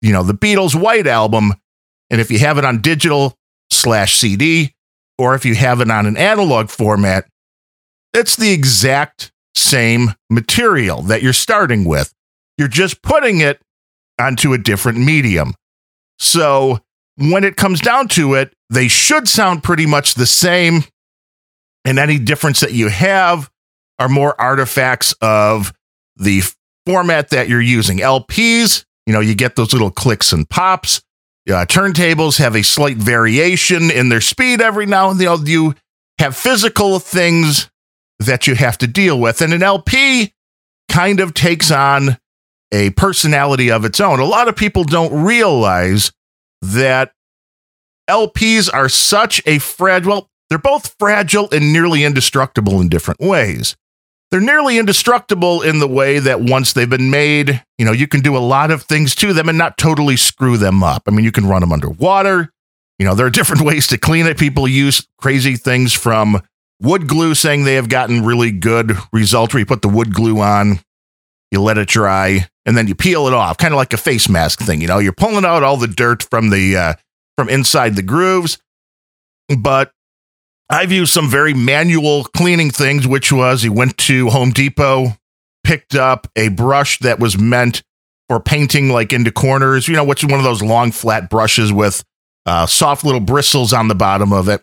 you 0.02 0.12
know, 0.12 0.22
the 0.22 0.34
Beatles' 0.34 0.80
White 0.80 1.06
Album. 1.06 1.52
And 2.10 2.20
if 2.20 2.30
you 2.30 2.38
have 2.40 2.58
it 2.58 2.64
on 2.64 2.80
digital 2.80 3.36
slash 3.70 4.16
CD, 4.16 4.74
or 5.18 5.34
if 5.34 5.44
you 5.44 5.54
have 5.54 5.80
it 5.80 5.90
on 5.90 6.06
an 6.06 6.16
analog 6.16 6.68
format, 6.68 7.26
it's 8.12 8.36
the 8.36 8.52
exact 8.52 9.32
same 9.56 10.10
material 10.30 11.02
that 11.02 11.22
you're 11.22 11.32
starting 11.32 11.84
with. 11.84 12.12
You're 12.58 12.68
just 12.68 13.02
putting 13.02 13.40
it 13.40 13.60
onto 14.18 14.52
a 14.52 14.58
different 14.58 14.98
medium. 14.98 15.54
So 16.18 16.80
when 17.16 17.44
it 17.44 17.56
comes 17.56 17.80
down 17.80 18.08
to 18.08 18.34
it, 18.34 18.52
they 18.70 18.88
should 18.88 19.28
sound 19.28 19.62
pretty 19.62 19.86
much 19.86 20.14
the 20.14 20.26
same. 20.26 20.84
And 21.84 21.98
any 21.98 22.18
difference 22.18 22.60
that 22.60 22.72
you 22.72 22.88
have 22.88 23.50
are 23.98 24.08
more 24.08 24.38
artifacts 24.40 25.14
of 25.20 25.72
the 26.16 26.42
format 26.86 27.30
that 27.30 27.48
you're 27.48 27.60
using. 27.60 27.98
LPs, 27.98 28.84
you 29.06 29.12
know, 29.12 29.20
you 29.20 29.34
get 29.34 29.56
those 29.56 29.72
little 29.72 29.90
clicks 29.90 30.32
and 30.32 30.48
pops. 30.48 31.02
Uh, 31.48 31.66
turntables 31.66 32.38
have 32.38 32.56
a 32.56 32.62
slight 32.62 32.96
variation 32.96 33.90
in 33.90 34.08
their 34.08 34.20
speed 34.20 34.60
every 34.62 34.86
now 34.86 35.10
and 35.10 35.20
then. 35.20 35.46
You 35.46 35.74
have 36.18 36.36
physical 36.36 36.98
things 36.98 37.70
that 38.18 38.46
you 38.46 38.54
have 38.54 38.78
to 38.78 38.86
deal 38.86 39.20
with. 39.20 39.42
And 39.42 39.52
an 39.52 39.62
LP 39.62 40.32
kind 40.88 41.20
of 41.20 41.34
takes 41.34 41.70
on 41.70 42.18
a 42.72 42.90
personality 42.90 43.70
of 43.70 43.84
its 43.84 44.00
own. 44.00 44.20
A 44.20 44.24
lot 44.24 44.48
of 44.48 44.56
people 44.56 44.84
don't 44.84 45.24
realize 45.24 46.12
that 46.72 47.12
LPs 48.08 48.72
are 48.72 48.88
such 48.88 49.42
a 49.46 49.58
fragile, 49.58 50.10
well, 50.10 50.30
they're 50.48 50.58
both 50.58 50.94
fragile 50.98 51.48
and 51.52 51.72
nearly 51.72 52.04
indestructible 52.04 52.80
in 52.80 52.88
different 52.88 53.20
ways. 53.20 53.76
They're 54.30 54.40
nearly 54.40 54.78
indestructible 54.78 55.62
in 55.62 55.78
the 55.78 55.88
way 55.88 56.18
that 56.18 56.40
once 56.40 56.72
they've 56.72 56.90
been 56.90 57.10
made, 57.10 57.62
you 57.78 57.84
know, 57.84 57.92
you 57.92 58.08
can 58.08 58.20
do 58.20 58.36
a 58.36 58.38
lot 58.38 58.70
of 58.70 58.82
things 58.82 59.14
to 59.16 59.32
them 59.32 59.48
and 59.48 59.56
not 59.56 59.78
totally 59.78 60.16
screw 60.16 60.56
them 60.56 60.82
up. 60.82 61.04
I 61.06 61.12
mean, 61.12 61.24
you 61.24 61.32
can 61.32 61.46
run 61.46 61.60
them 61.60 61.72
underwater. 61.72 62.50
You 62.98 63.06
know, 63.06 63.14
there 63.14 63.26
are 63.26 63.30
different 63.30 63.62
ways 63.64 63.86
to 63.88 63.98
clean 63.98 64.26
it. 64.26 64.38
People 64.38 64.66
use 64.66 65.06
crazy 65.18 65.56
things 65.56 65.92
from 65.92 66.42
wood 66.80 67.06
glue, 67.06 67.34
saying 67.34 67.64
they 67.64 67.74
have 67.74 67.88
gotten 67.88 68.24
really 68.24 68.50
good 68.50 68.96
results 69.12 69.54
where 69.54 69.60
you 69.60 69.66
put 69.66 69.82
the 69.82 69.88
wood 69.88 70.12
glue 70.12 70.40
on, 70.40 70.80
you 71.50 71.60
let 71.60 71.78
it 71.78 71.88
dry, 71.88 72.48
and 72.66 72.76
then 72.76 72.88
you 72.88 72.94
peel 72.94 73.26
it 73.26 73.34
off, 73.34 73.58
kind 73.58 73.74
of 73.74 73.78
like 73.78 73.92
a 73.92 73.98
face 73.98 74.28
mask 74.28 74.60
thing. 74.60 74.80
You 74.80 74.86
know, 74.86 74.98
you're 74.98 75.12
pulling 75.12 75.44
out 75.44 75.62
all 75.62 75.76
the 75.76 75.88
dirt 75.88 76.22
from 76.22 76.50
the 76.50 76.76
uh, 76.76 76.94
from 77.36 77.48
inside 77.48 77.96
the 77.96 78.02
grooves. 78.02 78.58
But 79.58 79.92
I've 80.70 80.92
used 80.92 81.12
some 81.12 81.28
very 81.28 81.52
manual 81.52 82.24
cleaning 82.24 82.70
things, 82.70 83.06
which 83.06 83.30
was 83.30 83.62
he 83.62 83.68
went 83.68 83.98
to 83.98 84.30
Home 84.30 84.50
Depot, 84.50 85.16
picked 85.62 85.94
up 85.94 86.26
a 86.36 86.48
brush 86.48 86.98
that 87.00 87.20
was 87.20 87.38
meant 87.38 87.82
for 88.28 88.40
painting 88.40 88.88
like 88.88 89.12
into 89.12 89.30
corners, 89.30 89.86
you 89.86 89.94
know, 89.94 90.04
which 90.04 90.24
is 90.24 90.30
one 90.30 90.40
of 90.40 90.44
those 90.44 90.62
long 90.62 90.90
flat 90.90 91.28
brushes 91.28 91.72
with 91.72 92.02
uh, 92.46 92.66
soft 92.66 93.04
little 93.04 93.20
bristles 93.20 93.72
on 93.72 93.88
the 93.88 93.94
bottom 93.94 94.32
of 94.32 94.48
it. 94.48 94.62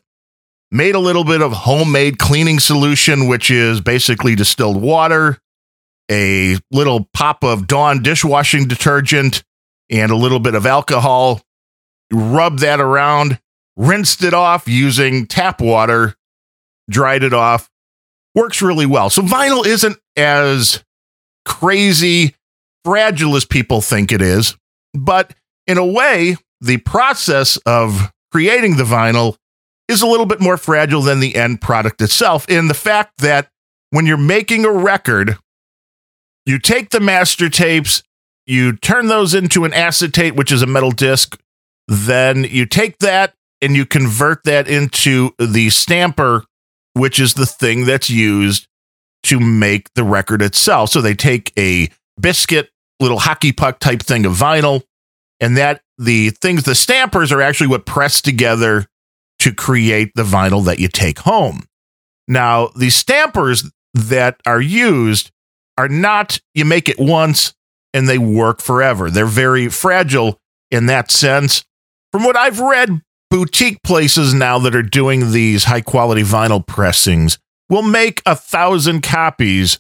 Made 0.72 0.96
a 0.96 1.00
little 1.00 1.26
bit 1.26 1.42
of 1.42 1.52
homemade 1.52 2.18
cleaning 2.18 2.60
solution, 2.60 3.28
which 3.28 3.52
is 3.52 3.82
basically 3.82 4.36
distilled 4.36 4.82
water, 4.82 5.38
a 6.12 6.58
little 6.72 7.08
pop 7.14 7.44
of 7.44 7.66
Dawn 7.66 8.04
dishwashing 8.04 8.68
detergent, 8.68 9.44
and 9.90 10.12
a 10.12 10.16
little 10.16 10.40
bit 10.40 10.56
of 10.56 10.66
alcohol. 10.66 11.42
Rub 12.12 12.60
that 12.60 12.82
around, 12.82 13.40
rinsed 13.78 14.24
it 14.24 14.34
off 14.34 14.68
using 14.68 15.26
tap 15.26 15.62
water, 15.62 16.16
dried 16.90 17.24
it 17.24 17.34
off. 17.34 17.70
Works 18.36 18.62
really 18.62 18.86
well. 18.86 19.10
So 19.10 19.22
vinyl 19.22 19.66
isn't 19.66 19.98
as 20.18 20.84
crazy 21.46 22.36
fragile 22.84 23.36
as 23.36 23.46
people 23.46 23.82
think 23.82 24.12
it 24.12 24.22
is, 24.22 24.56
but 24.94 25.34
in 25.68 25.78
a 25.78 25.86
way, 25.86 26.36
the 26.60 26.78
process 26.78 27.58
of 27.66 28.12
creating 28.32 28.78
the 28.78 28.84
vinyl 28.84 29.38
is 29.88 30.02
a 30.02 30.08
little 30.08 30.26
bit 30.26 30.40
more 30.40 30.58
fragile 30.58 31.02
than 31.02 31.20
the 31.20 31.36
end 31.36 31.62
product 31.62 32.02
itself 32.02 32.48
in 32.50 32.68
the 32.68 32.74
fact 32.74 33.18
that 33.20 33.50
when 33.90 34.06
you're 34.06 34.18
making 34.18 34.66
a 34.66 34.72
record, 34.72 35.38
you 36.46 36.60
take 36.60 36.90
the 36.90 37.00
master 37.00 37.50
tapes, 37.50 38.04
you 38.46 38.76
turn 38.76 39.08
those 39.08 39.34
into 39.34 39.66
an 39.66 39.74
acetate, 39.74 40.36
which 40.36 40.52
is 40.52 40.62
a 40.62 40.68
metal 40.68 40.92
disc, 40.92 41.40
then 41.88 42.44
you 42.44 42.66
take 42.66 42.98
that 43.00 43.34
and 43.62 43.76
you 43.76 43.86
convert 43.86 44.44
that 44.44 44.68
into 44.68 45.32
the 45.38 45.70
stamper, 45.70 46.46
which 46.94 47.20
is 47.20 47.36
the 47.36 47.46
thing 47.46 47.86
that's 47.86 48.10
used 48.10 48.68
to 49.24 49.40
make 49.40 49.94
the 49.94 50.04
record 50.04 50.42
itself. 50.42 50.90
So 50.90 51.02
they 51.02 51.14
take 51.14 51.54
a 51.58 51.90
biscuit, 52.20 52.70
little 53.00 53.20
hockey 53.20 53.52
puck 53.52 53.80
type 53.80 54.02
thing 54.02 54.26
of 54.26 54.34
vinyl, 54.34 54.84
and 55.40 55.58
that 55.58 55.82
the 55.98 56.32
things, 56.32 56.64
the 56.64 56.76
stampers 56.76 57.32
are 57.32 57.42
actually 57.42 57.68
what 57.68 57.86
press 57.86 58.22
together 58.22 58.88
to 59.40 59.54
create 59.54 60.12
the 60.16 60.24
vinyl 60.24 60.66
that 60.66 60.80
you 60.80 60.88
take 60.88 61.20
home. 61.20 61.64
Now, 62.28 62.70
the 62.76 62.90
stampers 62.90 63.70
that 63.94 64.40
are 64.46 64.62
used 64.62 65.32
are 65.82 65.90
not, 65.90 66.40
you 66.54 66.64
make 66.64 66.88
it 66.88 67.00
once 67.00 67.56
and 67.92 68.08
they 68.08 68.20
work 68.20 68.62
forever. 68.62 69.10
They're 69.10 69.26
very 69.26 69.68
fragile 69.68 70.40
in 70.70 70.86
that 70.86 71.10
sense. 71.10 71.66
From 72.12 72.24
what 72.24 72.38
I've 72.38 72.60
read, 72.60 73.02
boutique 73.32 73.82
places 73.82 74.32
now 74.32 74.60
that 74.60 74.76
are 74.76 74.84
doing 74.84 75.32
these 75.32 75.64
high 75.64 75.82
quality 75.82 76.22
vinyl 76.22 76.66
pressings 76.66 77.40
will 77.68 77.82
make 77.82 78.22
a 78.28 78.36
thousand 78.36 79.02
copies 79.02 79.80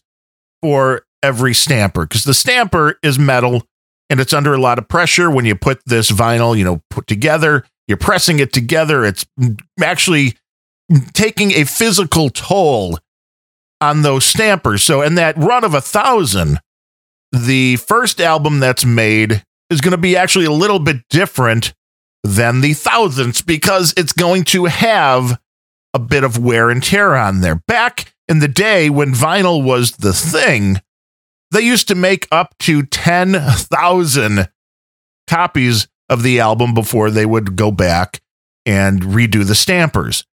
for 0.61 1.05
every 1.21 1.53
stamper 1.53 2.07
because 2.07 2.23
the 2.23 2.33
stamper 2.33 2.97
is 3.03 3.19
metal 3.19 3.63
and 4.09 4.19
it's 4.19 4.33
under 4.33 4.55
a 4.55 4.59
lot 4.59 4.79
of 4.79 4.87
pressure 4.87 5.29
when 5.29 5.45
you 5.45 5.55
put 5.55 5.81
this 5.85 6.09
vinyl, 6.09 6.57
you 6.57 6.63
know, 6.63 6.81
put 6.89 7.05
together. 7.05 7.63
You're 7.87 7.97
pressing 7.97 8.39
it 8.39 8.53
together. 8.53 9.05
It's 9.05 9.25
actually 9.79 10.35
taking 11.13 11.51
a 11.51 11.65
physical 11.65 12.29
toll 12.31 12.97
on 13.81 14.03
those 14.03 14.23
stampers. 14.25 14.83
So, 14.83 15.01
in 15.01 15.15
that 15.15 15.37
run 15.37 15.63
of 15.63 15.73
a 15.73 15.81
thousand, 15.81 16.59
the 17.31 17.77
first 17.77 18.21
album 18.21 18.59
that's 18.59 18.85
made 18.85 19.43
is 19.69 19.81
going 19.81 19.91
to 19.91 19.97
be 19.97 20.15
actually 20.15 20.45
a 20.45 20.51
little 20.51 20.79
bit 20.79 20.97
different 21.09 21.73
than 22.23 22.61
the 22.61 22.73
thousandths 22.73 23.41
because 23.41 23.93
it's 23.97 24.13
going 24.13 24.43
to 24.43 24.65
have 24.65 25.39
a 25.93 25.99
bit 25.99 26.23
of 26.23 26.37
wear 26.37 26.69
and 26.69 26.83
tear 26.83 27.15
on 27.15 27.41
there. 27.41 27.55
Back 27.67 28.13
in 28.27 28.39
the 28.39 28.47
day 28.47 28.89
when 28.89 29.13
vinyl 29.13 29.63
was 29.63 29.93
the 29.93 30.13
thing, 30.13 30.81
they 31.51 31.61
used 31.61 31.87
to 31.89 31.95
make 31.95 32.27
up 32.31 32.55
to 32.59 32.83
10,000 32.83 34.49
copies 35.27 35.87
of 36.09 36.23
the 36.23 36.39
album 36.39 36.73
before 36.73 37.09
they 37.09 37.25
would 37.25 37.55
go 37.55 37.71
back 37.71 38.21
and 38.65 39.01
redo 39.01 39.45
the 39.45 39.55
stampers. 39.55 40.25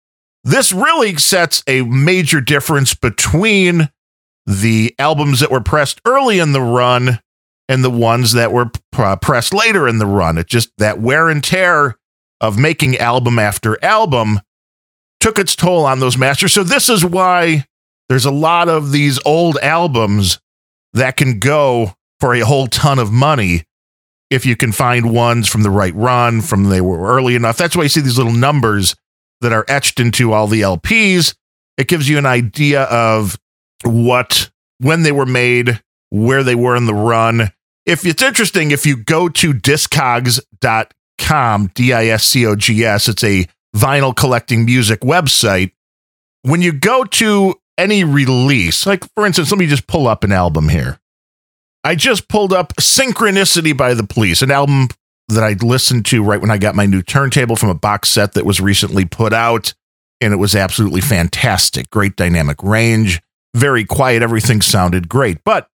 This 0.47 0.71
really 0.71 1.17
sets 1.17 1.61
a 1.67 1.81
major 1.81 2.39
difference 2.39 2.95
between 2.95 3.89
the 4.45 4.95
albums 4.97 5.41
that 5.41 5.51
were 5.51 5.59
pressed 5.59 5.99
early 6.05 6.39
in 6.39 6.53
the 6.53 6.61
run 6.61 7.19
and 7.67 7.83
the 7.83 7.89
ones 7.89 8.31
that 8.31 8.53
were 8.53 8.71
uh, 8.97 9.17
pressed 9.17 9.53
later 9.53 9.89
in 9.89 9.97
the 9.97 10.05
run. 10.05 10.37
It 10.37 10.47
just 10.47 10.69
that 10.77 11.01
wear 11.01 11.27
and 11.27 11.43
tear 11.43 11.97
of 12.39 12.57
making 12.57 12.97
album 12.97 13.39
after 13.39 13.77
album 13.83 14.39
took 15.19 15.37
its 15.37 15.53
toll 15.53 15.85
on 15.85 15.99
those 15.99 16.17
masters. 16.17 16.53
So 16.53 16.63
this 16.63 16.87
is 16.87 17.03
why 17.03 17.65
there's 18.07 18.25
a 18.25 18.31
lot 18.31 18.69
of 18.69 18.93
these 18.93 19.19
old 19.25 19.57
albums 19.57 20.39
that 20.93 21.17
can 21.17 21.39
go 21.39 21.93
for 22.21 22.33
a 22.33 22.39
whole 22.39 22.67
ton 22.67 22.99
of 22.99 23.11
money 23.11 23.65
if 24.29 24.45
you 24.45 24.55
can 24.55 24.71
find 24.71 25.13
ones 25.13 25.49
from 25.49 25.63
the 25.63 25.69
right 25.69 25.93
run, 25.93 26.39
from 26.39 26.63
they 26.65 26.79
were 26.79 27.05
early 27.05 27.35
enough. 27.35 27.57
That's 27.57 27.75
why 27.75 27.83
you 27.83 27.89
see 27.89 27.99
these 27.99 28.17
little 28.17 28.31
numbers 28.31 28.95
that 29.41 29.53
are 29.53 29.65
etched 29.67 29.99
into 29.99 30.33
all 30.33 30.47
the 30.47 30.61
LPs. 30.61 31.35
It 31.77 31.87
gives 31.87 32.09
you 32.09 32.17
an 32.17 32.25
idea 32.25 32.83
of 32.83 33.37
what, 33.83 34.49
when 34.79 35.03
they 35.03 35.11
were 35.11 35.25
made, 35.25 35.81
where 36.09 36.43
they 36.43 36.55
were 36.55 36.75
in 36.75 36.85
the 36.85 36.93
run. 36.93 37.51
If 37.85 38.05
it's 38.05 38.21
interesting, 38.21 38.71
if 38.71 38.85
you 38.85 38.97
go 38.97 39.29
to 39.29 39.53
discogs.com, 39.53 40.41
D 41.73 41.93
I 41.93 42.07
S 42.07 42.25
C 42.25 42.45
O 42.45 42.55
G 42.55 42.83
S, 42.83 43.07
it's 43.07 43.23
a 43.23 43.47
vinyl 43.75 44.15
collecting 44.15 44.65
music 44.65 45.01
website. 45.01 45.71
When 46.41 46.61
you 46.61 46.73
go 46.73 47.03
to 47.03 47.55
any 47.77 48.03
release, 48.03 48.85
like 48.85 49.05
for 49.13 49.25
instance, 49.25 49.51
let 49.51 49.59
me 49.59 49.67
just 49.67 49.87
pull 49.87 50.07
up 50.07 50.23
an 50.23 50.31
album 50.31 50.69
here. 50.69 50.99
I 51.83 51.95
just 51.95 52.27
pulled 52.27 52.51
up 52.51 52.73
Synchronicity 52.75 53.75
by 53.77 53.93
the 53.93 54.03
Police, 54.03 54.41
an 54.41 54.51
album 54.51 54.89
that 55.29 55.43
I 55.43 55.53
listened 55.53 56.05
to 56.07 56.23
right 56.23 56.39
when 56.39 56.51
I 56.51 56.57
got 56.57 56.75
my 56.75 56.85
new 56.85 57.01
turntable 57.01 57.55
from 57.55 57.69
a 57.69 57.75
box 57.75 58.09
set 58.09 58.33
that 58.33 58.45
was 58.45 58.61
recently 58.61 59.05
put 59.05 59.33
out. 59.33 59.73
And 60.19 60.33
it 60.33 60.37
was 60.37 60.55
absolutely 60.55 61.01
fantastic. 61.01 61.89
Great 61.89 62.15
dynamic 62.15 62.63
range, 62.63 63.21
very 63.55 63.85
quiet. 63.85 64.23
Everything 64.23 64.61
sounded 64.61 65.09
great. 65.09 65.43
But 65.43 65.69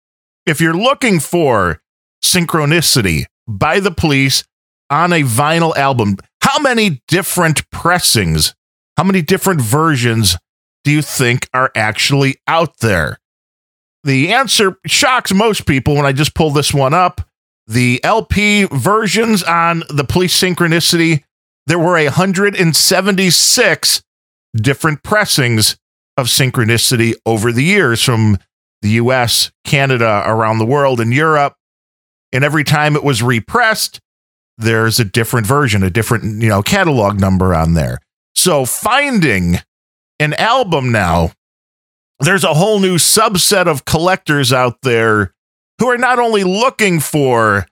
if 0.46 0.60
you're 0.60 0.74
looking 0.74 1.20
for 1.20 1.82
Synchronicity 2.24 3.26
by 3.48 3.80
the 3.80 3.92
Police 3.92 4.44
on 4.90 5.14
a 5.14 5.22
vinyl 5.22 5.76
album, 5.76 6.18
how 6.42 6.60
many 6.60 7.02
different 7.08 7.70
pressings, 7.70 8.54
how 8.98 9.04
many 9.04 9.22
different 9.22 9.62
versions 9.62 10.38
do 10.84 10.92
you 10.92 11.02
think 11.02 11.48
are 11.54 11.72
actually 11.76 12.36
out 12.48 12.80
there? 12.80 13.20
The 14.04 14.34
answer 14.34 14.78
shocks 14.86 15.34
most 15.34 15.66
people 15.66 15.96
when 15.96 16.06
I 16.06 16.12
just 16.12 16.36
pull 16.36 16.52
this 16.52 16.74
one 16.74 16.94
up. 16.94 17.22
The 17.68 18.04
LP 18.04 18.66
versions 18.66 19.42
on 19.44 19.84
the 19.90 20.04
Police 20.04 20.40
Synchronicity, 20.40 21.24
there 21.66 21.80
were 21.80 22.02
176 22.04 24.04
different 24.56 25.04
pressings 25.04 25.78
of 26.18 26.28
Synchronicity 26.28 27.14
over 27.26 27.52
the 27.52 27.64
years 27.64 28.04
from 28.04 28.38
the 28.82 28.92
US, 28.92 29.52
Canada, 29.64 30.24
around 30.26 30.60
the 30.60 30.66
world, 30.66 31.00
and 31.00 31.14
Europe. 31.14 31.56
And 32.32 32.44
every 32.44 32.64
time 32.64 32.96
it 32.96 33.04
was 33.04 33.24
repressed, 33.24 34.00
there's 34.58 35.00
a 35.00 35.06
different 35.06 35.48
version, 35.48 35.84
a 35.84 35.90
different, 35.90 36.42
you 36.42 36.50
know, 36.50 36.62
catalog 36.62 37.20
number 37.20 37.56
on 37.56 37.76
there. 37.76 38.00
So 38.36 38.66
finding 38.66 39.60
an 40.20 40.34
album 40.34 40.92
now, 40.92 41.32
there's 42.20 42.44
a 42.44 42.54
whole 42.54 42.80
new 42.80 42.98
subset 42.98 43.68
of 43.68 43.86
collectors 43.86 44.52
out 44.52 44.82
there 44.82 45.34
who 45.80 45.88
are 45.90 45.98
not 45.98 46.20
only 46.20 46.44
looking 46.44 47.00
for 47.00 47.66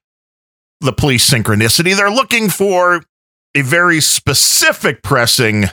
the 0.80 0.94
police 0.94 1.30
synchronicity, 1.30 1.96
they're 1.96 2.10
looking 2.10 2.50
for 2.50 3.04
a 3.56 3.62
very 3.62 4.02
specific 4.02 5.04
pressing 5.04 5.66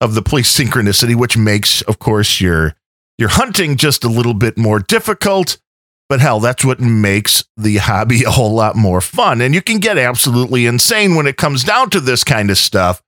of 0.00 0.14
the 0.14 0.22
police 0.22 0.54
synchronicity, 0.56 1.14
which 1.14 1.36
makes, 1.36 1.82
of 1.82 1.98
course, 1.98 2.40
your 2.40 2.74
your 3.18 3.30
hunting 3.30 3.76
just 3.76 4.04
a 4.04 4.08
little 4.08 4.34
bit 4.34 4.58
more 4.58 4.78
difficult. 4.78 5.58
But 6.08 6.20
hell, 6.20 6.38
that's 6.38 6.64
what 6.64 6.80
makes 6.80 7.44
the 7.56 7.78
hobby 7.78 8.24
a 8.26 8.30
whole 8.30 8.54
lot 8.54 8.76
more 8.76 9.00
fun. 9.00 9.40
And 9.40 9.54
you 9.54 9.62
can 9.62 9.78
get 9.78 9.98
absolutely 9.98 10.66
insane 10.66 11.14
when 11.14 11.26
it 11.26 11.36
comes 11.36 11.64
down 11.64 11.90
to 11.90 12.00
this 12.00 12.24
kind 12.24 12.50
of 12.50 12.58
stuff, 12.58 13.02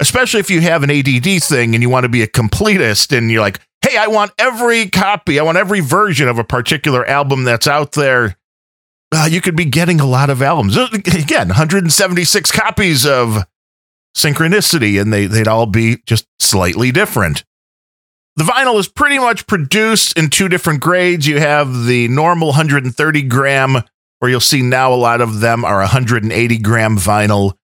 especially 0.00 0.40
if 0.40 0.50
you 0.50 0.60
have 0.60 0.82
an 0.82 0.90
ADD 0.90 1.42
thing 1.42 1.74
and 1.74 1.82
you 1.82 1.88
want 1.88 2.04
to 2.04 2.08
be 2.08 2.22
a 2.22 2.28
completist 2.28 3.16
and 3.16 3.30
you're 3.30 3.40
like, 3.40 3.60
hey, 3.82 3.96
I 3.96 4.06
want 4.06 4.32
every 4.38 4.88
copy, 4.88 5.38
I 5.38 5.42
want 5.42 5.58
every 5.58 5.80
version 5.80 6.28
of 6.28 6.38
a 6.38 6.44
particular 6.44 7.06
album 7.06 7.44
that's 7.44 7.66
out 7.66 7.92
there. 7.92 8.36
Uh, 9.14 9.28
you 9.30 9.40
could 9.40 9.56
be 9.56 9.66
getting 9.66 10.00
a 10.00 10.06
lot 10.06 10.30
of 10.30 10.40
albums. 10.40 10.76
Again, 10.76 11.48
176 11.48 12.50
copies 12.50 13.04
of 13.04 13.44
Synchronicity, 14.16 15.00
and 15.00 15.12
they, 15.12 15.26
they'd 15.26 15.48
all 15.48 15.66
be 15.66 15.98
just 16.06 16.26
slightly 16.40 16.90
different. 16.92 17.44
The 18.36 18.44
vinyl 18.44 18.78
is 18.78 18.88
pretty 18.88 19.18
much 19.18 19.46
produced 19.46 20.16
in 20.16 20.30
two 20.30 20.48
different 20.48 20.80
grades. 20.80 21.26
You 21.26 21.38
have 21.40 21.84
the 21.84 22.08
normal 22.08 22.48
130 22.48 23.22
gram, 23.22 23.82
where 24.18 24.30
you'll 24.30 24.40
see 24.40 24.62
now 24.62 24.92
a 24.92 24.96
lot 24.96 25.20
of 25.20 25.40
them 25.40 25.64
are 25.64 25.78
180 25.78 26.58
gram 26.58 26.96
vinyl. 26.96 27.54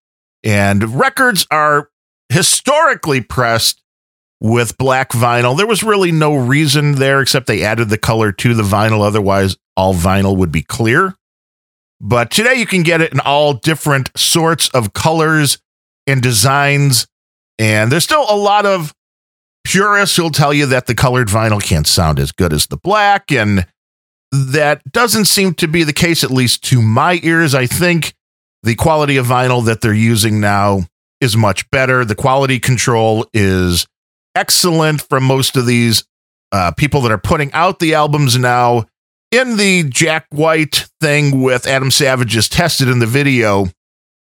And 0.44 0.98
records 0.98 1.46
are 1.50 1.90
historically 2.28 3.22
pressed 3.22 3.82
with 4.40 4.78
black 4.78 5.10
vinyl. 5.10 5.56
There 5.56 5.66
was 5.66 5.82
really 5.82 6.12
no 6.12 6.36
reason 6.36 6.92
there 6.92 7.20
except 7.20 7.46
they 7.46 7.62
added 7.62 7.88
the 7.88 7.98
color 7.98 8.32
to 8.32 8.54
the 8.54 8.62
vinyl. 8.62 9.04
Otherwise, 9.04 9.56
all 9.76 9.94
vinyl 9.94 10.36
would 10.36 10.52
be 10.52 10.62
clear. 10.62 11.14
But 12.00 12.30
today 12.30 12.54
you 12.54 12.66
can 12.66 12.82
get 12.84 13.00
it 13.00 13.12
in 13.12 13.20
all 13.20 13.54
different 13.54 14.10
sorts 14.16 14.68
of 14.70 14.92
colors 14.92 15.58
and 16.06 16.22
designs. 16.22 17.06
And 17.58 17.90
there's 17.90 18.04
still 18.04 18.24
a 18.28 18.36
lot 18.36 18.66
of 18.66 18.94
purists 19.64 20.16
who'll 20.16 20.30
tell 20.30 20.54
you 20.54 20.66
that 20.66 20.86
the 20.86 20.94
colored 20.94 21.28
vinyl 21.28 21.62
can't 21.62 21.86
sound 21.86 22.20
as 22.20 22.30
good 22.30 22.52
as 22.52 22.68
the 22.68 22.76
black. 22.76 23.32
And 23.32 23.66
that 24.30 24.82
doesn't 24.92 25.24
seem 25.24 25.54
to 25.54 25.66
be 25.66 25.82
the 25.82 25.92
case, 25.92 26.22
at 26.22 26.30
least 26.30 26.62
to 26.64 26.80
my 26.80 27.18
ears. 27.22 27.54
I 27.54 27.66
think 27.66 28.14
the 28.62 28.76
quality 28.76 29.16
of 29.16 29.26
vinyl 29.26 29.64
that 29.64 29.80
they're 29.80 29.92
using 29.92 30.40
now 30.40 30.82
is 31.20 31.36
much 31.36 31.68
better. 31.70 32.04
The 32.04 32.14
quality 32.14 32.60
control 32.60 33.26
is 33.32 33.86
excellent 34.38 35.02
from 35.02 35.24
most 35.24 35.56
of 35.56 35.66
these 35.66 36.04
uh, 36.52 36.70
people 36.72 37.00
that 37.00 37.10
are 37.10 37.18
putting 37.18 37.52
out 37.52 37.80
the 37.80 37.94
albums 37.94 38.38
now. 38.38 38.86
In 39.30 39.56
the 39.56 39.82
Jack 39.82 40.26
White 40.30 40.86
thing 41.00 41.42
with 41.42 41.66
Adam 41.66 41.90
Savage 41.90 42.36
is 42.36 42.48
tested 42.48 42.88
in 42.88 43.00
the 43.00 43.06
video, 43.06 43.66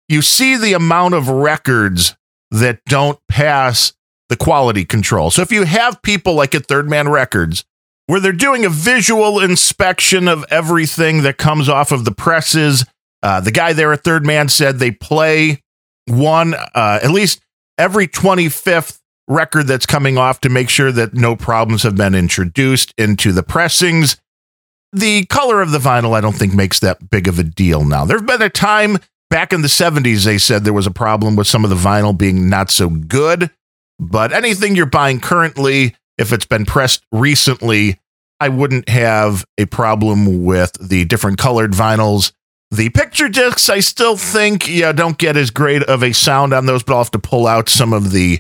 you 0.08 0.22
see 0.22 0.56
the 0.56 0.74
amount 0.74 1.16
of 1.16 1.28
records 1.28 2.16
that 2.52 2.80
don't 2.86 3.20
pass 3.28 3.94
the 4.30 4.38
quality 4.38 4.86
control. 4.86 5.32
So 5.32 5.42
if 5.42 5.52
you 5.52 5.64
have 5.64 6.02
people 6.04 6.36
like 6.36 6.56
at 6.56 6.68
Third 6.68 6.88
Man 6.88 7.10
Records, 7.10 7.66
where 8.06 8.20
they're 8.20 8.32
doing 8.32 8.64
a 8.66 8.70
visual 8.70 9.40
inspection 9.40 10.28
of 10.28 10.46
everything 10.50 11.24
that 11.24 11.38
comes 11.38 11.68
off 11.68 11.92
of 11.92 12.06
the 12.06 12.14
presses, 12.14 12.86
uh, 13.24 13.42
the 13.42 13.52
guy 13.52 13.74
there 13.74 13.92
at 13.92 14.04
Third 14.04 14.26
Man 14.26 14.48
said 14.48 14.78
they 14.78 14.92
play 14.92 15.64
one, 16.06 16.54
uh, 16.54 17.00
at 17.02 17.10
least 17.10 17.42
every 17.78 18.08
25th 18.08 19.00
record 19.28 19.68
that's 19.68 19.86
coming 19.86 20.18
off 20.18 20.42
to 20.42 20.50
make 20.50 20.70
sure 20.70 20.92
that 20.92 21.14
no 21.14 21.36
problems 21.36 21.84
have 21.84 21.96
been 21.96 22.16
introduced 22.16 22.94
into 22.98 23.32
the 23.32 23.44
pressings. 23.44 24.18
The 24.92 25.26
color 25.26 25.62
of 25.62 25.72
the 25.72 25.80
vinyl, 25.80 26.16
I 26.16 26.22
don't 26.22 26.36
think, 26.36 26.54
makes 26.54 26.80
that 26.80 27.10
big 27.10 27.28
of 27.28 27.40
a 27.40 27.44
deal 27.44 27.84
now. 27.84 28.06
There's 28.06 28.22
been 28.22 28.42
a 28.42 28.50
time 28.50 29.00
back 29.34 29.52
in 29.52 29.64
the 29.64 29.68
70s, 29.68 30.26
they 30.26 30.38
said 30.38 30.64
there 30.64 30.74
was 30.74 30.86
a 30.86 30.92
problem 30.92 31.36
with 31.36 31.48
some 31.48 31.64
of 31.64 31.72
the 31.72 31.76
vinyl 31.76 32.16
being 32.16 32.50
not 32.50 32.70
so 32.70 32.88
good. 32.88 33.50
But 34.00 34.32
anything 34.32 34.76
you're 34.76 34.86
buying 34.86 35.20
currently, 35.20 35.96
if 36.20 36.32
it's 36.32 36.46
been 36.46 36.66
pressed 36.66 37.04
recently, 37.12 38.00
I 38.40 38.50
wouldn't 38.50 38.90
have 38.90 39.44
a 39.58 39.66
problem 39.66 40.44
with 40.44 40.74
the 40.80 41.06
different 41.06 41.40
colored 41.40 41.72
vinyls. 41.72 42.32
The 42.70 42.90
picture 42.90 43.28
discs, 43.28 43.70
I 43.70 43.80
still 43.80 44.18
think, 44.18 44.68
yeah, 44.68 44.92
don't 44.92 45.18
get 45.18 45.36
as 45.36 45.50
great 45.50 45.82
of 45.82 46.04
a 46.04 46.14
sound 46.14 46.54
on 46.54 46.68
those, 46.68 46.84
but 46.84 46.94
I'll 46.94 47.00
have 47.00 47.12
to 47.12 47.20
pull 47.20 47.48
out 47.48 47.70
some 47.70 47.92
of 47.92 48.12
the 48.12 48.40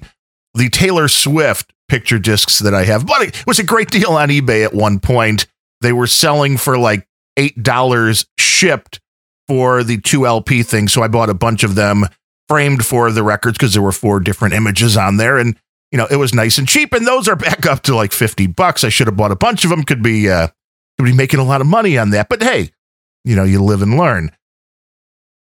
the 0.54 0.70
Taylor 0.70 1.08
Swift 1.08 1.74
picture 1.88 2.20
discs 2.20 2.60
that 2.60 2.74
I 2.74 2.86
have. 2.86 3.06
But 3.06 3.22
it 3.22 3.44
was 3.46 3.60
a 3.60 3.64
great 3.64 3.92
deal 3.92 4.12
on 4.12 4.30
eBay 4.30 4.64
at 4.64 4.74
one 4.74 5.00
point. 5.00 5.48
They 5.82 5.94
were 5.94 6.08
selling 6.08 6.58
for 6.58 6.78
like 6.78 7.08
eight 7.38 7.62
dollars 7.62 8.26
shipped 8.38 9.00
for 9.48 9.84
the 9.84 10.00
two 10.00 10.26
LP 10.26 10.64
thing. 10.64 10.88
So 10.88 11.04
I 11.04 11.08
bought 11.08 11.30
a 11.30 11.34
bunch 11.34 11.64
of 11.64 11.76
them 11.76 12.06
framed 12.48 12.86
for 12.86 13.12
the 13.12 13.24
records 13.24 13.58
because 13.58 13.74
there 13.74 13.82
were 13.82 13.92
four 13.92 14.20
different 14.20 14.54
images 14.54 14.98
on 14.98 15.18
there 15.18 15.38
and 15.38 15.58
you 15.92 15.98
know 15.98 16.08
it 16.10 16.18
was 16.18 16.34
nice 16.34 16.58
and 16.58 16.68
cheap 16.68 16.94
and 16.94 17.08
those 17.08 17.28
are 17.28 17.36
back 17.36 17.66
up 17.66 17.82
to 17.84 17.96
like 17.96 18.12
50 18.12 18.48
bucks 18.48 18.84
i 18.84 18.90
should 18.90 19.08
have 19.08 19.16
bought 19.16 19.32
a 19.32 19.36
bunch 19.36 19.64
of 19.64 19.70
them 19.70 19.84
could 19.84 20.04
be 20.04 20.30
uh 20.30 20.48
could 20.98 21.06
be 21.06 21.14
making 21.14 21.40
a 21.40 21.44
lot 21.44 21.62
of 21.62 21.68
money 21.68 21.98
on 21.98 22.10
that 22.10 22.30
but 22.30 22.44
hey 22.44 22.70
you 23.24 23.36
know 23.36 23.44
you 23.44 23.64
live 23.64 23.82
and 23.82 23.98
learn 23.98 24.30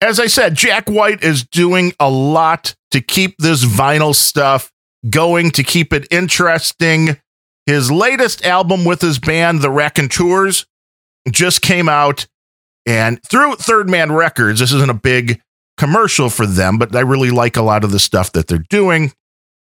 as 0.01 0.19
i 0.19 0.27
said 0.27 0.55
jack 0.55 0.89
white 0.89 1.23
is 1.23 1.43
doing 1.43 1.93
a 1.99 2.09
lot 2.09 2.75
to 2.91 3.01
keep 3.01 3.37
this 3.37 3.63
vinyl 3.63 4.13
stuff 4.13 4.71
going 5.09 5.51
to 5.51 5.63
keep 5.63 5.93
it 5.93 6.07
interesting 6.11 7.17
his 7.65 7.91
latest 7.91 8.43
album 8.45 8.83
with 8.83 9.01
his 9.01 9.19
band 9.19 9.61
the 9.61 9.69
raconteurs 9.69 10.65
just 11.31 11.61
came 11.61 11.87
out 11.87 12.27
and 12.85 13.21
through 13.23 13.55
third 13.55 13.89
man 13.89 14.11
records 14.11 14.59
this 14.59 14.71
isn't 14.71 14.89
a 14.89 14.95
big 14.95 15.41
commercial 15.79 16.29
for 16.29 16.45
them, 16.45 16.77
but 16.77 16.93
I 16.93 16.99
really 16.99 17.31
like 17.31 17.55
a 17.55 17.61
lot 17.61 17.85
of 17.85 17.91
the 17.91 17.99
stuff 17.99 18.33
that 18.33 18.47
they're 18.47 18.65
doing. 18.69 19.13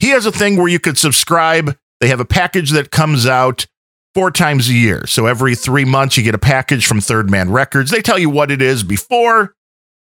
He 0.01 0.09
has 0.09 0.25
a 0.25 0.33
thing 0.33 0.57
where 0.57 0.67
you 0.67 0.81
could 0.81 0.97
subscribe. 0.97 1.77
They 2.01 2.09
have 2.09 2.19
a 2.19 2.25
package 2.25 2.71
that 2.71 2.91
comes 2.91 3.27
out 3.27 3.67
four 4.15 4.31
times 4.31 4.71
a 4.71 4.73
year. 4.73 5.07
So 5.07 5.27
every 5.27 5.55
three 5.55 5.85
months, 5.85 6.17
you 6.17 6.23
get 6.23 6.35
a 6.35 6.39
package 6.39 6.87
from 6.87 7.01
Third 7.01 7.31
Man 7.31 7.51
Records. 7.51 7.91
They 7.91 8.01
tell 8.01 8.19
you 8.19 8.31
what 8.31 8.51
it 8.51 8.63
is 8.63 8.83
before. 8.83 9.55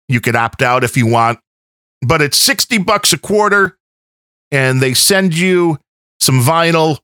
You 0.09 0.21
could 0.21 0.37
opt 0.37 0.63
out 0.63 0.85
if 0.85 0.97
you 0.97 1.07
want, 1.07 1.41
but 2.07 2.23
it's 2.23 2.37
60 2.37 2.79
bucks 2.79 3.13
a 3.13 3.19
quarter. 3.19 3.76
And 4.51 4.81
they 4.81 4.95
send 4.95 5.37
you 5.37 5.79
some 6.21 6.41
vinyl 6.41 6.99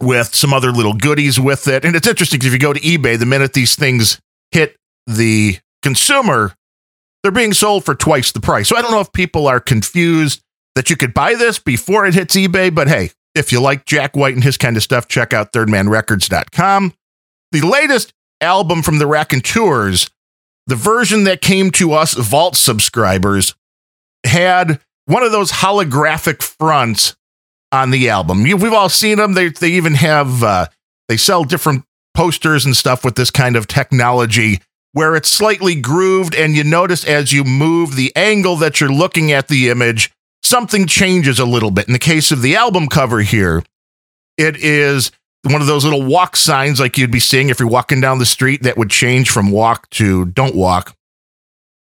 with 0.00 0.34
some 0.34 0.52
other 0.52 0.70
little 0.72 0.94
goodies 0.94 1.40
with 1.40 1.68
it. 1.68 1.84
And 1.84 1.96
it's 1.96 2.06
interesting 2.06 2.38
because 2.38 2.48
if 2.48 2.52
you 2.52 2.58
go 2.58 2.72
to 2.72 2.80
eBay, 2.80 3.18
the 3.18 3.26
minute 3.26 3.52
these 3.52 3.74
things 3.74 4.20
hit 4.50 4.76
the 5.06 5.58
consumer, 5.82 6.54
they're 7.22 7.32
being 7.32 7.52
sold 7.52 7.84
for 7.84 7.94
twice 7.94 8.32
the 8.32 8.40
price. 8.40 8.68
So 8.68 8.76
I 8.76 8.82
don't 8.82 8.92
know 8.92 9.00
if 9.00 9.12
people 9.12 9.46
are 9.46 9.60
confused 9.60 10.42
that 10.74 10.90
you 10.90 10.96
could 10.96 11.14
buy 11.14 11.34
this 11.34 11.58
before 11.58 12.06
it 12.06 12.14
hits 12.14 12.36
eBay, 12.36 12.74
but 12.74 12.88
hey, 12.88 13.10
if 13.34 13.50
you 13.50 13.60
like 13.60 13.84
Jack 13.84 14.16
White 14.16 14.34
and 14.34 14.44
his 14.44 14.56
kind 14.56 14.76
of 14.76 14.82
stuff, 14.82 15.08
check 15.08 15.32
out 15.32 15.52
thirdmanrecords.com. 15.52 16.92
The 17.52 17.60
latest 17.62 18.12
album 18.40 18.82
from 18.82 18.98
the 18.98 19.06
Raconteurs, 19.06 20.08
the 20.66 20.76
version 20.76 21.24
that 21.24 21.40
came 21.40 21.70
to 21.72 21.92
us 21.92 22.14
Vault 22.14 22.56
subscribers, 22.56 23.54
had 24.24 24.80
one 25.06 25.22
of 25.22 25.32
those 25.32 25.52
holographic 25.52 26.42
fronts 26.42 27.14
on 27.72 27.90
the 27.90 28.08
album. 28.08 28.42
We've 28.42 28.72
all 28.72 28.88
seen 28.88 29.18
them. 29.18 29.34
They, 29.34 29.48
they 29.48 29.70
even 29.72 29.94
have, 29.94 30.42
uh, 30.42 30.66
they 31.08 31.16
sell 31.16 31.44
different 31.44 31.84
posters 32.14 32.64
and 32.64 32.76
stuff 32.76 33.04
with 33.04 33.16
this 33.16 33.30
kind 33.30 33.56
of 33.56 33.66
technology 33.66 34.60
where 34.92 35.16
it's 35.16 35.28
slightly 35.28 35.74
grooved 35.74 36.34
and 36.36 36.54
you 36.54 36.62
notice 36.62 37.04
as 37.04 37.32
you 37.32 37.42
move 37.42 37.96
the 37.96 38.12
angle 38.14 38.56
that 38.56 38.80
you're 38.80 38.92
looking 38.92 39.32
at 39.32 39.48
the 39.48 39.68
image, 39.68 40.12
something 40.42 40.86
changes 40.86 41.40
a 41.40 41.44
little 41.44 41.72
bit. 41.72 41.88
In 41.88 41.92
the 41.92 41.98
case 41.98 42.30
of 42.30 42.42
the 42.42 42.54
album 42.54 42.86
cover 42.86 43.20
here, 43.20 43.64
it 44.38 44.56
is 44.56 45.10
one 45.42 45.60
of 45.60 45.66
those 45.66 45.84
little 45.84 46.04
walk 46.04 46.36
signs 46.36 46.78
like 46.78 46.96
you'd 46.96 47.10
be 47.10 47.20
seeing 47.20 47.50
if 47.50 47.58
you're 47.58 47.68
walking 47.68 48.00
down 48.00 48.18
the 48.18 48.24
street 48.24 48.62
that 48.62 48.78
would 48.78 48.90
change 48.90 49.30
from 49.30 49.50
walk 49.50 49.90
to 49.90 50.26
don't 50.26 50.54
walk. 50.54 50.96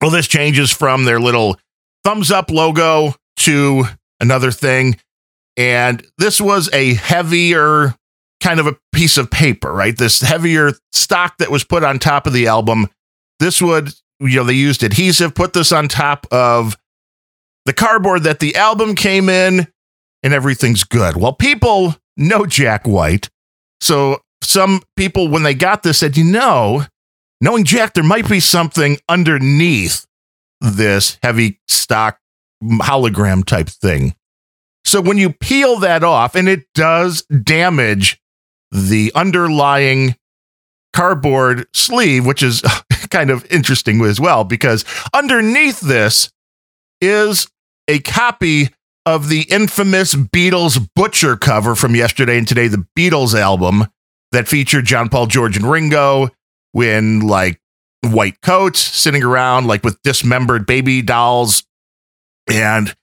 Well, 0.02 0.12
this 0.12 0.28
changes 0.28 0.72
from 0.72 1.06
their 1.06 1.20
little 1.20 1.58
thumbs 2.04 2.32
up 2.32 2.50
logo 2.50 3.16
to 3.38 3.86
another 4.20 4.52
thing. 4.52 5.00
And 5.58 6.06
this 6.18 6.42
was 6.42 6.70
a 6.74 6.96
heavier 6.96 7.96
kind 8.42 8.60
of 8.60 8.68
a 8.68 8.78
piece 8.92 9.18
of 9.18 9.32
paper, 9.32 9.72
right? 9.72 9.98
This 9.98 10.22
heavier 10.22 10.74
stock 10.92 11.38
that 11.38 11.52
was 11.52 11.64
put 11.64 11.84
on 11.84 12.00
top 12.00 12.28
of 12.28 12.34
the 12.34 12.48
album 12.48 12.90
this 13.40 13.62
would, 13.62 13.94
you 14.20 14.38
know, 14.38 14.44
they 14.46 14.54
used 14.54 14.84
adhesive, 14.84 15.36
put 15.36 15.54
this 15.54 15.72
on 15.72 15.88
top 15.88 16.26
of 16.32 16.78
the 17.66 17.74
cardboard 17.74 18.24
that 18.24 18.40
the 18.40 18.56
album 18.56 18.96
came 18.96 19.28
in, 19.30 19.68
and 20.24 20.34
everything's 20.34 20.84
good. 20.84 21.18
Well, 21.18 21.34
people 21.34 21.96
know 22.16 22.46
Jack 22.46 22.88
White. 22.88 23.30
So 23.82 24.22
some 24.42 24.82
people, 24.96 25.28
when 25.28 25.44
they 25.44 25.54
got 25.54 25.84
this, 25.84 25.98
said, 25.98 26.16
you 26.16 26.24
know, 26.24 26.86
knowing 27.42 27.66
Jack, 27.66 27.94
there 27.94 28.04
might 28.04 28.30
be 28.30 28.40
something 28.40 28.98
underneath 29.10 30.06
this 30.64 31.20
heavy 31.22 31.60
stock 31.68 32.18
hologram 32.64 33.46
type 33.46 33.68
thing. 33.68 34.16
So 34.86 35.02
when 35.02 35.18
you 35.18 35.32
peel 35.32 35.80
that 35.80 36.04
off, 36.04 36.36
and 36.36 36.50
it 36.50 36.66
does 36.74 37.24
damage 37.24 38.20
the 38.72 39.12
underlying 39.16 40.16
cardboard 40.94 41.68
sleeve, 41.74 42.26
which 42.26 42.44
is 42.44 42.62
kind 43.10 43.30
of 43.30 43.46
interesting 43.52 44.02
as 44.02 44.20
well, 44.20 44.44
because 44.44 44.86
underneath 45.14 45.80
this 45.80 46.32
is 47.02 47.48
a 47.88 48.00
copy 48.00 48.70
of 49.06 49.30
the 49.30 49.42
infamous 49.50 50.16
Beatles 50.16 50.88
Butcher 50.96 51.36
cover 51.36 51.76
from 51.76 51.96
yesterday 51.96 52.38
and 52.38 52.48
today, 52.48 52.68
the 52.68 52.86
Beatles 52.98 53.38
album 53.38 53.86
that 54.32 54.48
featured 54.48 54.86
John 54.86 55.10
Paul, 55.10 55.28
George, 55.28 55.58
and 55.58 55.70
Ringo 55.70 56.30
when 56.72 57.22
like 57.22 57.60
white 58.04 58.42
coats, 58.42 58.80
sitting 58.80 59.24
around 59.24 59.68
like 59.68 59.84
with 59.84 60.02
dismembered 60.04 60.66
baby 60.66 61.02
dolls. 61.02 61.64
And 62.48 62.94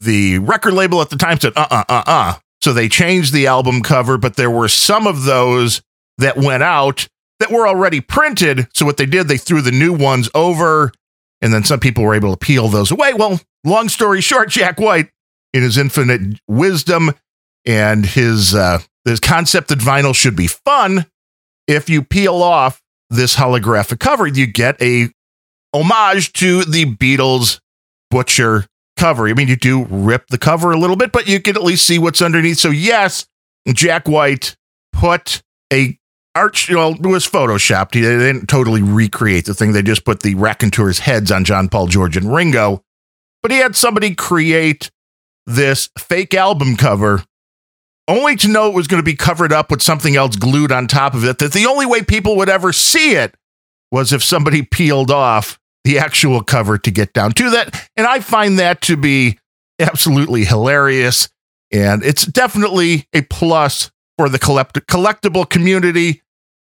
the 0.00 0.38
record 0.38 0.72
label 0.72 1.00
at 1.00 1.10
the 1.10 1.16
time 1.16 1.38
said, 1.38 1.52
uh 1.56 1.66
uh 1.70 1.84
uh 1.88 2.02
uh. 2.06 2.34
So 2.62 2.72
they 2.72 2.88
changed 2.88 3.32
the 3.32 3.46
album 3.46 3.82
cover, 3.82 4.18
but 4.18 4.36
there 4.36 4.50
were 4.50 4.68
some 4.68 5.06
of 5.06 5.24
those 5.24 5.82
that 6.18 6.36
went 6.36 6.62
out 6.62 7.06
that 7.38 7.50
were 7.50 7.68
already 7.68 8.00
printed. 8.00 8.66
So 8.74 8.86
what 8.86 8.96
they 8.96 9.06
did, 9.06 9.28
they 9.28 9.36
threw 9.36 9.60
the 9.60 9.70
new 9.72 9.92
ones 9.92 10.30
over, 10.34 10.92
and 11.40 11.52
then 11.52 11.64
some 11.64 11.80
people 11.80 12.02
were 12.02 12.14
able 12.14 12.34
to 12.34 12.38
peel 12.38 12.68
those 12.68 12.90
away. 12.90 13.12
Well, 13.12 13.40
long 13.64 13.88
story 13.88 14.20
short, 14.20 14.48
Jack 14.48 14.80
White, 14.80 15.10
in 15.52 15.62
his 15.62 15.76
infinite 15.78 16.40
wisdom 16.48 17.12
and 17.64 18.06
his 18.06 18.54
uh, 18.54 18.80
his 19.04 19.20
concept 19.20 19.68
that 19.68 19.78
vinyl 19.78 20.14
should 20.14 20.36
be 20.36 20.46
fun, 20.46 21.06
if 21.66 21.88
you 21.90 22.02
peel 22.02 22.42
off 22.42 22.82
this 23.10 23.36
holographic 23.36 24.00
cover, 24.00 24.26
you 24.26 24.46
get 24.46 24.80
a 24.82 25.10
homage 25.72 26.32
to 26.34 26.64
the 26.64 26.84
Beatles 26.86 27.60
Butcher 28.10 28.66
cover. 28.96 29.28
I 29.28 29.34
mean, 29.34 29.48
you 29.48 29.56
do 29.56 29.84
rip 29.84 30.28
the 30.28 30.38
cover 30.38 30.72
a 30.72 30.78
little 30.78 30.96
bit, 30.96 31.12
but 31.12 31.28
you 31.28 31.40
can 31.40 31.56
at 31.56 31.62
least 31.62 31.86
see 31.86 31.98
what's 31.98 32.22
underneath. 32.22 32.58
So 32.58 32.70
yes, 32.70 33.26
Jack 33.68 34.08
White 34.08 34.56
put 34.92 35.42
a 35.72 35.98
arch, 36.34 36.70
well, 36.70 36.92
it 36.92 37.06
was 37.06 37.26
photoshopped. 37.26 37.94
He 37.94 38.00
they 38.00 38.16
didn't 38.16 38.46
totally 38.46 38.82
recreate 38.82 39.46
the 39.46 39.54
thing. 39.54 39.72
They 39.72 39.82
just 39.82 40.04
put 40.04 40.22
the 40.22 40.34
Raconteurs' 40.34 41.00
heads 41.00 41.32
on 41.32 41.44
John 41.44 41.68
Paul, 41.68 41.86
George, 41.86 42.16
and 42.16 42.32
Ringo. 42.32 42.82
But 43.42 43.50
he 43.50 43.58
had 43.58 43.76
somebody 43.76 44.14
create 44.14 44.90
this 45.46 45.88
fake 45.98 46.34
album 46.34 46.76
cover 46.76 47.24
only 48.08 48.36
to 48.36 48.48
know 48.48 48.68
it 48.68 48.74
was 48.74 48.86
going 48.86 49.00
to 49.00 49.04
be 49.04 49.16
covered 49.16 49.52
up 49.52 49.70
with 49.70 49.82
something 49.82 50.16
else 50.16 50.36
glued 50.36 50.72
on 50.72 50.86
top 50.86 51.14
of 51.14 51.24
it. 51.24 51.38
That 51.38 51.52
the 51.52 51.66
only 51.66 51.86
way 51.86 52.02
people 52.02 52.36
would 52.36 52.48
ever 52.48 52.72
see 52.72 53.12
it 53.12 53.34
was 53.90 54.12
if 54.12 54.22
somebody 54.22 54.62
peeled 54.70 55.10
off 55.10 55.58
the 55.84 55.98
actual 55.98 56.42
cover 56.42 56.78
to 56.78 56.90
get 56.90 57.12
down 57.12 57.32
to 57.32 57.50
that. 57.50 57.88
And 57.96 58.06
I 58.06 58.20
find 58.20 58.58
that 58.58 58.80
to 58.82 58.96
be 58.96 59.38
absolutely 59.78 60.44
hilarious. 60.44 61.28
And 61.72 62.04
it's 62.04 62.26
definitely 62.26 63.06
a 63.12 63.22
plus 63.22 63.90
for 64.18 64.28
the 64.28 64.38
collect- 64.38 64.86
collectible 64.86 65.48
community. 65.48 66.22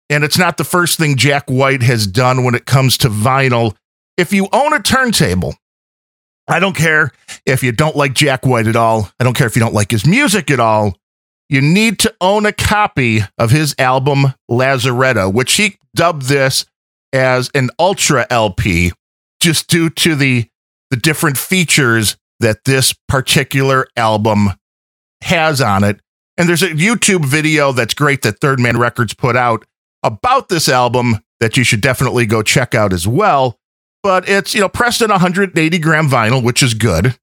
And 0.09 0.23
it's 0.23 0.37
not 0.37 0.57
the 0.57 0.63
first 0.63 0.97
thing 0.97 1.15
Jack 1.15 1.49
White 1.49 1.83
has 1.83 2.05
done 2.05 2.43
when 2.43 2.55
it 2.55 2.65
comes 2.65 2.97
to 2.99 3.09
vinyl. 3.09 3.75
If 4.17 4.33
you 4.33 4.47
own 4.51 4.73
a 4.73 4.81
turntable, 4.81 5.55
I 6.47 6.59
don't 6.59 6.75
care 6.75 7.11
if 7.45 7.63
you 7.63 7.71
don't 7.71 7.95
like 7.95 8.13
Jack 8.13 8.45
White 8.45 8.67
at 8.67 8.75
all. 8.75 9.09
I 9.19 9.23
don't 9.23 9.35
care 9.35 9.47
if 9.47 9.55
you 9.55 9.61
don't 9.61 9.73
like 9.73 9.91
his 9.91 10.05
music 10.05 10.51
at 10.51 10.59
all. 10.59 10.97
You 11.49 11.61
need 11.61 11.99
to 11.99 12.13
own 12.21 12.45
a 12.45 12.53
copy 12.53 13.21
of 13.37 13.51
his 13.51 13.75
album 13.77 14.33
Lazaretto, 14.49 15.31
which 15.31 15.53
he 15.53 15.77
dubbed 15.95 16.23
this 16.23 16.65
as 17.11 17.51
an 17.53 17.69
ultra 17.77 18.25
LP 18.29 18.91
just 19.39 19.67
due 19.67 19.89
to 19.89 20.15
the 20.15 20.47
the 20.89 20.97
different 20.97 21.37
features 21.37 22.17
that 22.39 22.65
this 22.65 22.93
particular 23.07 23.87
album 23.97 24.49
has 25.23 25.59
on 25.59 25.83
it. 25.83 25.99
And 26.37 26.47
there's 26.47 26.63
a 26.63 26.69
YouTube 26.69 27.25
video 27.25 27.71
that's 27.71 27.93
great 27.93 28.21
that 28.23 28.39
Third 28.39 28.59
Man 28.59 28.77
Records 28.77 29.13
put 29.13 29.35
out 29.35 29.65
about 30.03 30.49
this 30.49 30.69
album 30.69 31.19
that 31.39 31.57
you 31.57 31.63
should 31.63 31.81
definitely 31.81 32.25
go 32.25 32.41
check 32.43 32.75
out 32.75 32.93
as 32.93 33.07
well. 33.07 33.57
But 34.03 34.27
it's, 34.27 34.53
you 34.53 34.61
know, 34.61 34.69
pressed 34.69 35.01
in 35.01 35.09
180 35.09 35.79
gram 35.79 36.09
vinyl, 36.09 36.43
which 36.43 36.61
is 36.61 36.73
good. 36.73 37.17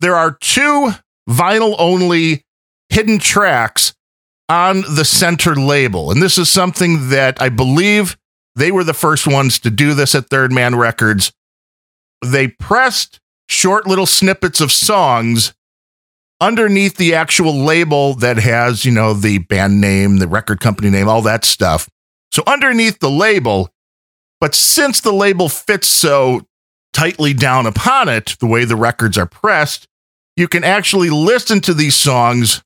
There 0.00 0.16
are 0.16 0.36
two 0.40 0.90
vinyl 1.28 1.74
only 1.78 2.44
hidden 2.90 3.18
tracks 3.18 3.94
on 4.48 4.82
the 4.82 5.04
center 5.04 5.54
label. 5.54 6.10
And 6.10 6.20
this 6.20 6.38
is 6.38 6.50
something 6.50 7.10
that 7.10 7.40
I 7.40 7.48
believe 7.48 8.18
they 8.56 8.72
were 8.72 8.84
the 8.84 8.94
first 8.94 9.26
ones 9.26 9.58
to 9.60 9.70
do 9.70 9.94
this 9.94 10.14
at 10.14 10.28
Third 10.28 10.52
Man 10.52 10.76
Records 10.76 11.32
they 12.24 12.48
pressed 12.48 13.20
short 13.48 13.86
little 13.86 14.06
snippets 14.06 14.60
of 14.60 14.70
songs 14.70 15.54
underneath 16.40 16.96
the 16.96 17.14
actual 17.14 17.54
label 17.54 18.14
that 18.14 18.38
has, 18.38 18.84
you 18.84 18.92
know, 18.92 19.12
the 19.12 19.38
band 19.38 19.80
name, 19.80 20.18
the 20.18 20.28
record 20.28 20.60
company 20.60 20.90
name, 20.90 21.08
all 21.08 21.22
that 21.22 21.44
stuff. 21.44 21.88
So 22.32 22.42
underneath 22.46 22.98
the 23.00 23.10
label, 23.10 23.70
but 24.40 24.54
since 24.54 25.00
the 25.00 25.12
label 25.12 25.48
fits 25.48 25.88
so 25.88 26.46
tightly 26.92 27.34
down 27.34 27.66
upon 27.66 28.08
it, 28.08 28.36
the 28.40 28.46
way 28.46 28.64
the 28.64 28.76
records 28.76 29.18
are 29.18 29.26
pressed, 29.26 29.86
you 30.36 30.48
can 30.48 30.64
actually 30.64 31.10
listen 31.10 31.60
to 31.62 31.74
these 31.74 31.96
songs 31.96 32.62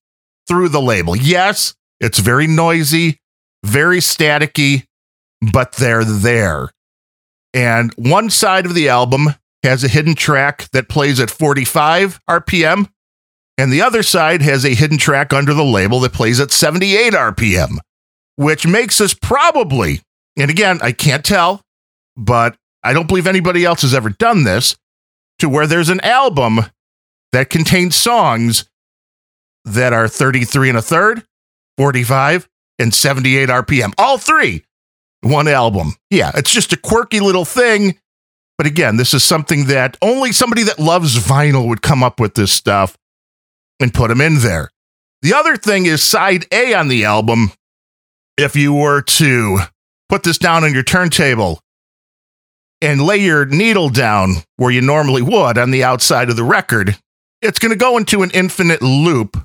through 0.46 0.68
the 0.68 0.80
label. 0.80 1.16
Yes, 1.16 1.74
it's 2.00 2.18
very 2.18 2.46
noisy, 2.46 3.18
very 3.64 3.98
staticky, 3.98 4.84
but 5.52 5.72
they're 5.72 6.04
there. 6.04 6.70
And 7.52 7.92
one 7.94 8.30
side 8.30 8.66
of 8.66 8.74
the 8.74 8.88
album 8.88 9.28
has 9.62 9.84
a 9.84 9.88
hidden 9.88 10.14
track 10.14 10.68
that 10.72 10.88
plays 10.88 11.20
at 11.20 11.30
45 11.30 12.20
RPM, 12.28 12.88
and 13.56 13.72
the 13.72 13.82
other 13.82 14.02
side 14.02 14.42
has 14.42 14.64
a 14.64 14.74
hidden 14.74 14.98
track 14.98 15.32
under 15.32 15.54
the 15.54 15.64
label 15.64 16.00
that 16.00 16.12
plays 16.12 16.40
at 16.40 16.50
78 16.50 17.12
RPM, 17.12 17.78
which 18.36 18.66
makes 18.66 19.00
us 19.00 19.14
probably, 19.14 20.02
and 20.36 20.50
again, 20.50 20.80
I 20.82 20.92
can't 20.92 21.24
tell, 21.24 21.62
but 22.16 22.56
I 22.82 22.92
don't 22.92 23.06
believe 23.06 23.26
anybody 23.26 23.64
else 23.64 23.82
has 23.82 23.94
ever 23.94 24.10
done 24.10 24.44
this, 24.44 24.76
to 25.38 25.48
where 25.48 25.66
there's 25.66 25.88
an 25.88 26.00
album 26.00 26.60
that 27.32 27.50
contains 27.50 27.96
songs 27.96 28.68
that 29.64 29.92
are 29.92 30.08
33 30.08 30.70
and 30.70 30.78
a 30.78 30.82
third, 30.82 31.24
45, 31.78 32.48
and 32.78 32.94
78 32.94 33.48
RPM. 33.48 33.92
All 33.98 34.18
three, 34.18 34.64
one 35.22 35.48
album. 35.48 35.94
Yeah, 36.10 36.32
it's 36.34 36.52
just 36.52 36.72
a 36.72 36.76
quirky 36.76 37.20
little 37.20 37.44
thing 37.44 37.98
but 38.56 38.66
again, 38.66 38.96
this 38.96 39.14
is 39.14 39.24
something 39.24 39.66
that 39.66 39.96
only 40.00 40.32
somebody 40.32 40.62
that 40.64 40.78
loves 40.78 41.16
vinyl 41.16 41.68
would 41.68 41.82
come 41.82 42.02
up 42.02 42.20
with 42.20 42.34
this 42.34 42.52
stuff 42.52 42.96
and 43.80 43.92
put 43.92 44.08
them 44.08 44.20
in 44.20 44.38
there. 44.38 44.70
The 45.22 45.34
other 45.34 45.56
thing 45.56 45.86
is 45.86 46.02
side 46.02 46.46
A 46.52 46.74
on 46.74 46.88
the 46.88 47.04
album. 47.04 47.50
If 48.36 48.54
you 48.56 48.72
were 48.72 49.02
to 49.02 49.58
put 50.08 50.22
this 50.22 50.38
down 50.38 50.64
on 50.64 50.74
your 50.74 50.82
turntable 50.82 51.60
and 52.80 53.00
lay 53.00 53.18
your 53.18 53.44
needle 53.44 53.88
down 53.88 54.34
where 54.56 54.70
you 54.70 54.80
normally 54.80 55.22
would 55.22 55.58
on 55.58 55.70
the 55.70 55.82
outside 55.82 56.30
of 56.30 56.36
the 56.36 56.44
record, 56.44 56.96
it's 57.42 57.58
going 57.58 57.70
to 57.72 57.76
go 57.76 57.96
into 57.96 58.22
an 58.22 58.30
infinite 58.34 58.82
loop 58.82 59.36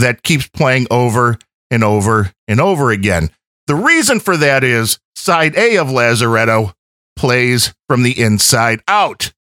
that 0.00 0.22
keeps 0.22 0.48
playing 0.48 0.86
over 0.90 1.38
and 1.70 1.84
over 1.84 2.32
and 2.48 2.60
over 2.60 2.90
again. 2.90 3.30
The 3.66 3.74
reason 3.74 4.20
for 4.20 4.36
that 4.36 4.64
is 4.64 4.98
side 5.14 5.56
A 5.56 5.76
of 5.76 5.88
Lazaretto 5.88 6.74
plays 7.16 7.74
from 7.88 8.02
the 8.02 8.18
inside 8.20 8.82
out. 8.88 9.32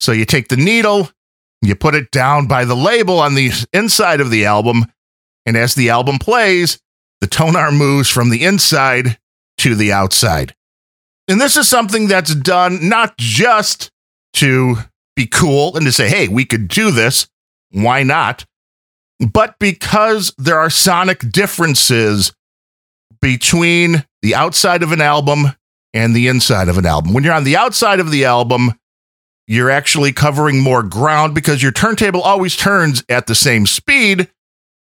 So 0.00 0.12
you 0.12 0.24
take 0.24 0.48
the 0.48 0.56
needle, 0.56 1.10
you 1.62 1.74
put 1.74 1.94
it 1.94 2.10
down 2.10 2.46
by 2.46 2.64
the 2.64 2.76
label 2.76 3.18
on 3.18 3.34
the 3.34 3.50
inside 3.72 4.20
of 4.20 4.30
the 4.30 4.44
album, 4.44 4.84
and 5.44 5.56
as 5.56 5.74
the 5.74 5.90
album 5.90 6.18
plays, 6.18 6.78
the 7.20 7.26
tonearm 7.26 7.76
moves 7.76 8.08
from 8.08 8.30
the 8.30 8.44
inside 8.44 9.18
to 9.58 9.74
the 9.74 9.92
outside. 9.92 10.54
And 11.26 11.40
this 11.40 11.56
is 11.56 11.68
something 11.68 12.06
that's 12.06 12.34
done 12.34 12.88
not 12.88 13.16
just 13.18 13.90
to 14.34 14.76
be 15.16 15.26
cool 15.26 15.76
and 15.76 15.84
to 15.84 15.92
say, 15.92 16.08
hey, 16.08 16.28
we 16.28 16.44
could 16.44 16.68
do 16.68 16.90
this. 16.90 17.28
Why 17.70 18.02
not? 18.02 18.46
But 19.20 19.58
because 19.58 20.32
there 20.38 20.58
are 20.58 20.70
sonic 20.70 21.30
differences 21.30 22.32
between 23.20 24.04
the 24.22 24.34
outside 24.34 24.82
of 24.82 24.92
an 24.92 25.00
album 25.00 25.52
and 25.94 26.14
the 26.14 26.28
inside 26.28 26.68
of 26.68 26.78
an 26.78 26.86
album. 26.86 27.14
When 27.14 27.24
you're 27.24 27.34
on 27.34 27.44
the 27.44 27.56
outside 27.56 28.00
of 28.00 28.10
the 28.10 28.24
album, 28.24 28.72
you're 29.46 29.70
actually 29.70 30.12
covering 30.12 30.60
more 30.60 30.82
ground 30.82 31.34
because 31.34 31.62
your 31.62 31.72
turntable 31.72 32.22
always 32.22 32.56
turns 32.56 33.02
at 33.08 33.26
the 33.26 33.34
same 33.34 33.66
speed. 33.66 34.28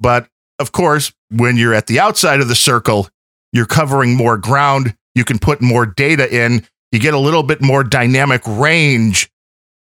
But 0.01 0.29
of 0.59 0.73
course, 0.73 1.13
when 1.31 1.57
you're 1.57 1.75
at 1.75 1.89
the 1.89 1.99
outside 1.99 2.41
of 2.41 2.49
the 2.49 2.55
circle, 2.55 3.09
you're 3.53 3.67
covering 3.67 4.17
more 4.17 4.39
ground. 4.39 4.95
You 5.15 5.25
can 5.25 5.39
put 5.39 5.61
more 5.61 5.87
data 5.87 6.33
in. 6.33 6.67
You 6.93 7.01
get 7.01 7.15
a 7.15 7.19
little 7.19 7.43
bit 7.43 7.61
more 7.61 7.83
dynamic 7.83 8.43
range 8.47 9.29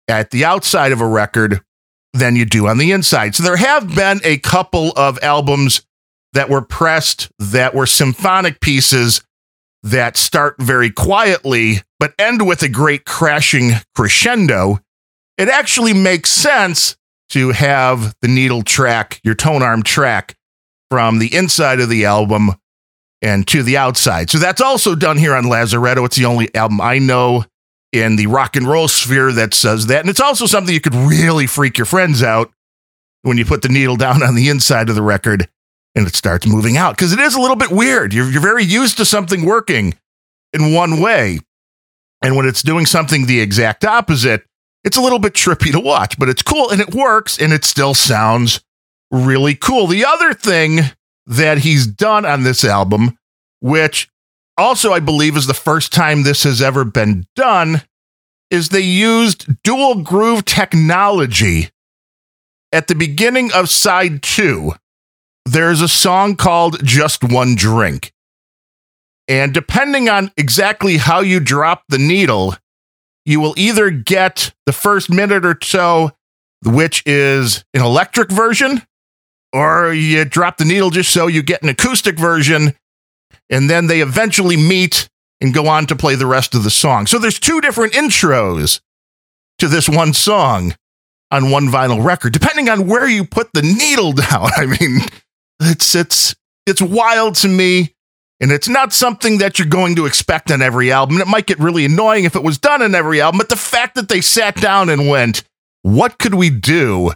at 0.08 0.30
the 0.30 0.44
outside 0.44 0.92
of 0.92 1.00
a 1.00 1.06
record 1.06 1.62
than 2.14 2.36
you 2.36 2.46
do 2.46 2.66
on 2.66 2.78
the 2.78 2.92
inside. 2.92 3.34
So 3.34 3.42
there 3.42 3.56
have 3.56 3.94
been 3.94 4.20
a 4.24 4.38
couple 4.38 4.92
of 4.96 5.18
albums 5.22 5.82
that 6.32 6.48
were 6.48 6.62
pressed 6.62 7.30
that 7.38 7.74
were 7.74 7.86
symphonic 7.86 8.60
pieces 8.60 9.22
that 9.82 10.16
start 10.16 10.56
very 10.58 10.90
quietly 10.90 11.82
but 12.04 12.12
end 12.18 12.46
with 12.46 12.62
a 12.62 12.68
great 12.68 13.06
crashing 13.06 13.70
crescendo, 13.94 14.78
it 15.38 15.48
actually 15.48 15.94
makes 15.94 16.30
sense 16.30 16.98
to 17.30 17.52
have 17.52 18.14
the 18.20 18.28
needle 18.28 18.60
track, 18.60 19.22
your 19.24 19.34
tone 19.34 19.62
arm 19.62 19.82
track 19.82 20.36
from 20.90 21.18
the 21.18 21.34
inside 21.34 21.80
of 21.80 21.88
the 21.88 22.04
album 22.04 22.50
and 23.22 23.48
to 23.48 23.62
the 23.62 23.78
outside. 23.78 24.28
So 24.28 24.36
that's 24.36 24.60
also 24.60 24.94
done 24.94 25.16
here 25.16 25.34
on 25.34 25.44
Lazaretto. 25.44 26.04
It's 26.04 26.16
the 26.16 26.26
only 26.26 26.54
album 26.54 26.78
I 26.78 26.98
know 26.98 27.46
in 27.94 28.16
the 28.16 28.26
rock 28.26 28.56
and 28.56 28.66
roll 28.66 28.88
sphere 28.88 29.32
that 29.32 29.54
says 29.54 29.86
that. 29.86 30.00
And 30.00 30.10
it's 30.10 30.20
also 30.20 30.46
something 30.46 30.74
you 30.74 30.80
could 30.80 30.94
really 30.94 31.46
freak 31.46 31.78
your 31.78 31.86
friends 31.86 32.22
out 32.22 32.52
when 33.22 33.38
you 33.38 33.44
put 33.44 33.62
the 33.62 33.68
needle 33.68 33.96
down 33.96 34.22
on 34.22 34.34
the 34.34 34.48
inside 34.48 34.88
of 34.88 34.94
the 34.94 35.02
record 35.02 35.48
and 35.94 36.06
it 36.06 36.14
starts 36.14 36.46
moving 36.46 36.76
out 36.76 36.96
because 36.96 37.12
it 37.12 37.20
is 37.20 37.34
a 37.34 37.40
little 37.40 37.56
bit 37.56 37.70
weird. 37.70 38.12
You're, 38.12 38.30
you're 38.30 38.42
very 38.42 38.64
used 38.64 38.96
to 38.96 39.04
something 39.04 39.44
working 39.44 39.94
in 40.52 40.74
one 40.74 41.00
way. 41.00 41.38
And 42.20 42.36
when 42.36 42.46
it's 42.46 42.62
doing 42.62 42.86
something 42.86 43.26
the 43.26 43.40
exact 43.40 43.84
opposite, 43.84 44.44
it's 44.82 44.96
a 44.96 45.02
little 45.02 45.18
bit 45.18 45.34
trippy 45.34 45.72
to 45.72 45.80
watch, 45.80 46.18
but 46.18 46.28
it's 46.28 46.42
cool 46.42 46.70
and 46.70 46.80
it 46.80 46.94
works 46.94 47.38
and 47.38 47.52
it 47.52 47.64
still 47.64 47.94
sounds 47.94 48.60
really 49.10 49.54
cool. 49.54 49.86
The 49.86 50.04
other 50.04 50.34
thing 50.34 50.80
that 51.26 51.58
he's 51.58 51.86
done 51.86 52.26
on 52.26 52.42
this 52.42 52.64
album, 52.64 53.18
which 53.60 54.10
also 54.56 54.92
I 54.92 55.00
believe 55.00 55.36
is 55.36 55.46
the 55.46 55.54
first 55.54 55.92
time 55.92 56.22
this 56.22 56.44
has 56.44 56.62
ever 56.62 56.84
been 56.84 57.26
done, 57.34 57.82
is 58.50 58.68
they 58.68 58.80
used 58.80 59.62
dual 59.62 60.02
groove 60.02 60.44
technology 60.44 61.70
at 62.72 62.86
the 62.86 62.94
beginning 62.94 63.52
of 63.52 63.68
side 63.68 64.22
two. 64.22 64.72
There's 65.46 65.80
a 65.80 65.88
song 65.88 66.36
called 66.36 66.84
Just 66.84 67.22
One 67.24 67.54
Drink. 67.54 68.12
And 69.26 69.54
depending 69.54 70.08
on 70.08 70.30
exactly 70.36 70.98
how 70.98 71.20
you 71.20 71.40
drop 71.40 71.84
the 71.88 71.98
needle, 71.98 72.56
you 73.24 73.40
will 73.40 73.54
either 73.56 73.90
get 73.90 74.52
the 74.66 74.72
first 74.72 75.10
minute 75.10 75.46
or 75.46 75.58
so, 75.62 76.12
which 76.64 77.02
is 77.06 77.64
an 77.72 77.82
electric 77.82 78.30
version, 78.30 78.82
or 79.52 79.92
you 79.92 80.24
drop 80.24 80.58
the 80.58 80.64
needle 80.64 80.90
just 80.90 81.10
so 81.10 81.26
you 81.26 81.42
get 81.42 81.62
an 81.62 81.68
acoustic 81.68 82.18
version, 82.18 82.74
and 83.50 83.68
then 83.68 83.86
they 83.86 84.00
eventually 84.00 84.56
meet 84.56 85.08
and 85.40 85.52
go 85.52 85.68
on 85.68 85.86
to 85.86 85.96
play 85.96 86.14
the 86.14 86.26
rest 86.26 86.54
of 86.54 86.64
the 86.64 86.70
song. 86.70 87.06
So 87.06 87.18
there's 87.18 87.38
two 87.38 87.60
different 87.60 87.92
intros 87.92 88.80
to 89.58 89.68
this 89.68 89.88
one 89.88 90.12
song 90.12 90.74
on 91.30 91.50
one 91.50 91.68
vinyl 91.68 92.04
record, 92.04 92.32
depending 92.32 92.68
on 92.68 92.86
where 92.86 93.08
you 93.08 93.24
put 93.24 93.52
the 93.52 93.62
needle 93.62 94.12
down. 94.12 94.48
I 94.56 94.66
mean, 94.66 95.00
it's 95.60 95.94
it's 95.94 96.34
it's 96.66 96.82
wild 96.82 97.36
to 97.36 97.48
me. 97.48 97.90
And 98.40 98.50
it's 98.50 98.68
not 98.68 98.92
something 98.92 99.38
that 99.38 99.58
you're 99.58 99.68
going 99.68 99.94
to 99.94 100.06
expect 100.06 100.50
on 100.50 100.60
every 100.60 100.90
album. 100.90 101.18
It 101.18 101.28
might 101.28 101.46
get 101.46 101.60
really 101.60 101.84
annoying 101.84 102.24
if 102.24 102.34
it 102.34 102.42
was 102.42 102.58
done 102.58 102.82
on 102.82 102.94
every 102.94 103.20
album, 103.20 103.38
but 103.38 103.48
the 103.48 103.56
fact 103.56 103.94
that 103.94 104.08
they 104.08 104.20
sat 104.20 104.56
down 104.56 104.90
and 104.90 105.08
went, 105.08 105.44
what 105.82 106.18
could 106.18 106.34
we 106.34 106.50
do? 106.50 107.12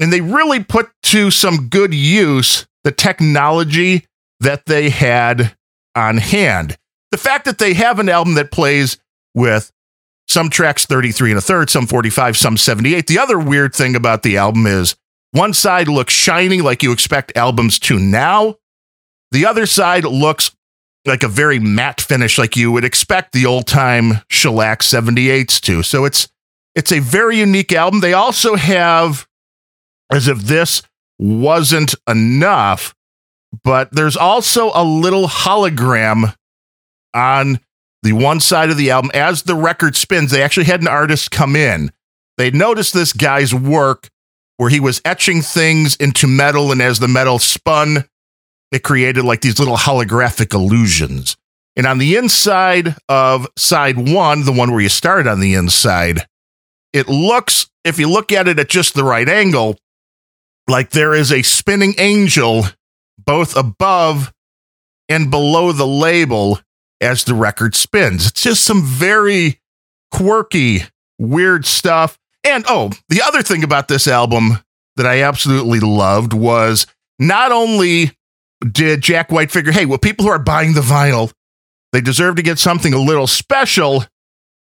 And 0.00 0.12
they 0.12 0.20
really 0.20 0.62
put 0.62 0.90
to 1.04 1.30
some 1.30 1.68
good 1.68 1.94
use 1.94 2.66
the 2.82 2.90
technology 2.90 4.06
that 4.40 4.66
they 4.66 4.90
had 4.90 5.56
on 5.94 6.18
hand. 6.18 6.76
The 7.10 7.18
fact 7.18 7.44
that 7.46 7.58
they 7.58 7.74
have 7.74 7.98
an 7.98 8.08
album 8.08 8.34
that 8.34 8.52
plays 8.52 8.98
with 9.34 9.72
some 10.26 10.50
tracks 10.50 10.84
33 10.84 11.30
and 11.30 11.38
a 11.38 11.42
third, 11.42 11.70
some 11.70 11.86
45, 11.86 12.36
some 12.36 12.56
78. 12.56 13.06
The 13.06 13.18
other 13.18 13.38
weird 13.38 13.74
thing 13.74 13.96
about 13.96 14.22
the 14.22 14.36
album 14.36 14.66
is 14.66 14.94
one 15.32 15.54
side 15.54 15.88
looks 15.88 16.12
shiny 16.12 16.60
like 16.60 16.82
you 16.82 16.92
expect 16.92 17.36
albums 17.36 17.78
to 17.80 17.98
now. 17.98 18.56
The 19.30 19.46
other 19.46 19.66
side 19.66 20.04
looks 20.04 20.50
like 21.06 21.22
a 21.22 21.28
very 21.28 21.58
matte 21.58 22.00
finish 22.00 22.38
like 22.38 22.56
you 22.56 22.70
would 22.72 22.84
expect 22.84 23.32
the 23.32 23.46
old 23.46 23.66
time 23.66 24.20
shellac 24.28 24.80
78s 24.80 25.60
to. 25.62 25.82
So 25.82 26.04
it's 26.04 26.28
it's 26.74 26.92
a 26.92 27.00
very 27.00 27.38
unique 27.38 27.72
album. 27.72 28.00
They 28.00 28.12
also 28.12 28.54
have 28.54 29.26
as 30.12 30.28
if 30.28 30.38
this 30.38 30.82
wasn't 31.18 31.94
enough, 32.08 32.94
but 33.64 33.92
there's 33.92 34.16
also 34.16 34.70
a 34.74 34.84
little 34.84 35.26
hologram 35.26 36.34
on 37.14 37.60
the 38.02 38.12
one 38.12 38.40
side 38.40 38.70
of 38.70 38.76
the 38.76 38.90
album 38.90 39.10
as 39.14 39.42
the 39.42 39.54
record 39.54 39.96
spins. 39.96 40.30
They 40.30 40.42
actually 40.42 40.66
had 40.66 40.80
an 40.80 40.88
artist 40.88 41.30
come 41.30 41.56
in. 41.56 41.90
They 42.36 42.50
noticed 42.50 42.94
this 42.94 43.12
guy's 43.12 43.54
work 43.54 44.08
where 44.58 44.70
he 44.70 44.80
was 44.80 45.00
etching 45.04 45.40
things 45.40 45.96
into 45.96 46.26
metal, 46.26 46.72
and 46.72 46.82
as 46.82 46.98
the 46.98 47.08
metal 47.08 47.38
spun, 47.38 48.04
it 48.70 48.82
created 48.82 49.24
like 49.24 49.40
these 49.40 49.58
little 49.58 49.76
holographic 49.76 50.52
illusions. 50.52 51.36
And 51.76 51.86
on 51.86 51.98
the 51.98 52.16
inside 52.16 52.96
of 53.08 53.46
side 53.56 53.96
one, 53.96 54.44
the 54.44 54.52
one 54.52 54.72
where 54.72 54.80
you 54.80 54.88
started 54.88 55.28
on 55.28 55.40
the 55.40 55.54
inside, 55.54 56.26
it 56.92 57.08
looks, 57.08 57.68
if 57.84 57.98
you 57.98 58.10
look 58.10 58.32
at 58.32 58.48
it 58.48 58.58
at 58.58 58.68
just 58.68 58.94
the 58.94 59.04
right 59.04 59.28
angle, 59.28 59.78
like 60.66 60.90
there 60.90 61.14
is 61.14 61.30
a 61.32 61.42
spinning 61.42 61.94
angel 61.98 62.64
both 63.28 63.54
above 63.58 64.32
and 65.10 65.30
below 65.30 65.70
the 65.70 65.86
label 65.86 66.58
as 66.98 67.24
the 67.24 67.34
record 67.34 67.74
spins. 67.74 68.26
It's 68.26 68.42
just 68.42 68.64
some 68.64 68.82
very 68.82 69.60
quirky, 70.10 70.84
weird 71.18 71.66
stuff. 71.66 72.18
And 72.42 72.64
oh, 72.68 72.90
the 73.10 73.20
other 73.20 73.42
thing 73.42 73.62
about 73.62 73.86
this 73.86 74.08
album 74.08 74.60
that 74.96 75.04
I 75.04 75.20
absolutely 75.20 75.78
loved 75.78 76.32
was 76.32 76.86
not 77.18 77.52
only 77.52 78.12
did 78.72 79.02
Jack 79.02 79.30
White 79.30 79.50
figure, 79.50 79.72
hey, 79.72 79.84
well, 79.84 79.98
people 79.98 80.24
who 80.24 80.30
are 80.30 80.38
buying 80.38 80.72
the 80.72 80.80
vinyl, 80.80 81.30
they 81.92 82.00
deserve 82.00 82.36
to 82.36 82.42
get 82.42 82.58
something 82.58 82.94
a 82.94 82.98
little 82.98 83.26
special 83.26 84.06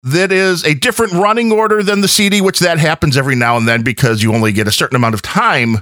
that 0.04 0.34
is 0.34 0.66
a 0.66 0.74
different 0.74 1.14
running 1.14 1.54
order 1.54 1.82
than 1.82 2.02
the 2.02 2.08
CD, 2.10 2.41
which 2.41 2.60
that 2.60 2.80
happens 2.80 3.16
every 3.16 3.36
now 3.36 3.56
and 3.56 3.66
then 3.66 3.82
because 3.82 4.22
you 4.22 4.34
only 4.34 4.52
get 4.52 4.68
a 4.68 4.74
certain 4.74 4.97
amount 4.97 5.16
of 5.16 5.22
time 5.22 5.78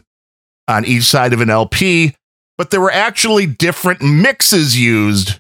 on 0.68 0.86
each 0.86 1.06
side 1.06 1.34
of 1.34 1.42
an 1.42 1.50
LP. 1.50 2.14
But 2.60 2.72
there 2.72 2.82
were 2.82 2.92
actually 2.92 3.46
different 3.46 4.02
mixes 4.02 4.78
used 4.78 5.40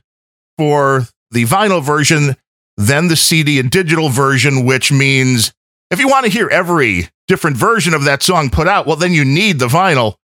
for 0.57 1.05
the 1.31 1.43
vinyl 1.43 1.83
version 1.83 2.37
than 2.77 3.09
the 3.09 3.17
CD 3.17 3.59
and 3.59 3.69
digital 3.69 4.07
version, 4.07 4.65
which 4.65 4.89
means 4.89 5.51
if 5.91 5.99
you 5.99 6.07
want 6.07 6.25
to 6.25 6.31
hear 6.31 6.47
every 6.47 7.09
different 7.27 7.57
version 7.57 7.93
of 7.93 8.05
that 8.05 8.23
song 8.23 8.49
put 8.49 8.69
out, 8.69 8.87
well, 8.87 8.95
then 8.95 9.11
you 9.11 9.25
need 9.25 9.59
the 9.59 9.67
vinyl 9.67 10.15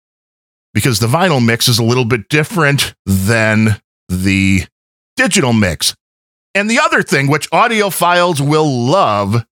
because 0.73 0.99
the 0.99 1.07
vinyl 1.07 1.45
mix 1.45 1.67
is 1.67 1.79
a 1.79 1.83
little 1.83 2.05
bit 2.05 2.29
different 2.29 2.95
than 3.05 3.81
the 4.07 4.63
digital 5.17 5.51
mix. 5.51 5.93
And 6.53 6.69
the 6.69 6.79
other 6.79 7.03
thing, 7.03 7.27
which 7.27 7.51
audiophiles 7.51 8.39
will 8.39 8.71
love, 8.71 9.45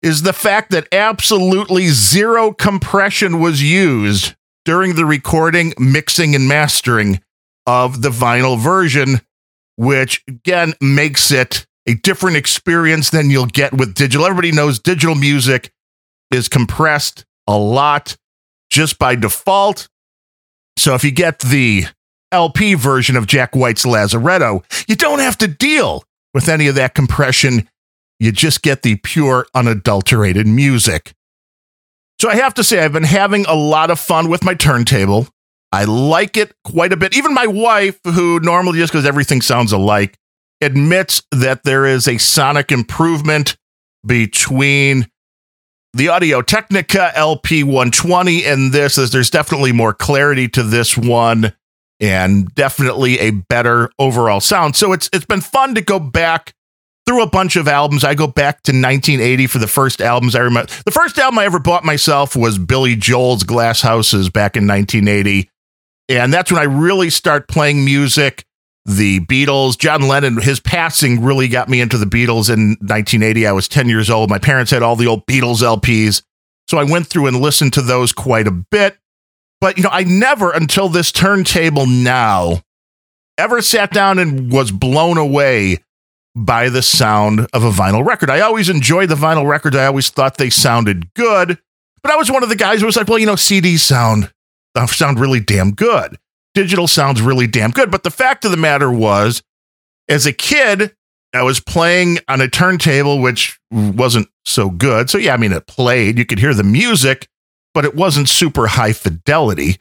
is 0.00 0.22
the 0.22 0.32
fact 0.32 0.70
that 0.70 0.88
absolutely 0.90 1.88
zero 1.88 2.50
compression 2.50 3.40
was 3.40 3.62
used 3.62 4.34
during 4.66 4.96
the 4.96 5.06
recording, 5.06 5.72
mixing, 5.78 6.34
and 6.34 6.46
mastering 6.46 7.20
of 7.66 8.02
the 8.02 8.10
vinyl 8.10 8.58
version 8.58 9.20
which 9.76 10.22
again 10.26 10.74
makes 10.80 11.30
it 11.30 11.66
a 11.86 11.94
different 11.94 12.36
experience 12.36 13.10
than 13.10 13.30
you'll 13.30 13.46
get 13.46 13.72
with 13.72 13.94
digital. 13.94 14.26
Everybody 14.26 14.52
knows 14.52 14.78
digital 14.78 15.14
music 15.14 15.72
is 16.32 16.48
compressed 16.48 17.24
a 17.46 17.56
lot 17.56 18.16
just 18.70 18.98
by 18.98 19.14
default. 19.14 19.88
So 20.76 20.94
if 20.94 21.04
you 21.04 21.12
get 21.12 21.38
the 21.38 21.84
LP 22.32 22.74
version 22.74 23.16
of 23.16 23.26
Jack 23.26 23.54
White's 23.54 23.84
Lazaretto, 23.84 24.64
you 24.88 24.96
don't 24.96 25.20
have 25.20 25.38
to 25.38 25.48
deal 25.48 26.02
with 26.34 26.48
any 26.48 26.66
of 26.66 26.74
that 26.74 26.94
compression. 26.94 27.68
You 28.18 28.32
just 28.32 28.62
get 28.62 28.82
the 28.82 28.96
pure, 28.96 29.46
unadulterated 29.54 30.46
music. 30.46 31.14
So 32.20 32.30
I 32.30 32.36
have 32.36 32.54
to 32.54 32.64
say, 32.64 32.82
I've 32.82 32.92
been 32.92 33.02
having 33.02 33.44
a 33.46 33.54
lot 33.54 33.90
of 33.90 34.00
fun 34.00 34.28
with 34.28 34.42
my 34.42 34.54
turntable. 34.54 35.28
I 35.72 35.84
like 35.84 36.36
it 36.36 36.54
quite 36.64 36.92
a 36.92 36.96
bit. 36.96 37.16
Even 37.16 37.34
my 37.34 37.46
wife, 37.46 37.98
who 38.04 38.40
normally 38.40 38.78
just 38.78 38.92
because 38.92 39.04
everything 39.04 39.42
sounds 39.42 39.72
alike, 39.72 40.16
admits 40.60 41.22
that 41.32 41.64
there 41.64 41.84
is 41.84 42.08
a 42.08 42.18
sonic 42.18 42.72
improvement 42.72 43.56
between 44.06 45.06
the 45.92 46.08
Audio 46.08 46.40
Technica 46.42 47.12
LP 47.16 47.62
120 47.62 48.44
and 48.44 48.72
this. 48.72 48.96
There's 48.96 49.30
definitely 49.30 49.72
more 49.72 49.92
clarity 49.92 50.48
to 50.48 50.62
this 50.62 50.96
one 50.96 51.52
and 52.00 52.54
definitely 52.54 53.18
a 53.18 53.30
better 53.30 53.90
overall 53.98 54.40
sound. 54.40 54.76
So 54.76 54.92
it's 54.92 55.08
it's 55.12 55.24
been 55.24 55.40
fun 55.40 55.74
to 55.74 55.80
go 55.80 55.98
back 55.98 56.54
through 57.06 57.22
a 57.22 57.26
bunch 57.26 57.56
of 57.56 57.68
albums. 57.68 58.04
I 58.04 58.14
go 58.14 58.26
back 58.26 58.62
to 58.62 58.72
1980 58.72 59.46
for 59.46 59.58
the 59.58 59.68
first 59.68 60.00
albums 60.00 60.34
I 60.34 60.40
remember. 60.40 60.72
The 60.84 60.90
first 60.90 61.18
album 61.18 61.38
I 61.38 61.44
ever 61.44 61.58
bought 61.58 61.84
myself 61.84 62.34
was 62.34 62.58
Billy 62.58 62.96
Joel's 62.96 63.44
Glass 63.44 63.80
Houses 63.80 64.28
back 64.28 64.56
in 64.56 64.66
1980. 64.66 65.48
And 66.08 66.32
that's 66.32 66.50
when 66.50 66.60
I 66.60 66.64
really 66.64 67.10
start 67.10 67.48
playing 67.48 67.84
music. 67.84 68.44
The 68.84 69.20
Beatles, 69.20 69.76
John 69.76 70.02
Lennon, 70.02 70.40
his 70.40 70.60
passing 70.60 71.24
really 71.24 71.48
got 71.48 71.68
me 71.68 71.80
into 71.80 71.98
the 71.98 72.06
Beatles 72.06 72.52
in 72.52 72.76
1980. 72.80 73.46
I 73.46 73.52
was 73.52 73.66
10 73.66 73.88
years 73.88 74.10
old. 74.10 74.30
My 74.30 74.38
parents 74.38 74.70
had 74.70 74.82
all 74.82 74.94
the 74.94 75.08
old 75.08 75.26
Beatles 75.26 75.62
LPs. 75.62 76.22
So 76.68 76.78
I 76.78 76.84
went 76.84 77.06
through 77.06 77.26
and 77.26 77.40
listened 77.40 77.72
to 77.74 77.82
those 77.82 78.12
quite 78.12 78.46
a 78.46 78.52
bit. 78.52 78.96
But, 79.60 79.76
you 79.76 79.82
know, 79.82 79.90
I 79.90 80.04
never 80.04 80.52
until 80.52 80.88
this 80.88 81.10
turntable 81.10 81.86
now 81.86 82.62
ever 83.38 83.60
sat 83.60 83.90
down 83.92 84.18
and 84.18 84.52
was 84.52 84.70
blown 84.70 85.18
away 85.18 85.78
by 86.36 86.68
the 86.68 86.82
sound 86.82 87.48
of 87.54 87.64
a 87.64 87.70
vinyl 87.70 88.04
record. 88.04 88.28
I 88.28 88.40
always 88.40 88.68
enjoyed 88.68 89.08
the 89.08 89.14
vinyl 89.14 89.48
records. 89.48 89.74
I 89.74 89.86
always 89.86 90.10
thought 90.10 90.36
they 90.36 90.50
sounded 90.50 91.12
good. 91.14 91.58
But 92.02 92.12
I 92.12 92.16
was 92.16 92.30
one 92.30 92.42
of 92.42 92.50
the 92.50 92.56
guys 92.56 92.80
who 92.80 92.86
was 92.86 92.96
like, 92.96 93.08
well, 93.08 93.18
you 93.18 93.26
know, 93.26 93.34
CDs 93.34 93.80
sound 93.80 94.30
uh, 94.76 94.86
sound 94.86 95.18
really 95.18 95.40
damn 95.40 95.72
good. 95.72 96.18
Digital 96.54 96.86
sounds 96.86 97.22
really 97.22 97.46
damn 97.46 97.70
good. 97.70 97.90
But 97.90 98.02
the 98.02 98.10
fact 98.10 98.44
of 98.44 98.50
the 98.50 98.56
matter 98.58 98.92
was, 98.92 99.42
as 100.08 100.26
a 100.26 100.32
kid, 100.32 100.94
I 101.34 101.42
was 101.42 101.58
playing 101.58 102.18
on 102.28 102.40
a 102.40 102.48
turntable, 102.48 103.20
which 103.20 103.58
wasn't 103.70 104.28
so 104.44 104.70
good. 104.70 105.10
So, 105.10 105.18
yeah, 105.18 105.34
I 105.34 105.36
mean, 105.38 105.52
it 105.52 105.66
played. 105.66 106.18
You 106.18 106.26
could 106.26 106.38
hear 106.38 106.54
the 106.54 106.62
music, 106.62 107.28
but 107.74 107.84
it 107.84 107.94
wasn't 107.94 108.28
super 108.28 108.66
high 108.66 108.92
fidelity. 108.92 109.78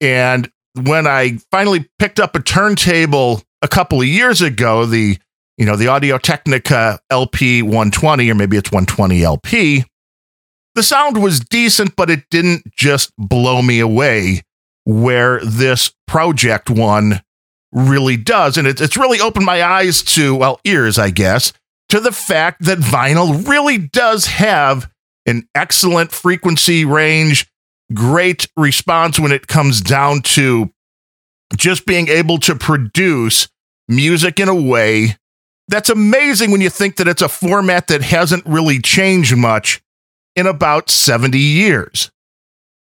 And 0.00 0.50
when 0.74 1.06
I 1.06 1.38
finally 1.50 1.88
picked 1.98 2.20
up 2.20 2.36
a 2.36 2.40
turntable 2.42 3.42
a 3.62 3.68
couple 3.68 4.00
of 4.00 4.06
years 4.06 4.40
ago, 4.40 4.86
the 4.86 5.18
you 5.56 5.66
know 5.66 5.76
the 5.76 5.88
Audio 5.88 6.18
Technica 6.18 6.98
LP 7.10 7.62
120 7.62 8.30
or 8.30 8.34
maybe 8.34 8.56
it's 8.56 8.70
120 8.70 9.22
LP, 9.22 9.84
the 10.76 10.82
sound 10.82 11.22
was 11.22 11.40
decent, 11.40 11.96
but 11.96 12.10
it 12.10 12.28
didn't 12.30 12.64
just 12.76 13.10
blow 13.16 13.62
me 13.62 13.80
away 13.80 14.42
where 14.84 15.40
this 15.40 15.90
Pro-Ject 16.06 16.70
one 16.70 17.22
really 17.72 18.16
does. 18.16 18.56
And 18.56 18.68
it, 18.68 18.80
it's 18.80 18.96
really 18.96 19.20
opened 19.20 19.46
my 19.46 19.62
eyes 19.62 20.02
to, 20.02 20.34
well, 20.34 20.60
ears, 20.64 20.98
I 20.98 21.10
guess, 21.10 21.52
to 21.88 21.98
the 21.98 22.12
fact 22.12 22.62
that 22.64 22.78
vinyl 22.78 23.48
really 23.48 23.78
does 23.78 24.26
have 24.26 24.90
an 25.24 25.48
excellent 25.54 26.12
frequency 26.12 26.84
range, 26.84 27.46
great 27.94 28.46
response 28.56 29.18
when 29.18 29.32
it 29.32 29.48
comes 29.48 29.80
down 29.80 30.20
to 30.22 30.70
just 31.56 31.86
being 31.86 32.08
able 32.08 32.38
to 32.40 32.54
produce 32.54 33.48
music 33.88 34.38
in 34.38 34.48
a 34.48 34.54
way 34.54 35.16
that's 35.68 35.90
amazing 35.90 36.50
when 36.50 36.60
you 36.60 36.70
think 36.70 36.96
that 36.96 37.08
it's 37.08 37.22
a 37.22 37.28
format 37.28 37.88
that 37.88 38.02
hasn't 38.02 38.46
really 38.46 38.78
changed 38.78 39.36
much 39.36 39.82
in 40.34 40.46
about 40.46 40.90
70 40.90 41.38
years. 41.38 42.10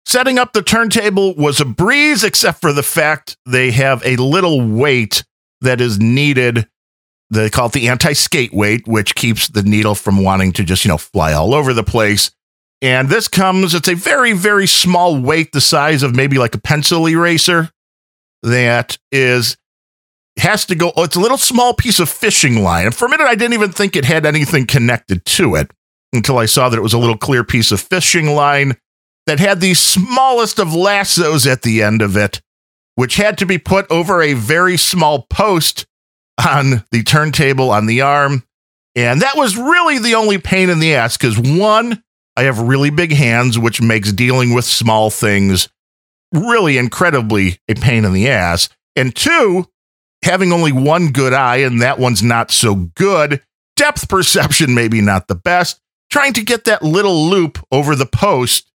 Setting 0.07 0.39
up 0.39 0.53
the 0.53 0.63
turntable 0.63 1.35
was 1.35 1.61
a 1.61 1.65
breeze, 1.65 2.25
except 2.25 2.61
for 2.61 2.73
the 2.73 2.83
fact 2.83 3.37
they 3.47 3.71
have 3.71 4.05
a 4.05 4.17
little 4.17 4.67
weight 4.67 5.25
that 5.61 5.81
is 5.81 5.99
needed. 5.99 6.69
They 7.31 7.49
call 7.49 7.67
it 7.67 7.73
the 7.73 7.89
anti 7.89 8.13
skate 8.13 8.53
weight, 8.53 8.87
which 8.87 9.15
keeps 9.15 9.49
the 9.49 9.63
needle 9.63 9.95
from 9.95 10.23
wanting 10.23 10.53
to 10.53 10.65
just, 10.65 10.85
you 10.85 10.91
know, 10.91 10.99
fly 10.99 11.33
all 11.33 11.55
over 11.55 11.73
the 11.73 11.83
place. 11.83 12.31
And 12.83 13.09
this 13.09 13.29
comes, 13.29 13.73
it's 13.73 13.89
a 13.89 13.95
very, 13.95 14.35
very 14.35 14.67
small 14.67 15.19
weight, 15.19 15.53
the 15.53 15.61
size 15.61 16.03
of 16.03 16.15
maybe 16.15 16.37
like 16.37 16.55
a 16.55 16.61
pencil 16.61 17.09
eraser 17.09 17.71
that 18.43 18.99
is 19.11 19.57
has 20.39 20.65
to 20.67 20.75
go. 20.75 20.93
Oh, 20.97 21.05
it's 21.05 21.17
a 21.17 21.21
little 21.21 21.39
small 21.39 21.75
piece 21.75 22.01
of 22.01 22.09
fishing 22.09 22.63
line. 22.63 22.87
And 22.87 22.95
for 22.95 23.07
a 23.07 23.09
minute, 23.09 23.27
I 23.27 23.35
didn't 23.35 23.55
even 23.55 23.73
think 23.73 23.97
it 23.97 24.05
had 24.05 24.27
anything 24.27 24.67
connected 24.67 25.25
to 25.25 25.55
it 25.55 25.71
until 26.13 26.39
I 26.39 26.47
saw 26.47 26.69
that 26.69 26.77
it 26.77 26.83
was 26.83 26.93
a 26.93 26.99
little 26.99 27.17
clear 27.17 27.45
piece 27.45 27.73
of 27.73 27.81
fishing 27.81 28.35
line 28.35 28.77
that 29.27 29.41
had 29.41 29.61
the 29.61 29.75
smallest 29.75 30.59
of 30.59 30.75
lassos 30.75 31.47
at 31.47 31.63
the 31.63 31.83
end 31.83 32.03
of 32.03 32.17
it, 32.17 32.41
which 32.95 33.17
had 33.17 33.39
to 33.39 33.47
be 33.47 33.59
put 33.59 33.91
over 33.91 34.23
a 34.23 34.35
very 34.35 34.77
small 34.77 35.23
post 35.31 35.87
on 36.45 36.85
the 36.91 37.03
turntable 37.03 37.71
on 37.71 37.87
the 37.87 38.01
arm. 38.01 38.45
And 38.97 39.23
that 39.23 39.37
was 39.37 39.57
really 39.57 39.99
the 39.99 40.15
only 40.15 40.39
pain 40.39 40.71
in 40.71 40.79
the 40.79 40.95
ass 40.95 41.17
because 41.17 41.39
one, 41.39 42.03
I 42.37 42.43
have 42.43 42.61
really 42.61 42.91
big 42.91 43.13
hands, 43.13 43.59
which 43.59 43.81
makes 43.81 44.13
dealing 44.13 44.55
with 44.55 44.65
small 44.65 45.11
things 45.11 45.69
really 46.33 46.79
incredibly 46.79 47.59
a 47.69 47.75
pain 47.75 48.05
in 48.05 48.13
the 48.13 48.29
ass. 48.29 48.69
And 48.97 49.15
two, 49.15 49.69
having 50.25 50.53
only 50.53 50.73
one 50.73 51.13
good 51.13 51.33
eye 51.33 51.59
and 51.59 51.81
that 51.81 51.99
one's 51.99 52.23
not 52.23 52.51
so 52.51 52.75
good, 52.75 53.41
depth 53.77 54.09
perception 54.09 54.75
maybe 54.75 55.01
not 55.01 55.29
the 55.29 55.35
best 55.35 55.81
trying 56.15 56.33
to 56.33 56.45
get 56.45 56.65
that 56.65 56.81
little 56.81 57.27
loop 57.29 57.59
over 57.73 57.97
the 57.97 58.07
post 58.07 58.71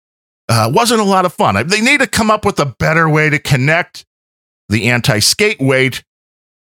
uh, 0.47 0.71
wasn't 0.73 1.01
a 1.01 1.03
lot 1.03 1.25
of 1.25 1.33
fun. 1.33 1.55
They 1.67 1.81
need 1.81 1.99
to 1.99 2.07
come 2.07 2.31
up 2.31 2.45
with 2.45 2.59
a 2.59 2.65
better 2.65 3.09
way 3.09 3.29
to 3.29 3.39
connect 3.39 4.05
the 4.69 4.89
anti 4.89 5.19
skate 5.19 5.59
weight. 5.59 6.03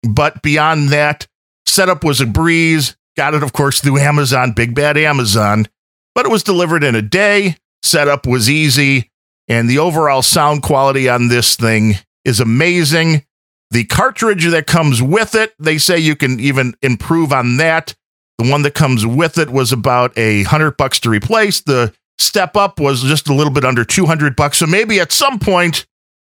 But 0.04 0.42
beyond 0.42 0.90
that, 0.90 1.26
setup 1.66 2.04
was 2.04 2.20
a 2.20 2.26
breeze. 2.26 2.98
Got 3.16 3.34
it, 3.34 3.44
of 3.44 3.54
course, 3.54 3.80
through 3.80 4.00
Amazon, 4.00 4.52
big 4.52 4.76
bad 4.76 4.98
Amazon, 4.98 5.68
but 6.14 6.26
it 6.26 6.32
was 6.32 6.44
delivered 6.44 6.84
in 6.84 6.96
a 6.96 7.02
day. 7.02 7.56
Setup 7.82 8.28
was 8.28 8.50
easy, 8.50 9.10
and 9.48 9.70
the 9.70 9.80
overall 9.80 10.22
sound 10.22 10.64
quality 10.64 11.08
on 11.08 11.30
this 11.30 11.56
thing 11.56 11.96
is 12.26 12.40
amazing. 12.40 13.24
The 13.72 13.84
cartridge 13.86 14.46
that 14.46 14.66
comes 14.68 15.02
with 15.02 15.36
it, 15.36 15.54
they 15.60 15.78
say 15.78 15.98
you 15.98 16.16
can 16.16 16.40
even 16.40 16.76
improve 16.82 17.34
on 17.34 17.58
that. 17.58 17.96
The 18.38 18.50
one 18.50 18.62
that 18.62 18.76
comes 18.76 19.06
with 19.06 19.38
it 19.38 19.50
was 19.50 19.72
about 19.72 20.18
a 20.18 20.44
hundred 20.44 20.78
bucks 20.78 21.00
to 21.02 21.10
replace. 21.10 21.62
The 21.62 21.94
step 22.18 22.56
up 22.56 22.80
was 22.80 23.04
just 23.04 23.28
a 23.30 23.34
little 23.34 23.52
bit 23.52 23.66
under 23.66 23.84
200 23.84 24.36
bucks. 24.36 24.58
So 24.58 24.66
maybe 24.66 25.00
at 25.00 25.12
some 25.12 25.40
point 25.40 25.86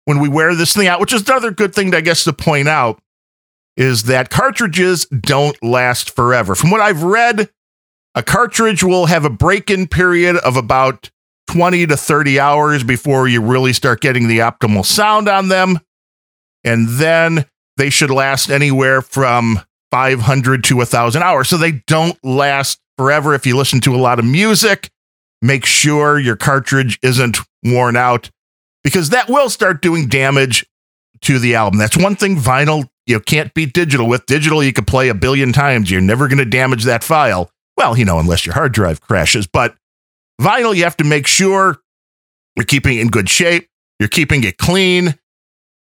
when 0.06 0.20
we 0.20 0.30
wear 0.30 0.56
this 0.56 0.76
thing 0.76 0.88
out, 0.88 1.00
which 1.00 1.14
is 1.14 1.28
another 1.28 1.52
good 1.52 1.74
thing, 1.74 1.92
to, 1.92 1.98
I 1.98 2.02
guess, 2.02 2.24
to 2.26 2.34
point 2.34 2.68
out, 2.68 3.00
is 3.78 4.04
that 4.04 4.30
cartridges 4.30 5.06
don't 5.06 5.62
last 5.64 6.16
forever. 6.16 6.56
From 6.56 6.72
what 6.72 6.82
I've 6.82 7.04
read, 7.04 7.50
a 8.16 8.24
cartridge 8.24 8.84
will 8.84 9.06
have 9.06 9.26
a 9.26 9.30
break 9.30 9.70
in 9.70 9.88
period 9.88 10.38
of 10.38 10.58
about 10.58 11.10
20 11.50 11.88
to 11.88 11.98
30 11.98 12.40
hours 12.40 12.84
before 12.84 13.28
you 13.28 13.42
really 13.42 13.74
start 13.74 14.02
getting 14.02 14.28
the 14.28 14.40
optimal 14.40 14.86
sound 14.86 15.30
on 15.30 15.48
them. 15.48 15.80
And 16.64 16.88
then 16.88 17.46
they 17.78 17.90
should 17.90 18.12
last 18.12 18.50
anywhere 18.50 19.02
from 19.02 19.62
500 19.92 20.64
to 20.66 20.78
1,000 20.78 21.22
hours. 21.22 21.50
So 21.50 21.58
they 21.58 21.84
don't 21.88 22.18
last 22.24 22.80
forever. 22.98 23.34
If 23.34 23.46
you 23.46 23.58
listen 23.58 23.82
to 23.82 23.96
a 23.96 23.98
lot 23.98 24.20
of 24.20 24.26
music, 24.26 24.90
make 25.42 25.66
sure 25.66 26.20
your 26.20 26.36
cartridge 26.36 27.00
isn't 27.02 27.38
worn 27.64 27.96
out 27.96 28.30
because 28.84 29.10
that 29.10 29.30
will 29.30 29.50
start 29.50 29.82
doing 29.82 30.08
damage 30.08 30.66
to 31.22 31.40
the 31.40 31.56
album. 31.56 31.80
That's 31.80 31.98
one 31.98 32.16
thing 32.16 32.38
vinyl 32.38 32.88
you 33.06 33.20
can't 33.20 33.54
beat 33.54 33.74
digital 33.74 34.08
with. 34.08 34.26
Digital, 34.26 34.64
you 34.64 34.74
could 34.74 34.88
play 34.88 35.10
a 35.10 35.14
billion 35.14 35.52
times. 35.54 35.90
You're 35.92 36.02
never 36.02 36.28
going 36.28 36.38
to 36.38 36.46
damage 36.46 36.84
that 36.84 37.04
file. 37.04 37.52
Well, 37.78 37.98
you 37.98 38.06
know, 38.06 38.20
unless 38.20 38.46
your 38.46 38.54
hard 38.54 38.74
drive 38.74 39.02
crashes. 39.02 39.48
But 39.48 39.76
vinyl, 40.40 40.76
you 40.76 40.84
have 40.84 40.98
to 40.98 41.04
make 41.04 41.28
sure 41.28 41.80
you're 42.56 42.66
keeping 42.66 42.98
it 42.98 43.02
in 43.02 43.08
good 43.08 43.30
shape, 43.30 43.68
you're 44.00 44.10
keeping 44.10 44.44
it 44.44 44.58
clean, 44.58 45.16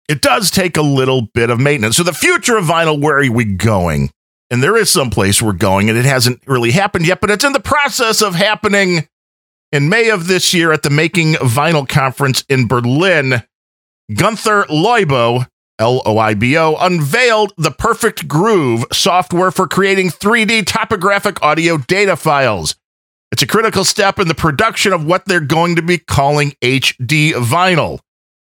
it 0.07 0.21
does 0.21 0.51
take 0.51 0.77
a 0.77 0.81
little 0.81 1.23
bit 1.33 1.49
of 1.49 1.59
maintenance. 1.59 1.97
So 1.97 2.03
the 2.03 2.13
future 2.13 2.57
of 2.57 2.65
vinyl, 2.65 3.01
where 3.01 3.17
are 3.17 3.31
we 3.31 3.45
going? 3.45 4.11
And 4.51 4.61
there 4.61 4.77
is 4.77 4.89
some 4.89 5.09
place 5.09 5.41
we're 5.41 5.53
going, 5.53 5.89
and 5.89 5.97
it 5.97 6.05
hasn't 6.05 6.41
really 6.45 6.71
happened 6.71 7.07
yet, 7.07 7.19
but 7.19 7.31
it's 7.31 7.43
in 7.43 7.53
the 7.53 7.59
process 7.59 8.21
of 8.21 8.35
happening. 8.35 9.07
In 9.71 9.89
May 9.89 10.09
of 10.09 10.27
this 10.27 10.53
year 10.53 10.71
at 10.71 10.83
the 10.83 10.89
Making 10.89 11.33
Vinyl 11.33 11.89
Conference 11.89 12.45
in 12.47 12.67
Berlin, 12.67 13.43
Gunther 14.13 14.65
Loibo, 14.65 15.47
L 15.79 16.01
O 16.05 16.17
I 16.17 16.35
B 16.35 16.55
O, 16.57 16.75
unveiled 16.75 17.53
the 17.57 17.71
Perfect 17.71 18.27
Groove 18.27 18.85
software 18.93 19.51
for 19.51 19.67
creating 19.67 20.11
3D 20.11 20.65
topographic 20.65 21.41
audio 21.41 21.77
data 21.77 22.15
files. 22.15 22.75
It's 23.31 23.41
a 23.41 23.47
critical 23.47 23.83
step 23.83 24.19
in 24.19 24.29
the 24.29 24.35
production 24.35 24.93
of 24.93 25.05
what 25.05 25.25
they're 25.25 25.41
going 25.41 25.75
to 25.75 25.81
be 25.81 25.97
calling 25.97 26.51
HD 26.61 27.33
vinyl. 27.33 27.99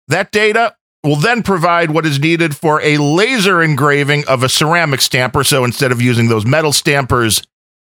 That 0.08 0.32
data 0.32 0.74
will 1.04 1.16
then 1.16 1.42
provide 1.42 1.90
what 1.90 2.06
is 2.06 2.18
needed 2.18 2.56
for 2.56 2.80
a 2.80 2.96
laser 2.96 3.62
engraving 3.62 4.24
of 4.26 4.42
a 4.42 4.48
ceramic 4.48 5.02
stamper. 5.02 5.44
So 5.44 5.64
instead 5.64 5.92
of 5.92 6.00
using 6.00 6.28
those 6.28 6.46
metal 6.46 6.72
stampers 6.72 7.42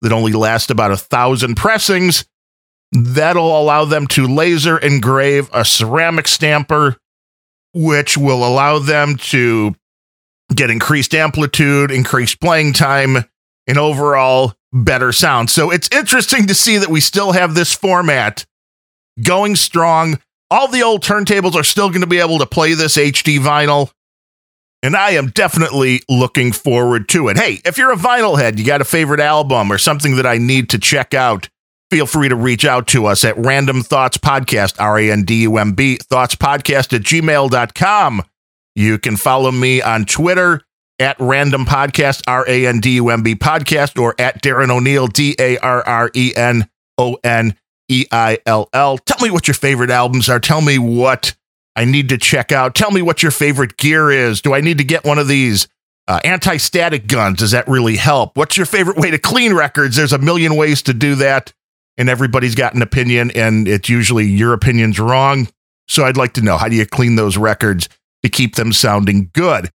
that 0.01 0.11
only 0.11 0.33
last 0.33 0.71
about 0.71 0.91
a 0.91 0.97
thousand 0.97 1.55
pressings, 1.55 2.25
that'll 2.91 3.59
allow 3.59 3.85
them 3.85 4.07
to 4.07 4.27
laser 4.27 4.77
engrave 4.77 5.49
a 5.53 5.63
ceramic 5.63 6.27
stamper, 6.27 6.97
which 7.73 8.17
will 8.17 8.45
allow 8.45 8.79
them 8.79 9.15
to 9.17 9.75
get 10.53 10.71
increased 10.71 11.13
amplitude, 11.13 11.91
increased 11.91 12.41
playing 12.41 12.73
time, 12.73 13.25
and 13.67 13.77
overall 13.77 14.53
better 14.73 15.11
sound. 15.11 15.49
So 15.49 15.71
it's 15.71 15.89
interesting 15.89 16.47
to 16.47 16.55
see 16.55 16.77
that 16.77 16.89
we 16.89 16.99
still 16.99 17.31
have 17.31 17.53
this 17.53 17.73
format 17.73 18.45
going 19.23 19.55
strong 19.55 20.19
all 20.53 20.67
the 20.67 20.83
old 20.83 21.01
turntables 21.01 21.55
are 21.55 21.63
still 21.63 21.89
going 21.89 22.01
to 22.01 22.07
be 22.07 22.19
able 22.19 22.37
to 22.37 22.45
play 22.45 22.75
this 22.75 22.95
HD 22.95 23.39
vinyl. 23.39 23.89
And 24.83 24.95
I 24.95 25.11
am 25.11 25.29
definitely 25.29 26.01
looking 26.07 26.51
forward 26.51 27.09
to 27.09 27.29
it. 27.29 27.37
Hey, 27.37 27.59
if 27.65 27.79
you're 27.79 27.91
a 27.91 27.97
vinyl 27.97 28.37
head, 28.37 28.59
you 28.59 28.65
got 28.65 28.79
a 28.79 28.85
favorite 28.85 29.19
album 29.19 29.71
or 29.71 29.79
something 29.79 30.17
that 30.17 30.27
I 30.27 30.37
need 30.37 30.69
to 30.69 30.77
check 30.77 31.15
out, 31.15 31.49
feel 31.89 32.05
free 32.05 32.29
to 32.29 32.35
reach 32.35 32.65
out 32.65 32.85
to 32.89 33.07
us 33.07 33.25
at 33.25 33.35
Randumb 33.35 33.83
Thoughts 33.83 34.19
Podcast, 34.19 34.79
R 34.79 34.99
A 34.99 35.09
N 35.09 35.23
D 35.23 35.41
U 35.41 35.57
M 35.57 35.71
B, 35.71 35.97
Thoughts 35.97 36.35
Podcast 36.35 36.93
at 36.93 37.01
gmail.com. 37.01 38.21
You 38.75 38.99
can 38.99 39.17
follow 39.17 39.51
me 39.51 39.81
on 39.81 40.05
Twitter 40.05 40.61
at 40.99 41.17
Randumb 41.17 41.65
Podcast, 41.65 42.21
R 42.27 42.45
A 42.47 42.67
N 42.67 42.79
D 42.79 42.95
U 42.97 43.09
M 43.09 43.23
B 43.23 43.33
Podcast, 43.33 43.99
or 43.99 44.13
at 44.19 44.43
Darren 44.43 44.69
O'Neill, 44.69 45.07
D 45.07 45.35
A 45.39 45.57
R 45.57 45.81
R 45.87 46.11
E 46.13 46.31
N 46.35 46.69
O 46.99 47.17
N 47.23 47.57
E 47.89 48.05
I 48.11 48.39
L 48.45 48.69
L. 48.73 48.97
Tell 48.97 49.19
me 49.19 49.31
what 49.31 49.47
your 49.47 49.55
favorite 49.55 49.89
albums 49.89 50.29
are. 50.29 50.39
Tell 50.39 50.61
me 50.61 50.77
what 50.77 51.35
I 51.75 51.85
need 51.85 52.09
to 52.09 52.17
check 52.17 52.51
out. 52.51 52.75
Tell 52.75 52.91
me 52.91 53.01
what 53.01 53.23
your 53.23 53.31
favorite 53.31 53.77
gear 53.77 54.11
is. 54.11 54.41
Do 54.41 54.53
I 54.53 54.61
need 54.61 54.77
to 54.77 54.83
get 54.83 55.03
one 55.03 55.19
of 55.19 55.27
these 55.27 55.67
uh, 56.07 56.19
anti 56.23 56.57
static 56.57 57.07
guns? 57.07 57.39
Does 57.39 57.51
that 57.51 57.67
really 57.67 57.95
help? 57.95 58.37
What's 58.37 58.57
your 58.57 58.65
favorite 58.65 58.97
way 58.97 59.11
to 59.11 59.17
clean 59.17 59.53
records? 59.53 59.95
There's 59.95 60.13
a 60.13 60.17
million 60.17 60.55
ways 60.55 60.81
to 60.83 60.93
do 60.93 61.15
that, 61.15 61.53
and 61.97 62.09
everybody's 62.09 62.55
got 62.55 62.75
an 62.75 62.81
opinion, 62.81 63.31
and 63.31 63.67
it's 63.67 63.89
usually 63.89 64.25
your 64.25 64.53
opinion's 64.53 64.99
wrong. 64.99 65.47
So 65.87 66.05
I'd 66.05 66.17
like 66.17 66.33
to 66.33 66.41
know 66.41 66.57
how 66.57 66.69
do 66.69 66.75
you 66.75 66.85
clean 66.85 67.15
those 67.15 67.37
records 67.37 67.89
to 68.23 68.29
keep 68.29 68.55
them 68.55 68.71
sounding 68.71 69.29
good? 69.33 69.69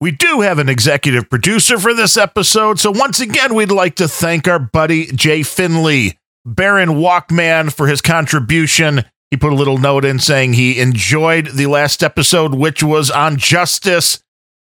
We 0.00 0.10
do 0.10 0.40
have 0.40 0.58
an 0.58 0.68
executive 0.68 1.30
producer 1.30 1.78
for 1.78 1.94
this 1.94 2.16
episode, 2.16 2.78
so 2.78 2.90
once 2.90 3.20
again, 3.20 3.54
we'd 3.54 3.70
like 3.70 3.96
to 3.96 4.08
thank 4.08 4.46
our 4.48 4.58
buddy 4.58 5.06
Jay 5.06 5.42
Finley. 5.42 6.18
Baron 6.44 6.90
Walkman 6.90 7.72
for 7.72 7.86
his 7.86 8.00
contribution 8.00 9.04
He 9.30 9.36
put 9.36 9.52
a 9.52 9.56
little 9.56 9.78
note 9.78 10.04
in 10.04 10.18
saying 10.18 10.52
he 10.52 10.78
enjoyed 10.78 11.46
the 11.48 11.66
last 11.66 12.02
episode, 12.02 12.54
which 12.54 12.82
was 12.82 13.10
on 13.10 13.36
justice. 13.36 14.22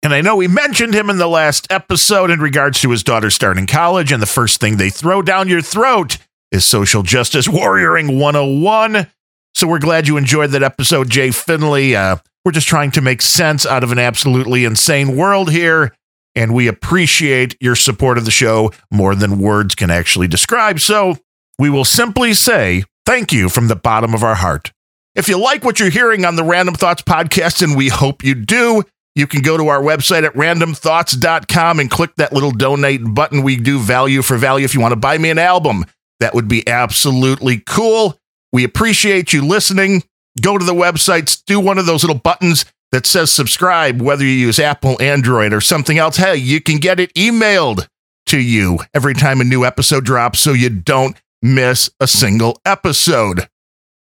And 0.02 0.14
I 0.14 0.20
know 0.20 0.36
we 0.36 0.48
mentioned 0.48 0.94
him 0.94 1.10
in 1.10 1.18
the 1.18 1.26
last 1.26 1.66
episode 1.70 2.30
in 2.30 2.40
regards 2.40 2.80
to 2.80 2.90
his 2.90 3.02
daughter 3.02 3.30
starting 3.30 3.66
college, 3.66 4.12
and 4.12 4.22
the 4.22 4.26
first 4.26 4.60
thing 4.60 4.76
they 4.76 4.90
throw 4.90 5.20
down 5.20 5.48
your 5.48 5.60
throat 5.60 6.18
is 6.50 6.64
social 6.64 7.02
justice 7.02 7.48
warrioring 7.48 8.18
101. 8.18 9.06
So 9.54 9.66
we're 9.66 9.78
glad 9.78 10.08
you 10.08 10.16
enjoyed 10.16 10.50
that 10.50 10.62
episode, 10.62 11.10
Jay 11.10 11.30
Finley. 11.30 11.96
Uh, 11.96 12.16
we're 12.44 12.52
just 12.52 12.68
trying 12.68 12.90
to 12.92 13.00
make 13.00 13.22
sense 13.22 13.66
out 13.66 13.82
of 13.84 13.92
an 13.92 13.98
absolutely 13.98 14.64
insane 14.64 15.16
world 15.16 15.50
here, 15.50 15.94
and 16.34 16.54
we 16.54 16.68
appreciate 16.68 17.56
your 17.60 17.76
support 17.76 18.18
of 18.18 18.24
the 18.24 18.30
show 18.30 18.72
more 18.90 19.14
than 19.14 19.38
words 19.38 19.74
can 19.74 19.90
actually 19.90 20.28
describe. 20.28 20.80
So 20.80 21.18
we 21.58 21.70
will 21.70 21.84
simply 21.84 22.34
say 22.34 22.84
thank 23.06 23.32
you 23.32 23.48
from 23.48 23.68
the 23.68 23.76
bottom 23.76 24.14
of 24.14 24.22
our 24.22 24.34
heart. 24.34 24.72
If 25.14 25.28
you 25.28 25.38
like 25.38 25.64
what 25.64 25.78
you're 25.78 25.90
hearing 25.90 26.24
on 26.24 26.36
the 26.36 26.42
Randumb 26.42 26.76
Thoughts 26.76 27.02
podcast, 27.02 27.62
and 27.62 27.76
we 27.76 27.88
hope 27.88 28.24
you 28.24 28.34
do, 28.34 28.82
you 29.14 29.28
can 29.28 29.42
go 29.42 29.56
to 29.56 29.68
our 29.68 29.80
website 29.80 30.24
at 30.24 30.34
randumbthoughts.com 30.34 31.78
and 31.78 31.90
click 31.90 32.16
that 32.16 32.32
little 32.32 32.50
donate 32.50 33.14
button. 33.14 33.42
We 33.42 33.56
do 33.56 33.78
value 33.78 34.22
for 34.22 34.36
value. 34.36 34.64
If 34.64 34.74
you 34.74 34.80
want 34.80 34.92
to 34.92 34.96
buy 34.96 35.18
me 35.18 35.30
an 35.30 35.38
album, 35.38 35.84
that 36.18 36.34
would 36.34 36.48
be 36.48 36.66
absolutely 36.66 37.62
cool. 37.64 38.18
We 38.52 38.64
appreciate 38.64 39.32
you 39.32 39.46
listening. 39.46 40.02
Go 40.42 40.58
to 40.58 40.64
the 40.64 40.74
websites, 40.74 41.40
do 41.44 41.60
one 41.60 41.78
of 41.78 41.86
those 41.86 42.02
little 42.02 42.18
buttons 42.18 42.64
that 42.90 43.06
says 43.06 43.30
subscribe, 43.30 44.02
whether 44.02 44.24
you 44.24 44.30
use 44.30 44.58
Apple, 44.58 45.00
Android, 45.00 45.52
or 45.52 45.60
something 45.60 45.98
else. 45.98 46.16
Hey, 46.16 46.36
you 46.36 46.60
can 46.60 46.78
get 46.78 46.98
it 46.98 47.14
emailed 47.14 47.86
to 48.26 48.38
you 48.38 48.80
every 48.94 49.14
time 49.14 49.40
a 49.40 49.44
new 49.44 49.64
episode 49.64 50.04
drops 50.04 50.40
so 50.40 50.52
you 50.52 50.70
don't 50.70 51.16
miss 51.44 51.90
a 52.00 52.08
single 52.08 52.60
episode. 52.64 53.48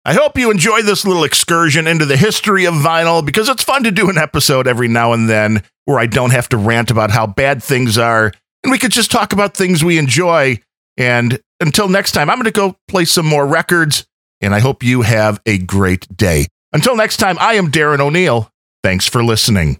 I 0.05 0.13
hope 0.13 0.37
you 0.37 0.49
enjoy 0.49 0.81
this 0.81 1.05
little 1.05 1.23
excursion 1.23 1.85
into 1.85 2.05
the 2.05 2.17
history 2.17 2.65
of 2.65 2.75
vinyl 2.75 3.25
because 3.25 3.49
it's 3.49 3.63
fun 3.63 3.83
to 3.83 3.91
do 3.91 4.09
an 4.09 4.17
episode 4.17 4.67
every 4.67 4.87
now 4.87 5.13
and 5.13 5.27
then 5.27 5.63
where 5.85 5.99
I 5.99 6.05
don't 6.05 6.31
have 6.31 6.49
to 6.49 6.57
rant 6.57 6.89
about 6.89 7.11
how 7.11 7.27
bad 7.27 7.61
things 7.61 7.97
are 7.97 8.31
and 8.65 8.71
we 8.71 8.79
could 8.79 8.91
just 8.91 9.11
talk 9.11 9.31
about 9.31 9.55
things 9.55 9.83
we 9.83 9.99
enjoy. 9.99 10.59
And 10.97 11.39
until 11.59 11.87
next 11.87 12.13
time, 12.13 12.31
I'm 12.31 12.37
going 12.37 12.45
to 12.45 12.51
go 12.51 12.75
play 12.87 13.05
some 13.05 13.27
more 13.27 13.45
records 13.45 14.07
and 14.41 14.55
I 14.55 14.59
hope 14.59 14.81
you 14.81 15.03
have 15.03 15.39
a 15.45 15.59
great 15.59 16.07
day. 16.17 16.47
Until 16.73 16.95
next 16.95 17.17
time, 17.17 17.37
I 17.39 17.53
am 17.53 17.69
Darren 17.71 17.99
O'Neill. 17.99 18.49
Thanks 18.83 19.07
for 19.07 19.23
listening. 19.23 19.79